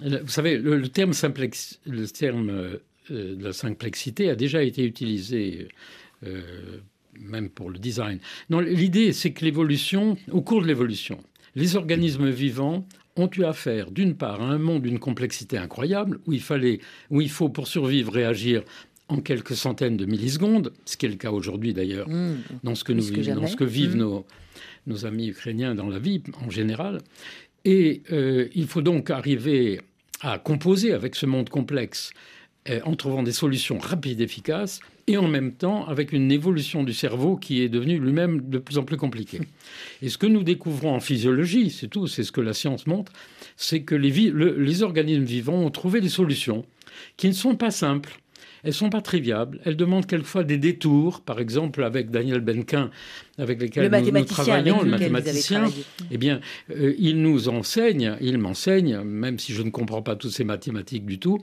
vous 0.00 0.28
savez, 0.28 0.56
le, 0.56 0.88
terme, 0.88 1.12
simplex, 1.12 1.80
le 1.86 2.06
terme 2.06 2.78
euh, 3.10 3.14
euh, 3.14 3.36
la 3.40 3.52
simplexité 3.52 4.30
a 4.30 4.34
déjà 4.34 4.62
été 4.62 4.84
utilisée, 4.84 5.68
euh, 6.24 6.40
même 7.20 7.48
pour 7.48 7.70
le 7.70 7.78
design. 7.78 8.18
l'idée, 8.50 9.12
c'est 9.12 9.32
que 9.32 9.44
l'évolution, 9.44 10.16
au 10.30 10.42
cours 10.42 10.62
de 10.62 10.66
l'évolution, 10.66 11.18
les 11.54 11.76
organismes 11.76 12.30
vivants 12.30 12.86
ont 13.16 13.30
eu 13.36 13.44
affaire, 13.44 13.90
d'une 13.90 14.16
part, 14.16 14.42
à 14.42 14.46
un 14.46 14.58
monde 14.58 14.82
d'une 14.82 14.98
complexité 14.98 15.56
incroyable, 15.56 16.18
où 16.26 16.32
il 16.32 16.42
fallait, 16.42 16.80
où 17.10 17.20
il 17.20 17.30
faut 17.30 17.48
pour 17.48 17.68
survivre 17.68 18.12
réagir 18.12 18.62
en 19.08 19.20
quelques 19.20 19.54
centaines 19.54 19.96
de 19.96 20.06
millisecondes, 20.06 20.72
ce 20.84 20.96
qui 20.96 21.06
est 21.06 21.10
le 21.10 21.16
cas 21.16 21.30
aujourd'hui 21.30 21.74
d'ailleurs, 21.74 22.08
mmh. 22.08 22.36
dans 22.64 22.74
ce 22.74 22.84
que 22.84 22.92
nous 22.92 23.04
vivons, 23.04 23.34
dans 23.34 23.46
ce 23.46 23.56
que 23.56 23.64
vivent 23.64 23.96
mmh. 23.96 24.22
nos, 24.86 25.06
amis 25.06 25.28
ukrainiens 25.28 25.74
dans 25.74 25.88
la 25.88 25.98
vie 25.98 26.22
en 26.44 26.50
général. 26.50 27.00
Et 27.64 28.02
euh, 28.12 28.48
il 28.54 28.66
faut 28.66 28.82
donc 28.82 29.10
arriver 29.10 29.80
à 30.20 30.38
composer 30.38 30.92
avec 30.92 31.14
ce 31.14 31.26
monde 31.26 31.48
complexe 31.48 32.12
en 32.84 32.94
trouvant 32.94 33.22
des 33.22 33.32
solutions 33.32 33.78
rapides, 33.78 34.20
et 34.20 34.24
efficaces, 34.24 34.80
et 35.06 35.16
en 35.16 35.28
même 35.28 35.52
temps 35.52 35.86
avec 35.86 36.12
une 36.12 36.32
évolution 36.32 36.82
du 36.82 36.94
cerveau 36.94 37.36
qui 37.36 37.60
est 37.60 37.68
devenue 37.68 37.98
lui-même 37.98 38.48
de 38.48 38.58
plus 38.58 38.78
en 38.78 38.84
plus 38.84 38.96
compliquée. 38.96 39.40
Et 40.02 40.08
ce 40.08 40.18
que 40.18 40.26
nous 40.26 40.42
découvrons 40.42 40.94
en 40.94 41.00
physiologie, 41.00 41.70
c'est 41.70 41.88
tout, 41.88 42.06
c'est 42.06 42.24
ce 42.24 42.32
que 42.32 42.40
la 42.40 42.54
science 42.54 42.86
montre, 42.86 43.12
c'est 43.56 43.82
que 43.82 43.94
les, 43.94 44.32
les 44.32 44.82
organismes 44.82 45.24
vivants 45.24 45.60
ont 45.60 45.70
trouvé 45.70 46.00
des 46.00 46.08
solutions 46.08 46.64
qui 47.16 47.28
ne 47.28 47.32
sont 47.32 47.56
pas 47.56 47.70
simples, 47.70 48.18
elles 48.64 48.72
sont 48.72 48.90
pas 48.90 49.02
triviables. 49.02 49.60
Elles 49.64 49.76
demandent 49.76 50.06
quelquefois 50.06 50.42
des 50.42 50.56
détours. 50.56 51.20
Par 51.20 51.38
exemple, 51.38 51.84
avec 51.84 52.10
Daniel 52.10 52.40
Benquin, 52.40 52.90
avec 53.38 53.60
lequel 53.60 53.90
nous, 53.90 54.24
travaillons, 54.24 54.82
le 54.82 54.90
mathématicien, 54.90 55.66
eh 56.10 56.18
bien, 56.18 56.40
euh, 56.70 56.94
il 56.98 57.20
nous 57.20 57.48
enseigne, 57.48 58.16
il 58.20 58.38
m'enseigne, 58.38 59.00
même 59.00 59.38
si 59.38 59.52
je 59.52 59.62
ne 59.62 59.70
comprends 59.70 60.02
pas 60.02 60.16
toutes 60.16 60.32
ces 60.32 60.44
mathématiques 60.44 61.04
du 61.04 61.18
tout, 61.18 61.38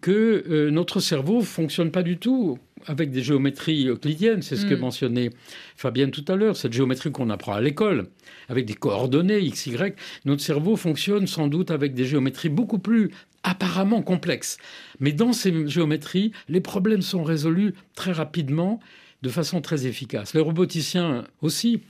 que 0.00 0.44
euh, 0.48 0.70
notre 0.70 1.00
cerveau 1.00 1.40
fonctionne 1.42 1.90
pas 1.90 2.02
du 2.02 2.18
tout 2.18 2.58
avec 2.86 3.10
des 3.10 3.22
géométries 3.22 3.88
euclidiennes, 3.88 4.42
c'est 4.42 4.56
ce 4.56 4.66
que 4.66 4.74
mm. 4.74 4.80
mentionnait 4.80 5.30
Fabienne 5.76 6.10
tout 6.10 6.24
à 6.28 6.36
l'heure, 6.36 6.56
cette 6.56 6.72
géométrie 6.72 7.10
qu'on 7.10 7.30
apprend 7.30 7.54
à 7.54 7.60
l'école, 7.60 8.08
avec 8.48 8.66
des 8.66 8.74
coordonnées 8.74 9.40
x, 9.40 9.66
y. 9.66 9.96
Notre 10.24 10.42
cerveau 10.42 10.76
fonctionne 10.76 11.26
sans 11.26 11.48
doute 11.48 11.70
avec 11.70 11.94
des 11.94 12.04
géométries 12.04 12.50
beaucoup 12.50 12.78
plus 12.78 13.10
apparemment 13.44 14.02
complexes. 14.02 14.56
Mais 14.98 15.12
dans 15.12 15.32
ces 15.32 15.68
géométries, 15.68 16.32
les 16.48 16.60
problèmes 16.60 17.02
sont 17.02 17.22
résolus 17.22 17.74
très 17.94 18.12
rapidement, 18.12 18.80
de 19.22 19.30
façon 19.30 19.62
très 19.62 19.86
efficace. 19.86 20.34
Les 20.34 20.40
roboticiens 20.40 21.24
aussi, 21.40 21.80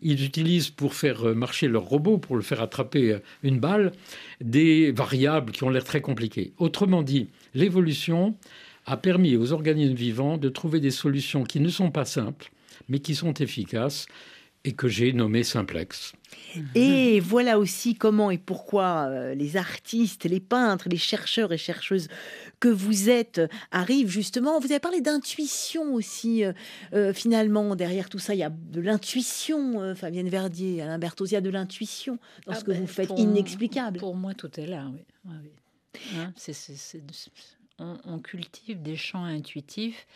ils 0.00 0.24
utilisent 0.24 0.70
pour 0.70 0.94
faire 0.94 1.34
marcher 1.34 1.66
leur 1.66 1.82
robot, 1.82 2.18
pour 2.18 2.36
le 2.36 2.42
faire 2.42 2.62
attraper 2.62 3.18
une 3.42 3.58
balle, 3.58 3.90
des 4.40 4.92
variables 4.92 5.50
qui 5.50 5.64
ont 5.64 5.70
l'air 5.70 5.82
très 5.82 6.00
compliquées. 6.00 6.52
Autrement 6.58 7.02
dit, 7.02 7.28
l'évolution 7.52 8.36
a 8.86 8.96
permis 8.96 9.36
aux 9.36 9.52
organismes 9.52 9.94
vivants 9.94 10.38
de 10.38 10.48
trouver 10.48 10.78
des 10.78 10.92
solutions 10.92 11.42
qui 11.42 11.58
ne 11.58 11.68
sont 11.68 11.90
pas 11.90 12.04
simples, 12.04 12.52
mais 12.88 13.00
qui 13.00 13.16
sont 13.16 13.34
efficaces 13.34 14.06
et 14.64 14.72
que 14.72 14.88
j'ai 14.88 15.12
nommées 15.12 15.44
simplex. 15.44 16.14
Et 16.74 17.20
voilà 17.20 17.58
aussi 17.58 17.94
comment 17.94 18.30
et 18.30 18.38
pourquoi 18.38 19.08
euh, 19.08 19.34
les 19.34 19.56
artistes, 19.56 20.24
les 20.24 20.40
peintres, 20.40 20.88
les 20.88 20.96
chercheurs 20.96 21.52
et 21.52 21.58
chercheuses 21.58 22.08
que 22.60 22.68
vous 22.68 23.10
êtes 23.10 23.42
arrivent 23.70 24.08
justement. 24.08 24.58
Vous 24.60 24.72
avez 24.72 24.80
parlé 24.80 25.00
d'intuition 25.02 25.92
aussi, 25.92 26.44
euh, 26.44 26.52
euh, 26.94 27.12
finalement. 27.12 27.76
Derrière 27.76 28.08
tout 28.08 28.18
ça, 28.18 28.34
il 28.34 28.38
y 28.38 28.42
a 28.42 28.50
de 28.50 28.80
l'intuition, 28.80 29.94
Fabienne 29.94 30.28
Verdier, 30.28 30.80
Alain 30.80 30.98
Berthoz, 30.98 31.30
il 31.30 31.34
y 31.34 31.36
a 31.36 31.42
de 31.42 31.50
l'intuition 31.50 32.18
dans 32.46 32.52
ah 32.52 32.56
ce 32.56 32.64
que 32.64 32.72
ben, 32.72 32.80
vous 32.80 32.86
faites, 32.86 33.10
inexplicable. 33.16 33.98
Pour 33.98 34.14
moi, 34.14 34.32
tout 34.32 34.58
est 34.58 34.66
là, 34.66 34.90
oui. 34.92 35.04
Hein, 36.16 36.32
on, 38.04 38.18
cultive 38.18 38.82
des 38.82 38.96
champs 38.96 39.24
intuitifs. 39.24 40.06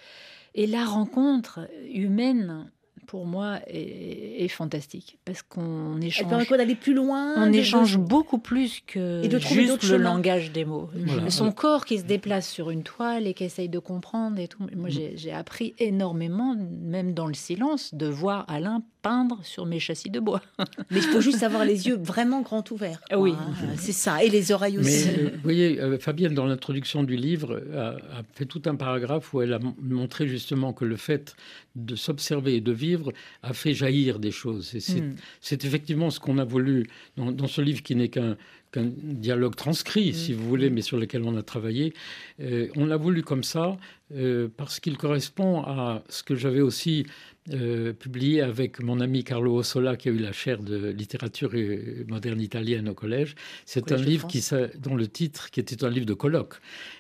Et 0.55 0.67
la 0.67 0.85
rencontre 0.85 1.69
humaine 1.93 2.71
pour 3.09 3.25
moi, 3.25 3.59
est, 3.67 4.47
fantastique 4.49 5.19
parce 5.25 5.43
qu'on 5.43 5.99
échange. 6.01 6.49
d'aller 6.51 6.75
plus 6.75 6.93
loin. 6.93 7.35
On 7.39 7.53
échange 7.53 7.97
beaucoup 7.97 8.39
plus 8.39 8.83
que 8.87 9.23
juste 9.41 9.91
le 9.91 9.97
langage 9.97 10.53
des 10.53 10.65
mots. 10.65 10.91
Son 11.29 11.51
corps 11.51 11.87
qui 11.87 11.99
se 11.99 12.05
déplace 12.05 12.49
sur 12.49 12.71
une 12.71 12.83
toile 12.83 13.27
et 13.27 13.35
qui 13.35 13.45
essaye 13.45 13.71
de 13.71 13.79
comprendre 13.79 14.39
et 14.39 14.47
tout. 14.47 14.63
Moi, 14.77 14.91
mm. 14.91 15.17
j'ai 15.17 15.33
appris 15.33 15.75
énormément, 15.79 16.55
même 16.55 17.15
dans 17.15 17.27
le 17.27 17.35
silence, 17.35 17.95
de 17.95 18.07
voir 18.07 18.45
Alain 18.47 18.83
peindre 19.03 19.39
sur 19.45 19.67
mes 19.67 19.81
châssis 19.81 20.11
de 20.11 20.21
bois. 20.21 20.43
Mais 20.91 20.99
il 20.99 21.03
faut 21.03 21.21
juste 21.21 21.43
avoir 21.43 21.65
les 21.65 21.87
yeux 21.87 21.97
vraiment 21.97 22.43
grands 22.43 22.65
ouverts. 22.71 23.01
Oui. 23.17 23.35
c'est 23.77 23.93
ça. 23.93 24.23
Et 24.23 24.29
les 24.29 24.53
oreilles 24.53 24.79
aussi. 24.79 25.07
Mais 25.07 25.23
euh, 25.23 25.31
vous 25.35 25.43
voyez, 25.43 25.81
euh, 25.81 25.99
Fabienne, 25.99 26.35
dans 26.35 26.47
l'introduction 26.47 27.03
du 27.03 27.17
livre, 27.17 27.63
a, 27.75 28.19
a, 28.19 28.23
fait 28.35 28.47
tout 28.47 28.63
un 28.67 28.75
paragraphe 28.75 29.33
où 29.33 29.43
elle 29.43 29.53
a 29.53 29.61
montré 29.81 30.27
justement 30.27 30.73
que 30.73 30.85
le 30.85 30.97
fait 30.97 31.37
de 31.77 31.95
s'observer 31.97 32.57
et 32.57 32.61
de 32.61 32.73
vivre 32.73 33.13
a 33.43 33.53
fait 33.53 33.75
jaillir 33.75 34.19
des 34.19 34.31
choses. 34.31 34.75
Et 34.75 34.81
c'est 34.81 35.01
mm. 35.01 35.67
effectivement 35.67 36.11
ce 36.11 36.21
qu'on 36.21 36.39
a 36.39 36.45
voulu 36.45 36.87
dans, 37.17 37.31
dans 37.33 37.47
ce 37.47 37.61
livre 37.61 37.83
qui 37.83 37.95
n'est 37.95 38.09
qu'un 38.09 38.37
qu'un 38.71 38.91
dialogue 39.03 39.57
transcrit, 39.57 40.13
si 40.13 40.33
vous 40.33 40.47
voulez, 40.47 40.71
mais 40.71 40.83
sur 40.83 40.99
lequel 40.99 41.23
on 41.25 41.37
a 41.37 41.43
travaillé. 41.43 41.95
Euh, 42.41 42.69
on 42.77 42.87
l'a 42.87 42.97
voulu 42.97 43.23
comme 43.23 43.43
ça 43.43 43.77
euh, 44.15 44.49
parce 44.57 44.81
qu'il 44.81 44.97
correspond 44.97 45.63
à 45.63 46.03
ce 46.09 46.23
que 46.23 46.35
j'avais 46.35 46.61
aussi 46.61 47.07
euh, 47.53 47.95
publié 47.95 48.43
avec 48.43 48.81
mon 48.81 49.01
ami 49.01 49.25
Carlo 49.25 49.57
Ossola, 49.57 49.97
qui 49.97 50.11
a 50.11 50.13
eu 50.13 50.19
la 50.19 50.33
chaire 50.33 50.63
de 50.63 50.89
littérature 50.91 51.53
moderne 52.09 52.41
italienne 52.41 52.89
au 52.91 52.95
collège. 52.95 53.35
C'est 53.65 53.91
un 53.91 53.97
livre 53.97 54.27
qui, 54.27 54.45
dont 54.79 54.97
le 54.97 55.09
titre, 55.09 55.51
qui 55.51 55.61
était 55.61 55.83
un 55.85 55.91
livre 55.91 56.07
de 56.07 56.15
colloque, 56.15 56.57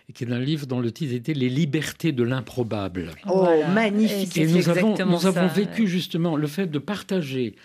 et 0.08 0.12
qui 0.14 0.24
est 0.24 0.32
un 0.32 0.40
livre 0.40 0.66
dont 0.66 0.80
le 0.80 0.90
titre 0.90 1.14
était 1.14 1.34
Les 1.34 1.50
libertés 1.50 2.12
de 2.12 2.22
l'improbable. 2.22 3.10
Oh, 3.28 3.46
magnifique! 3.74 4.38
Et, 4.38 4.46
nous 4.46 4.70
avons, 4.70 4.96
nous 5.04 5.26
avons 5.26 5.48
vécu 5.48 5.86
justement 5.86 6.36
le 6.36 6.46
fait 6.46 6.66
de 6.66 6.78
partager. 6.78 7.56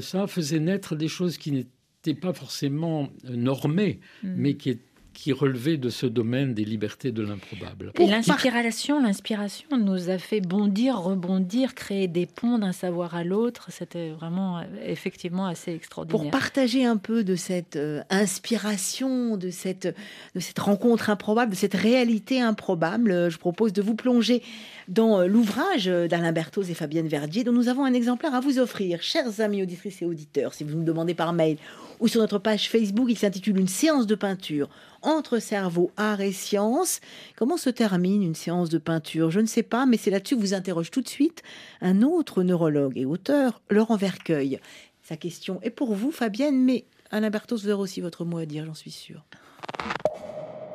Ça 0.00 0.26
faisait 0.26 0.60
naître 0.60 0.96
des 0.96 1.08
choses 1.08 1.36
qui 1.36 1.52
n'étaient 1.52 1.68
n'était 2.06 2.20
pas 2.20 2.32
forcément 2.32 3.08
normé, 3.24 4.00
mm. 4.22 4.34
mais 4.36 4.54
qui 4.54 4.70
est 4.70 4.80
qui 5.12 5.32
relevait 5.32 5.76
de 5.76 5.88
ce 5.88 6.06
domaine 6.06 6.54
des 6.54 6.64
libertés 6.64 7.12
de 7.12 7.22
l'improbable. 7.22 7.92
Et 7.98 8.06
l'inspiration, 8.06 9.00
l'inspiration 9.02 9.76
nous 9.78 10.10
a 10.10 10.18
fait 10.18 10.40
bondir, 10.40 10.98
rebondir, 10.98 11.74
créer 11.74 12.08
des 12.08 12.26
ponts 12.26 12.58
d'un 12.58 12.72
savoir 12.72 13.14
à 13.14 13.24
l'autre. 13.24 13.66
C'était 13.70 14.10
vraiment 14.10 14.58
euh, 14.58 14.62
effectivement 14.84 15.46
assez 15.46 15.72
extraordinaire. 15.72 16.20
Pour 16.20 16.30
partager 16.30 16.84
un 16.84 16.96
peu 16.96 17.24
de 17.24 17.36
cette 17.36 17.76
euh, 17.76 18.02
inspiration, 18.10 19.36
de 19.36 19.50
cette, 19.50 19.94
de 20.34 20.40
cette 20.40 20.58
rencontre 20.58 21.10
improbable, 21.10 21.52
de 21.52 21.56
cette 21.56 21.74
réalité 21.74 22.40
improbable, 22.40 23.10
euh, 23.10 23.30
je 23.30 23.38
propose 23.38 23.72
de 23.72 23.82
vous 23.82 23.94
plonger 23.94 24.42
dans 24.88 25.22
l'ouvrage 25.22 25.86
d'Alain 25.86 26.32
Berthoz 26.32 26.68
et 26.68 26.74
Fabienne 26.74 27.06
Verdier, 27.06 27.44
dont 27.44 27.52
nous 27.52 27.68
avons 27.68 27.84
un 27.84 27.94
exemplaire 27.94 28.34
à 28.34 28.40
vous 28.40 28.58
offrir, 28.58 29.00
chers 29.00 29.40
amis 29.40 29.62
auditrices 29.62 30.02
et 30.02 30.04
auditeurs, 30.04 30.54
si 30.54 30.64
vous 30.64 30.76
nous 30.76 30.84
demandez 30.84 31.14
par 31.14 31.32
mail 31.32 31.56
ou 32.02 32.08
sur 32.08 32.20
notre 32.20 32.38
page 32.38 32.68
Facebook. 32.68 33.06
Il 33.08 33.16
s'intitule 33.16 33.58
Une 33.58 33.68
séance 33.68 34.06
de 34.06 34.14
peinture 34.14 34.68
entre 35.02 35.38
cerveau, 35.38 35.90
art 35.96 36.20
et 36.20 36.32
science. 36.32 37.00
Comment 37.36 37.56
se 37.56 37.70
termine 37.70 38.22
une 38.22 38.34
séance 38.34 38.68
de 38.68 38.78
peinture? 38.78 39.30
Je 39.30 39.40
ne 39.40 39.46
sais 39.46 39.62
pas, 39.62 39.86
mais 39.86 39.96
c'est 39.96 40.10
là-dessus 40.10 40.36
que 40.36 40.40
vous 40.40 40.54
interroge 40.54 40.90
tout 40.90 41.02
de 41.02 41.08
suite 41.08 41.42
un 41.80 42.02
autre 42.02 42.42
neurologue 42.42 42.96
et 42.96 43.04
auteur, 43.04 43.60
Laurent 43.70 43.96
Vercueil. 43.96 44.60
Sa 45.02 45.16
question 45.16 45.60
est 45.62 45.70
pour 45.70 45.94
vous, 45.94 46.10
Fabienne, 46.10 46.64
mais 46.64 46.84
Alain 47.10 47.30
Bertos, 47.30 47.58
vous 47.58 47.70
aurez 47.70 47.82
aussi 47.82 48.00
votre 48.00 48.24
mot 48.24 48.38
à 48.38 48.46
dire, 48.46 48.64
j'en 48.64 48.74
suis 48.74 48.90
sûr. 48.90 49.24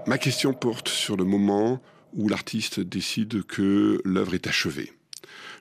Ma 0.05 0.17
question 0.17 0.53
porte 0.53 0.89
sur 0.89 1.17
le 1.17 1.23
moment 1.23 1.81
où 2.13 2.29
l'artiste 2.29 2.79
décide 2.79 3.43
que 3.43 4.01
l'œuvre 4.05 4.35
est 4.35 4.47
achevée. 4.47 4.91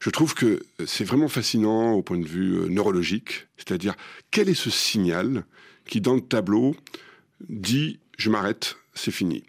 Je 0.01 0.11
trouve 0.11 0.35
que 0.35 0.63
c'est 0.87 1.05
vraiment 1.05 1.29
fascinant 1.29 1.93
au 1.93 2.03
point 2.03 2.19
de 2.19 2.27
vue 2.27 2.59
euh, 2.59 2.69
neurologique, 2.69 3.49
c'est-à-dire 3.57 3.95
quel 4.31 4.49
est 4.49 4.55
ce 4.55 4.71
signal 4.71 5.45
qui, 5.89 6.01
dans 6.01 6.15
le 6.15 6.21
tableau, 6.21 6.77
dit 7.49 7.99
je 8.17 8.31
m'arrête, 8.31 8.77
c'est 8.95 9.11
fini. 9.11 9.45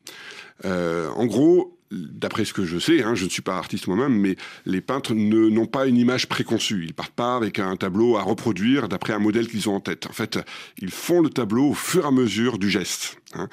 Euh, 0.65 1.09
en 1.09 1.25
gros, 1.25 1.77
d'après 1.91 2.45
ce 2.45 2.53
que 2.53 2.65
je 2.65 2.79
sais, 2.79 3.03
hein, 3.03 3.15
je 3.15 3.25
ne 3.25 3.29
suis 3.29 3.41
pas 3.41 3.57
artiste 3.57 3.87
moi-même, 3.87 4.13
mais 4.13 4.35
les 4.65 4.81
peintres 4.81 5.13
n'ont 5.13 5.67
pas 5.67 5.85
une 5.87 5.97
image 5.97 6.27
préconçue. 6.27 6.85
Ils 6.85 6.93
partent 6.93 7.13
pas 7.13 7.35
avec 7.35 7.59
un 7.59 7.75
tableau 7.75 8.17
à 8.17 8.23
reproduire 8.23 8.89
d'après 8.89 9.13
un 9.13 9.19
modèle 9.19 9.47
qu'ils 9.47 9.69
ont 9.69 9.75
en 9.75 9.79
tête. 9.79 10.07
En 10.07 10.13
fait, 10.13 10.39
ils 10.79 10.91
font 10.91 11.21
le 11.21 11.29
tableau 11.29 11.69
au 11.69 11.73
fur 11.73 12.05
et 12.05 12.07
à 12.07 12.11
mesure 12.11 12.57
du 12.57 12.69
geste. 12.69 13.17
Hein. 13.33 13.47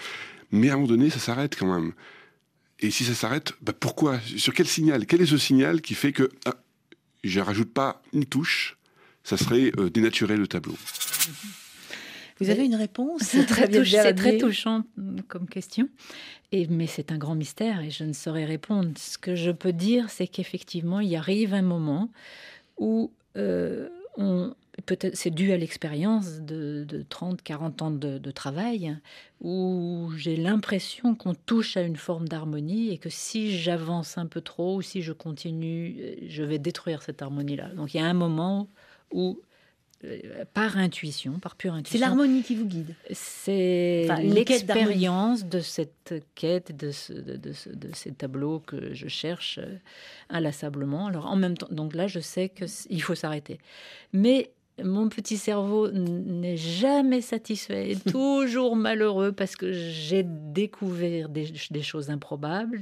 Mais 0.50 0.70
à 0.70 0.74
un 0.74 0.76
moment 0.76 0.88
donné, 0.88 1.10
ça 1.10 1.18
s'arrête 1.18 1.56
quand 1.58 1.72
même. 1.72 1.92
Et 2.80 2.90
si 2.90 3.04
ça 3.04 3.14
s'arrête, 3.14 3.54
bah 3.62 3.72
pourquoi? 3.72 4.18
Sur 4.36 4.52
quel 4.52 4.66
signal? 4.66 5.06
Quel 5.06 5.22
est 5.22 5.26
ce 5.26 5.38
signal 5.38 5.80
qui 5.80 5.94
fait 5.94 6.12
que 6.12 6.28
ah, 6.44 6.54
je 7.22 7.40
rajoute 7.40 7.72
pas 7.72 8.02
une 8.12 8.24
touche? 8.24 8.76
Ça 9.22 9.36
serait 9.38 9.72
euh, 9.78 9.88
dénaturer 9.88 10.36
le 10.36 10.46
tableau. 10.46 10.76
Vous 12.40 12.50
avez 12.50 12.64
une 12.64 12.74
réponse 12.74 13.22
C'est 13.22 13.46
très, 13.46 13.68
très, 14.14 14.38
touchant 14.38 14.82
comme 15.28 15.48
question, 15.48 15.88
et, 16.52 16.66
mais 16.66 16.86
c'est 16.86 17.12
un 17.12 17.18
grand 17.18 17.34
mystère 17.34 17.80
et 17.80 17.90
je 17.90 18.04
ne 18.04 18.12
saurais 18.12 18.44
répondre. 18.44 18.90
Ce 18.96 19.18
que 19.18 19.34
je 19.34 19.50
peux 19.50 19.72
dire, 19.72 20.10
c'est 20.10 20.26
qu'effectivement, 20.26 21.00
il 21.00 21.14
arrive 21.16 21.54
un 21.54 21.62
moment 21.62 22.10
où 22.76 23.12
euh, 23.36 23.88
on, 24.16 24.54
peut-être 24.86 25.16
c'est 25.16 25.30
dû 25.30 25.52
à 25.52 25.56
l'expérience 25.56 26.40
de, 26.40 26.86
30, 27.08 27.42
40 27.42 27.82
ans 27.82 27.90
de, 27.90 28.30
travail, 28.30 28.96
où 29.40 30.10
j'ai 30.16 30.36
l'impression 30.36 31.14
qu'on 31.14 31.34
touche 31.34 31.76
à 31.76 31.82
une 31.82 31.96
forme 31.96 32.28
d'harmonie 32.28 32.90
et 32.90 32.98
que 32.98 33.10
si 33.10 33.56
j'avance 33.56 34.18
un 34.18 34.26
peu 34.26 34.40
trop 34.40 34.76
ou 34.76 34.82
si 34.82 35.02
je 35.02 35.12
continue, 35.12 36.16
je 36.26 36.42
vais 36.42 36.58
détruire 36.58 37.02
cette 37.02 37.22
harmonie-là. 37.22 37.68
Donc 37.74 37.94
il 37.94 37.98
y 37.98 38.00
a 38.00 38.06
un 38.06 38.14
moment 38.14 38.68
où 39.12 39.38
par 40.52 40.76
intuition, 40.76 41.38
par 41.38 41.56
pure 41.56 41.74
intuition. 41.74 41.98
C'est 41.98 42.04
l'harmonie 42.04 42.42
qui 42.42 42.54
vous 42.54 42.66
guide. 42.66 42.94
C'est 43.12 44.06
l'expérience 44.22 45.44
de 45.44 45.60
cette 45.60 46.14
quête, 46.34 46.76
de, 46.76 46.90
de, 47.10 47.88
ces 47.92 48.12
tableaux 48.12 48.60
que 48.60 48.94
je 48.94 49.08
cherche 49.08 49.58
euh, 49.58 49.76
inlassablement. 50.30 51.06
Alors 51.06 51.26
en 51.26 51.36
même 51.36 51.56
temps, 51.56 51.68
donc 51.70 51.94
là, 51.94 52.06
je 52.06 52.20
sais 52.20 52.48
qu'il 52.48 53.02
faut 53.02 53.14
s'arrêter. 53.14 53.58
Mais 54.12 54.50
mon 54.82 55.08
petit 55.08 55.36
cerveau 55.36 55.88
n'est 55.90 56.56
jamais 56.56 57.20
satisfait, 57.20 57.96
toujours 58.10 58.74
malheureux 58.74 59.30
parce 59.30 59.54
que 59.54 59.72
j'ai 59.72 60.24
découvert 60.24 61.28
des, 61.28 61.46
choses 61.82 62.10
improbables, 62.10 62.80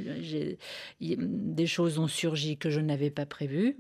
des 1.01 1.67
choses 1.67 1.99
ont 1.99 2.09
surgi 2.09 2.57
que 2.57 2.71
je 2.71 2.81
n'avais 2.81 3.11
pas 3.11 3.27
prévues. 3.27 3.77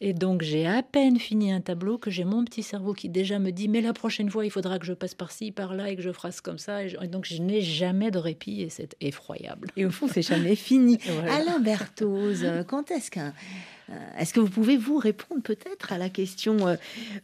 Et 0.00 0.12
donc 0.12 0.42
j'ai 0.42 0.66
à 0.66 0.82
peine 0.82 1.18
fini 1.18 1.50
un 1.50 1.60
tableau 1.60 1.96
que 1.96 2.10
j'ai 2.10 2.24
mon 2.24 2.44
petit 2.44 2.62
cerveau 2.62 2.92
qui 2.92 3.08
déjà 3.08 3.38
me 3.38 3.50
dit 3.50 3.68
mais 3.68 3.80
la 3.80 3.94
prochaine 3.94 4.28
fois 4.28 4.44
il 4.44 4.50
faudra 4.50 4.78
que 4.78 4.86
je 4.86 4.92
passe 4.92 5.14
par-ci, 5.14 5.50
par-là 5.50 5.90
et 5.90 5.96
que 5.96 6.02
je 6.02 6.12
fasse 6.12 6.40
comme 6.40 6.58
ça. 6.58 6.84
Et, 6.84 7.08
donc 7.08 7.24
je 7.24 7.40
n'ai 7.40 7.62
jamais 7.62 8.10
de 8.10 8.18
répit 8.18 8.62
et 8.62 8.68
c'est 8.68 8.94
effroyable. 9.00 9.68
Et 9.76 9.86
au 9.86 9.90
fond 9.90 10.06
c'est 10.06 10.22
jamais 10.22 10.54
fini. 10.54 10.98
Alain 11.30 11.60
Berthoz, 11.60 12.44
quand 12.66 12.90
est-ce 12.90 13.10
qu'un 13.10 13.32
est-ce 14.18 14.34
que 14.34 14.40
vous 14.40 14.48
pouvez 14.48 14.76
vous 14.76 14.98
répondre 14.98 15.42
peut-être 15.42 15.92
à 15.92 15.98
la 15.98 16.10
question 16.10 16.68
euh, 16.68 16.76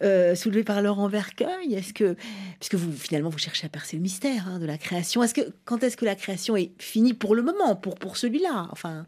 euh, 0.03 0.35
soulevée 0.35 0.65
par 0.65 0.81
Laurent 0.83 1.09
Vercueil? 1.09 1.75
Est-ce 1.75 1.93
que, 1.93 2.17
puisque 2.59 2.75
vous 2.75 2.93
finalement 2.93 3.29
vous 3.29 3.39
cherchez 3.39 3.67
à 3.67 3.69
percer 3.69 3.97
le 3.97 4.03
mystère 4.03 4.49
hein, 4.49 4.59
de 4.59 4.67
la 4.67 4.79
création, 4.79 5.23
est-ce 5.23 5.35
que 5.35 5.53
quand 5.65 5.83
est-ce 5.83 5.97
que 5.97 6.05
la 6.05 6.15
création 6.15 6.57
est 6.57 6.71
finie 6.81 7.15
pour 7.15 7.35
le 7.35 7.43
moment, 7.43 7.77
pour 7.77 7.97
pour 7.97 8.17
celui-là? 8.17 8.69
Enfin. 8.71 9.07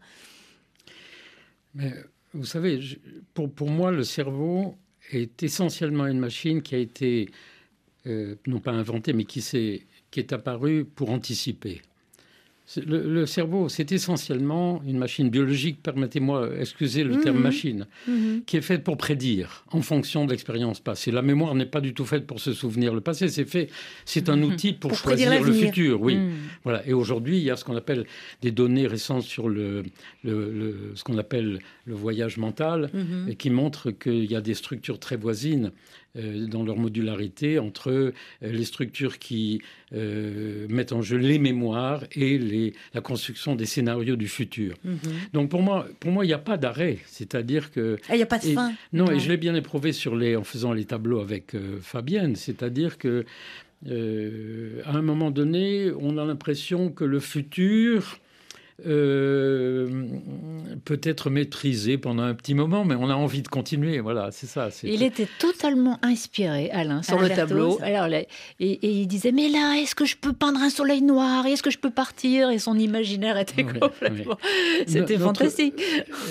Mais 1.73 1.93
vous 2.33 2.45
savez, 2.45 2.79
pour, 3.33 3.51
pour 3.51 3.69
moi, 3.69 3.91
le 3.91 4.03
cerveau 4.03 4.77
est 5.11 5.41
essentiellement 5.43 6.07
une 6.07 6.19
machine 6.19 6.61
qui 6.61 6.75
a 6.75 6.79
été 6.79 7.29
non 8.05 8.61
pas 8.61 8.71
inventée, 8.71 9.11
mais 9.11 9.25
qui 9.25 9.41
s'est 9.41 9.85
qui 10.11 10.19
est 10.19 10.31
apparue 10.31 10.85
pour 10.85 11.09
anticiper. 11.09 11.81
Le, 12.85 13.25
cerveau, 13.25 13.69
c'est 13.69 13.93
essentiellement 13.93 14.81
une 14.85 14.97
machine 14.97 15.29
biologique, 15.29 15.81
permettez-moi, 15.81 16.49
excusez 16.59 17.05
le 17.05 17.21
terme 17.21 17.37
mhm. 17.37 17.43
machine, 17.43 17.87
mhm. 18.07 18.41
qui 18.45 18.57
est 18.57 18.61
faite 18.61 18.83
pour 18.83 18.97
prédire 18.97 19.63
en 19.71 19.81
fonction 19.81 20.25
de 20.25 20.31
l'expérience 20.31 20.81
passée. 20.81 21.11
La 21.11 21.21
mémoire 21.21 21.55
n'est 21.55 21.65
pas 21.65 21.79
du 21.79 21.93
tout 21.93 22.03
faite 22.03 22.27
pour 22.27 22.41
se 22.41 22.51
souvenir 22.51 22.93
le 22.93 22.99
passé, 22.99 23.29
c'est 23.29 23.45
fait, 23.45 23.69
c'est 24.03 24.27
un 24.27 24.35
mhm. 24.35 24.43
outil 24.43 24.73
pour, 24.73 24.93
choisir 24.95 25.41
le 25.41 25.53
futur, 25.53 26.01
oui. 26.01 26.19
Voilà. 26.65 26.85
Et 26.85 26.91
aujourd'hui, 26.91 27.37
il 27.37 27.43
y 27.43 27.51
a 27.51 27.55
ce 27.55 27.63
qu'on 27.63 27.77
appelle 27.77 28.05
des 28.41 28.51
données 28.51 28.85
récentes 28.85 29.23
sur 29.23 29.47
le, 29.47 29.83
ce 30.25 31.03
qu'on 31.05 31.17
appelle 31.17 31.59
le 31.85 31.95
voyage 31.95 32.37
mental, 32.37 32.89
et 33.29 33.35
qui 33.35 33.49
montrent 33.49 33.91
qu'il 33.91 34.29
y 34.29 34.35
a 34.35 34.41
des 34.41 34.55
structures 34.55 34.99
très 34.99 35.15
voisines 35.15 35.71
dans 36.15 36.63
leur 36.63 36.77
modularité 36.77 37.59
entre 37.59 37.91
euh, 37.91 38.11
les 38.41 38.65
structures 38.65 39.19
qui 39.19 39.61
euh, 39.93 40.65
mettent 40.69 40.91
en 40.91 41.01
jeu 41.01 41.17
les 41.17 41.39
mémoires 41.39 42.03
et 42.13 42.37
les, 42.37 42.73
la 42.93 43.01
construction 43.01 43.55
des 43.55 43.65
scénarios 43.65 44.15
du 44.15 44.27
futur. 44.27 44.75
Mhm. 44.83 44.99
Donc 45.33 45.49
pour 45.49 45.61
moi, 45.61 45.87
pour 45.99 46.11
moi, 46.11 46.25
il 46.25 46.29
n'y 46.29 46.33
a 46.33 46.39
pas 46.39 46.57
d'arrêt. 46.57 46.99
C'est-à-dire 47.05 47.71
que 47.71 47.97
ah, 48.09 48.15
il 48.15 48.17
n'y 48.17 48.23
a 48.23 48.27
pas 48.27 48.39
de 48.39 48.45
fin. 48.45 48.73
Non, 48.93 49.11
et 49.11 49.19
je 49.19 49.29
l'ai 49.29 49.37
bien 49.37 49.55
éprouvé 49.55 49.91
sur 49.91 50.15
les, 50.15 50.35
en 50.35 50.43
faisant 50.43 50.73
les 50.73 50.85
tableaux 50.85 51.19
avec 51.19 51.55
Fabienne. 51.81 52.35
C'est-à-dire 52.35 52.97
que 52.97 53.25
à 53.85 54.91
un 54.91 55.01
moment 55.01 55.29
donné, 55.29 55.91
on 55.99 56.17
a 56.17 56.25
l'impression 56.25 56.89
que 56.89 57.03
le 57.03 57.19
futur 57.19 58.19
peut-être 60.85 61.29
maîtrisé 61.31 61.97
pendant 61.97 62.23
un 62.23 62.35
petit 62.35 62.53
moment, 62.53 62.85
mais 62.85 62.95
on 62.95 63.09
a 63.09 63.15
envie 63.15 63.41
de 63.41 63.47
continuer. 63.47 63.99
Voilà, 63.99 64.29
c'est 64.31 64.45
ça. 64.45 64.69
Il 64.83 65.01
était 65.01 65.27
totalement 65.39 65.97
inspiré, 66.03 66.69
Alain, 66.69 67.01
sur 67.01 67.19
le 67.19 67.29
tableau. 67.29 67.79
Alors, 67.81 68.07
et, 68.13 68.27
il 68.59 69.07
disait 69.07 69.31
Mais 69.31 69.49
là, 69.49 69.75
est-ce 69.77 69.95
que 69.95 70.05
je 70.05 70.15
peux 70.15 70.33
peindre 70.33 70.59
un 70.59 70.69
soleil 70.69 71.01
noir? 71.01 71.45
Est-ce 71.47 71.63
que 71.63 71.71
je 71.71 71.79
peux 71.79 71.89
partir? 71.89 72.51
Et 72.51 72.59
son 72.59 72.77
imaginaire 72.77 73.37
était 73.37 73.63
complètement. 73.63 74.37
C'était 74.87 75.17
fantastique. 75.17 75.81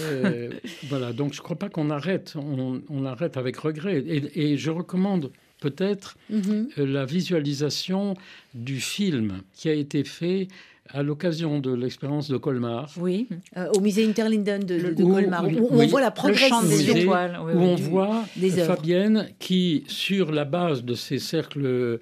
Euh, 0.04 0.50
voilà, 0.88 1.12
donc 1.12 1.32
je 1.32 1.40
ne 1.40 1.42
crois 1.42 1.56
pas 1.56 1.68
qu'on 1.68 1.90
arrête. 1.90 2.34
On, 2.36 3.04
arrête 3.06 3.36
avec 3.36 3.56
regret. 3.56 4.02
Et, 4.34 4.56
je 4.56 4.70
recommande 4.70 5.32
peut-être 5.60 6.16
mhm. 6.30 6.68
euh, 6.78 6.86
la 6.86 7.04
visualisation 7.04 8.14
du 8.54 8.80
film 8.80 9.42
qui 9.54 9.68
a 9.68 9.72
été 9.72 10.04
fait 10.04 10.48
à 10.92 11.02
l'occasion 11.02 11.60
de 11.60 11.74
l'expérience 11.74 12.30
de 12.30 12.36
Colmar. 12.36 12.90
Oui, 12.98 13.28
euh, 13.56 13.68
au 13.74 13.80
musée 13.80 14.06
Interlinden 14.06 14.64
de, 14.64 15.02
Colmar, 15.02 15.46
où, 15.46 15.68
on 15.70 15.86
voit 15.86 16.00
la 16.00 16.10
progression 16.10 16.62
des 16.62 16.90
étoiles. 16.90 17.38
où 17.42 17.58
on 17.58 17.76
voit 17.76 18.24
Fabienne 18.66 19.28
qui, 19.38 19.84
sur 19.88 20.32
la 20.32 20.44
base 20.44 20.84
de 20.84 20.94
ces 20.94 21.18
cercles 21.18 21.66
euh, 21.66 21.98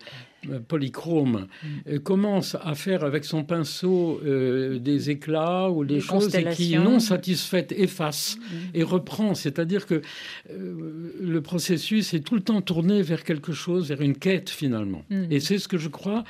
polychrome 0.69 1.47
mm. 1.47 1.67
euh, 1.89 1.99
commence 1.99 2.57
à 2.63 2.75
faire 2.75 3.03
avec 3.05 3.25
son 3.25 3.45
pinceau 3.45 4.21
des 4.23 5.11
éclats 5.11 5.71
ou 5.71 5.85
des, 5.85 6.01
choses 6.01 6.35
et 6.35 6.45
qui, 6.51 6.77
non 6.77 7.01
satisfaite, 7.01 7.73
efface 7.73 8.37
mm. 8.37 8.57
et 8.75 8.83
reprend. 8.83 9.35
C'est-à-dire 9.35 9.87
que 9.87 10.03
le 10.51 11.41
processus 11.41 12.13
est 12.15 12.21
tout 12.21 12.35
le 12.35 12.43
temps 12.43 12.61
tourné 12.61 13.03
vers 13.03 13.25
quelque 13.25 13.53
chose, 13.53 13.89
vers 13.89 14.03
une 14.03 14.17
quête 14.17 14.51
finalement. 14.51 15.05
Mm. 15.11 15.25
Et 15.31 15.41
c'est 15.41 15.59
ce 15.59 15.69
que 15.69 15.79
je 15.79 15.89
crois 15.89 16.25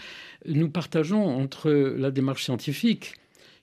nous 0.46 0.68
partageons 0.68 1.24
entre 1.24 1.70
la 1.70 2.10
démarche 2.10 2.44
scientifique, 2.44 3.14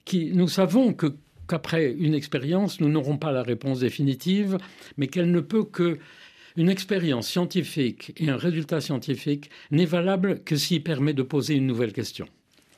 qui 0.04 0.32
nous 0.32 0.48
savons 0.48 0.92
que 0.92 1.14
qu'après 1.48 1.92
une 1.92 2.14
expérience, 2.14 2.80
nous 2.80 2.88
n'aurons 2.88 3.18
pas 3.18 3.32
la 3.32 3.42
réponse 3.42 3.80
définitive, 3.80 4.58
mais 4.96 5.06
qu'elle 5.06 5.30
ne 5.30 5.40
peut 5.40 5.64
que 5.64 5.98
une 6.56 6.68
expérience 6.68 7.28
scientifique 7.28 8.12
et 8.16 8.28
un 8.28 8.36
résultat 8.36 8.80
scientifique 8.80 9.50
n'est 9.70 9.86
valable 9.86 10.42
que 10.44 10.56
s'il 10.56 10.82
permet 10.82 11.14
de 11.14 11.22
poser 11.22 11.54
une 11.54 11.66
nouvelle 11.66 11.92
question. 11.92 12.26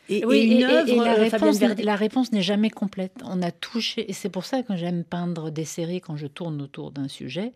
Et, 0.09 0.25
oui, 0.27 0.61
la, 0.61 0.83
euh, 0.83 1.15
réponse, 1.15 1.61
la, 1.61 1.97
réponse, 1.97 2.31
n'est 2.31 2.43
jamais 2.43 2.69
complète. 2.69 3.15
On 3.25 3.41
a 3.41 3.51
touché, 3.51 4.09
et 4.11 4.13
c'est 4.13 4.29
pour 4.29 4.45
ça 4.45 4.63
que 4.63 4.77
j'aime 4.77 5.03
peindre 5.03 5.51
des 5.51 5.65
séries 5.65 6.03
quand 6.03 6.17
je 6.17 6.27
tourne 6.27 6.61
autour 6.61 6.91
d'un 6.91 7.09
sujet, 7.09 7.53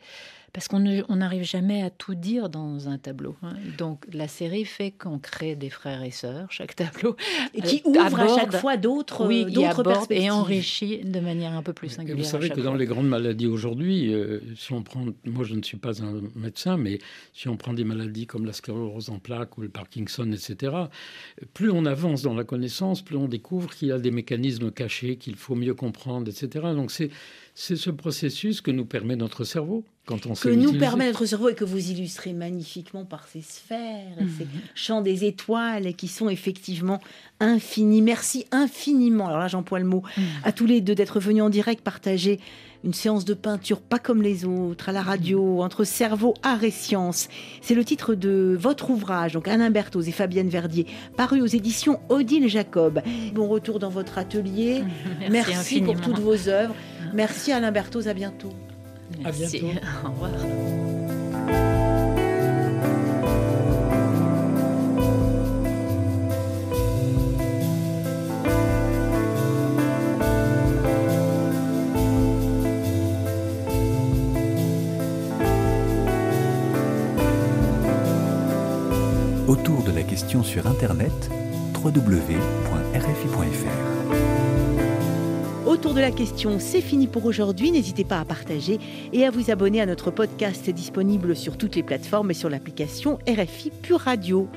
parce 0.58 0.66
qu'on 0.66 0.80
n'arrive 0.80 1.44
jamais 1.44 1.82
à 1.82 1.90
tout 1.90 2.16
dire 2.16 2.48
dans 2.48 2.88
un 2.88 2.98
tableau. 2.98 3.36
Hein. 3.44 3.52
Donc 3.78 4.04
la 4.12 4.26
série 4.26 4.64
fait 4.64 4.90
qu'on 4.90 5.20
crée 5.20 5.54
des 5.54 5.70
frères 5.70 6.02
et 6.02 6.10
sœurs, 6.10 6.50
chaque 6.50 6.74
tableau. 6.74 7.14
Et 7.54 7.62
qui 7.62 7.80
euh, 7.86 7.90
ouvre 7.90 8.18
à 8.18 8.36
chaque 8.36 8.56
fois 8.56 8.76
d'autres 8.76 9.24
oui, 9.24 9.46
perspectives. 9.54 10.24
Et 10.24 10.30
enrichit 10.30 10.98
de 11.04 11.20
manière 11.20 11.52
un 11.52 11.62
peu 11.62 11.72
plus 11.72 11.90
singulière. 11.90 12.16
vous 12.16 12.24
savez 12.24 12.50
que 12.50 12.60
dans 12.60 12.74
les 12.74 12.86
grandes 12.86 13.06
maladies 13.06 13.46
aujourd'hui, 13.46 14.12
euh, 14.12 14.40
si 14.56 14.72
on 14.72 14.82
prend, 14.82 15.04
moi 15.24 15.44
je 15.44 15.54
ne 15.54 15.62
suis 15.62 15.76
pas 15.76 16.02
un 16.02 16.22
médecin, 16.34 16.76
mais 16.76 16.98
si 17.34 17.48
on 17.48 17.56
prend 17.56 17.72
des 17.72 17.84
maladies 17.84 18.26
comme 18.26 18.44
la 18.44 18.52
sclérose 18.52 19.10
en 19.10 19.20
plaques 19.20 19.58
ou 19.58 19.60
le 19.60 19.68
Parkinson, 19.68 20.28
etc., 20.32 20.74
plus 21.54 21.70
on 21.70 21.86
avance 21.86 22.22
dans 22.22 22.34
la 22.34 22.42
connaissance, 22.42 23.02
plus 23.02 23.16
on 23.16 23.28
découvre 23.28 23.72
qu'il 23.76 23.86
y 23.86 23.92
a 23.92 23.98
des 24.00 24.10
mécanismes 24.10 24.72
cachés 24.72 25.18
qu'il 25.18 25.36
faut 25.36 25.54
mieux 25.54 25.74
comprendre, 25.74 26.28
etc. 26.28 26.48
Donc 26.74 26.90
c'est 26.90 27.10
c'est 27.60 27.74
ce 27.74 27.90
processus 27.90 28.60
que 28.60 28.70
nous 28.70 28.84
permet 28.84 29.16
notre 29.16 29.42
cerveau 29.42 29.84
quand 30.06 30.26
on 30.26 30.34
Que 30.34 30.48
nous 30.48 30.78
permet 30.78 31.06
notre 31.08 31.26
cerveau 31.26 31.48
et 31.48 31.56
que 31.56 31.64
vous 31.64 31.90
illustrez 31.90 32.32
magnifiquement 32.32 33.04
par 33.04 33.26
ces 33.26 33.42
sphères 33.42 34.16
et 34.16 34.28
ces 34.38 34.44
mhm. 34.44 34.50
champs 34.76 35.02
des 35.02 35.24
étoiles 35.24 35.92
qui 35.94 36.06
sont 36.06 36.28
effectivement 36.28 37.00
infinis. 37.40 38.00
Merci 38.00 38.46
infiniment, 38.52 39.26
alors 39.26 39.40
là 39.40 39.48
j'emploie 39.48 39.80
le 39.80 39.86
mot, 39.86 40.04
mhm. 40.16 40.24
à 40.44 40.52
tous 40.52 40.66
les 40.66 40.80
deux 40.80 40.94
d'être 40.94 41.18
venus 41.18 41.42
en 41.42 41.50
direct 41.50 41.82
partager 41.82 42.38
une 42.84 42.94
séance 42.94 43.24
de 43.24 43.34
peinture 43.34 43.80
pas 43.80 43.98
comme 43.98 44.22
les 44.22 44.44
autres, 44.44 44.88
à 44.88 44.92
la 44.92 45.02
radio, 45.02 45.62
entre 45.62 45.84
cerveau, 45.84 46.34
art 46.42 46.64
et 46.64 46.70
science. 46.70 47.28
C'est 47.60 47.74
le 47.74 47.84
titre 47.84 48.14
de 48.14 48.56
votre 48.58 48.90
ouvrage, 48.90 49.32
donc 49.32 49.48
Alain 49.48 49.70
Berthoz 49.70 50.08
et 50.08 50.12
Fabienne 50.12 50.48
Verdier, 50.48 50.86
paru 51.16 51.40
aux 51.40 51.46
éditions 51.46 52.00
Odile 52.08 52.48
Jacob. 52.48 53.00
Bon 53.34 53.48
retour 53.48 53.78
dans 53.78 53.90
votre 53.90 54.18
atelier. 54.18 54.82
Merci, 55.30 55.80
pour 55.80 56.00
toutes 56.00 56.20
vos 56.20 56.48
œuvres. 56.48 56.74
Merci 57.14 57.52
Alain 57.52 57.72
Berthoz, 57.72 58.08
à 58.08 58.14
bientôt. 58.14 58.52
À 59.24 59.32
bientôt. 59.32 59.66
Au 60.04 60.10
revoir. 60.10 61.87
Autour 79.48 79.82
de 79.82 79.92
la 79.92 80.02
question 80.02 80.42
sur 80.42 80.66
Internet, 80.66 81.30
www.rfi.fr. 81.82 82.28
Autour 85.66 85.94
de 85.94 86.00
la 86.00 86.10
question, 86.10 86.58
c'est 86.58 86.82
fini 86.82 87.06
pour 87.06 87.24
aujourd'hui. 87.24 87.70
N'hésitez 87.70 88.04
pas 88.04 88.20
à 88.20 88.26
partager 88.26 88.78
et 89.14 89.24
à 89.24 89.30
vous 89.30 89.50
abonner 89.50 89.80
à 89.80 89.86
notre 89.86 90.10
podcast 90.10 90.68
disponible 90.68 91.34
sur 91.34 91.56
toutes 91.56 91.76
les 91.76 91.82
plateformes 91.82 92.30
et 92.30 92.34
sur 92.34 92.50
l'application 92.50 93.18
RFI 93.26 93.70
Pure 93.70 94.00
Radio. 94.00 94.50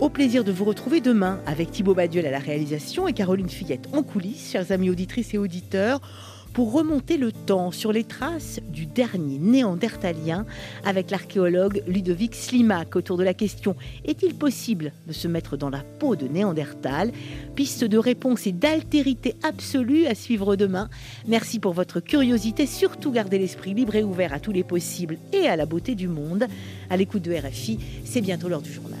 Au 0.00 0.08
plaisir 0.10 0.42
de 0.42 0.50
vous 0.50 0.64
retrouver 0.64 1.00
demain 1.00 1.38
avec 1.46 1.70
Thibaut 1.70 1.94
Baduel 1.94 2.26
à 2.26 2.32
la 2.32 2.40
réalisation 2.40 3.06
et 3.06 3.12
Caroline 3.12 3.48
Fillette 3.48 3.88
en 3.92 4.02
coulisses, 4.02 4.50
chers 4.50 4.72
amis 4.72 4.90
auditrices 4.90 5.34
et 5.34 5.38
auditeurs 5.38 6.00
pour 6.52 6.72
remonter 6.72 7.16
le 7.16 7.32
temps 7.32 7.70
sur 7.70 7.92
les 7.92 8.04
traces 8.04 8.60
du 8.68 8.86
dernier 8.86 9.38
néandertalien 9.38 10.44
avec 10.84 11.10
l'archéologue 11.10 11.82
Ludovic 11.86 12.34
Slimak 12.34 12.96
autour 12.96 13.16
de 13.16 13.24
la 13.24 13.34
question 13.34 13.76
est-il 14.04 14.34
possible 14.34 14.92
de 15.06 15.12
se 15.12 15.28
mettre 15.28 15.56
dans 15.56 15.70
la 15.70 15.82
peau 15.98 16.16
de 16.16 16.26
Néandertal? 16.26 17.12
Piste 17.54 17.84
de 17.84 17.98
réponse 17.98 18.46
et 18.46 18.52
d'altérité 18.52 19.34
absolue 19.42 20.06
à 20.06 20.14
suivre 20.14 20.56
demain. 20.56 20.88
Merci 21.26 21.58
pour 21.58 21.72
votre 21.72 22.00
curiosité, 22.00 22.66
surtout 22.66 23.12
gardez 23.12 23.38
l'esprit 23.38 23.74
libre 23.74 23.94
et 23.94 24.04
ouvert 24.04 24.32
à 24.32 24.40
tous 24.40 24.52
les 24.52 24.64
possibles 24.64 25.18
et 25.32 25.48
à 25.48 25.56
la 25.56 25.66
beauté 25.66 25.94
du 25.94 26.08
monde. 26.08 26.46
À 26.90 26.96
l'écoute 26.96 27.22
de 27.22 27.34
RFI, 27.34 27.78
c'est 28.04 28.20
bientôt 28.20 28.48
l'heure 28.48 28.62
du 28.62 28.72
journal. 28.72 29.00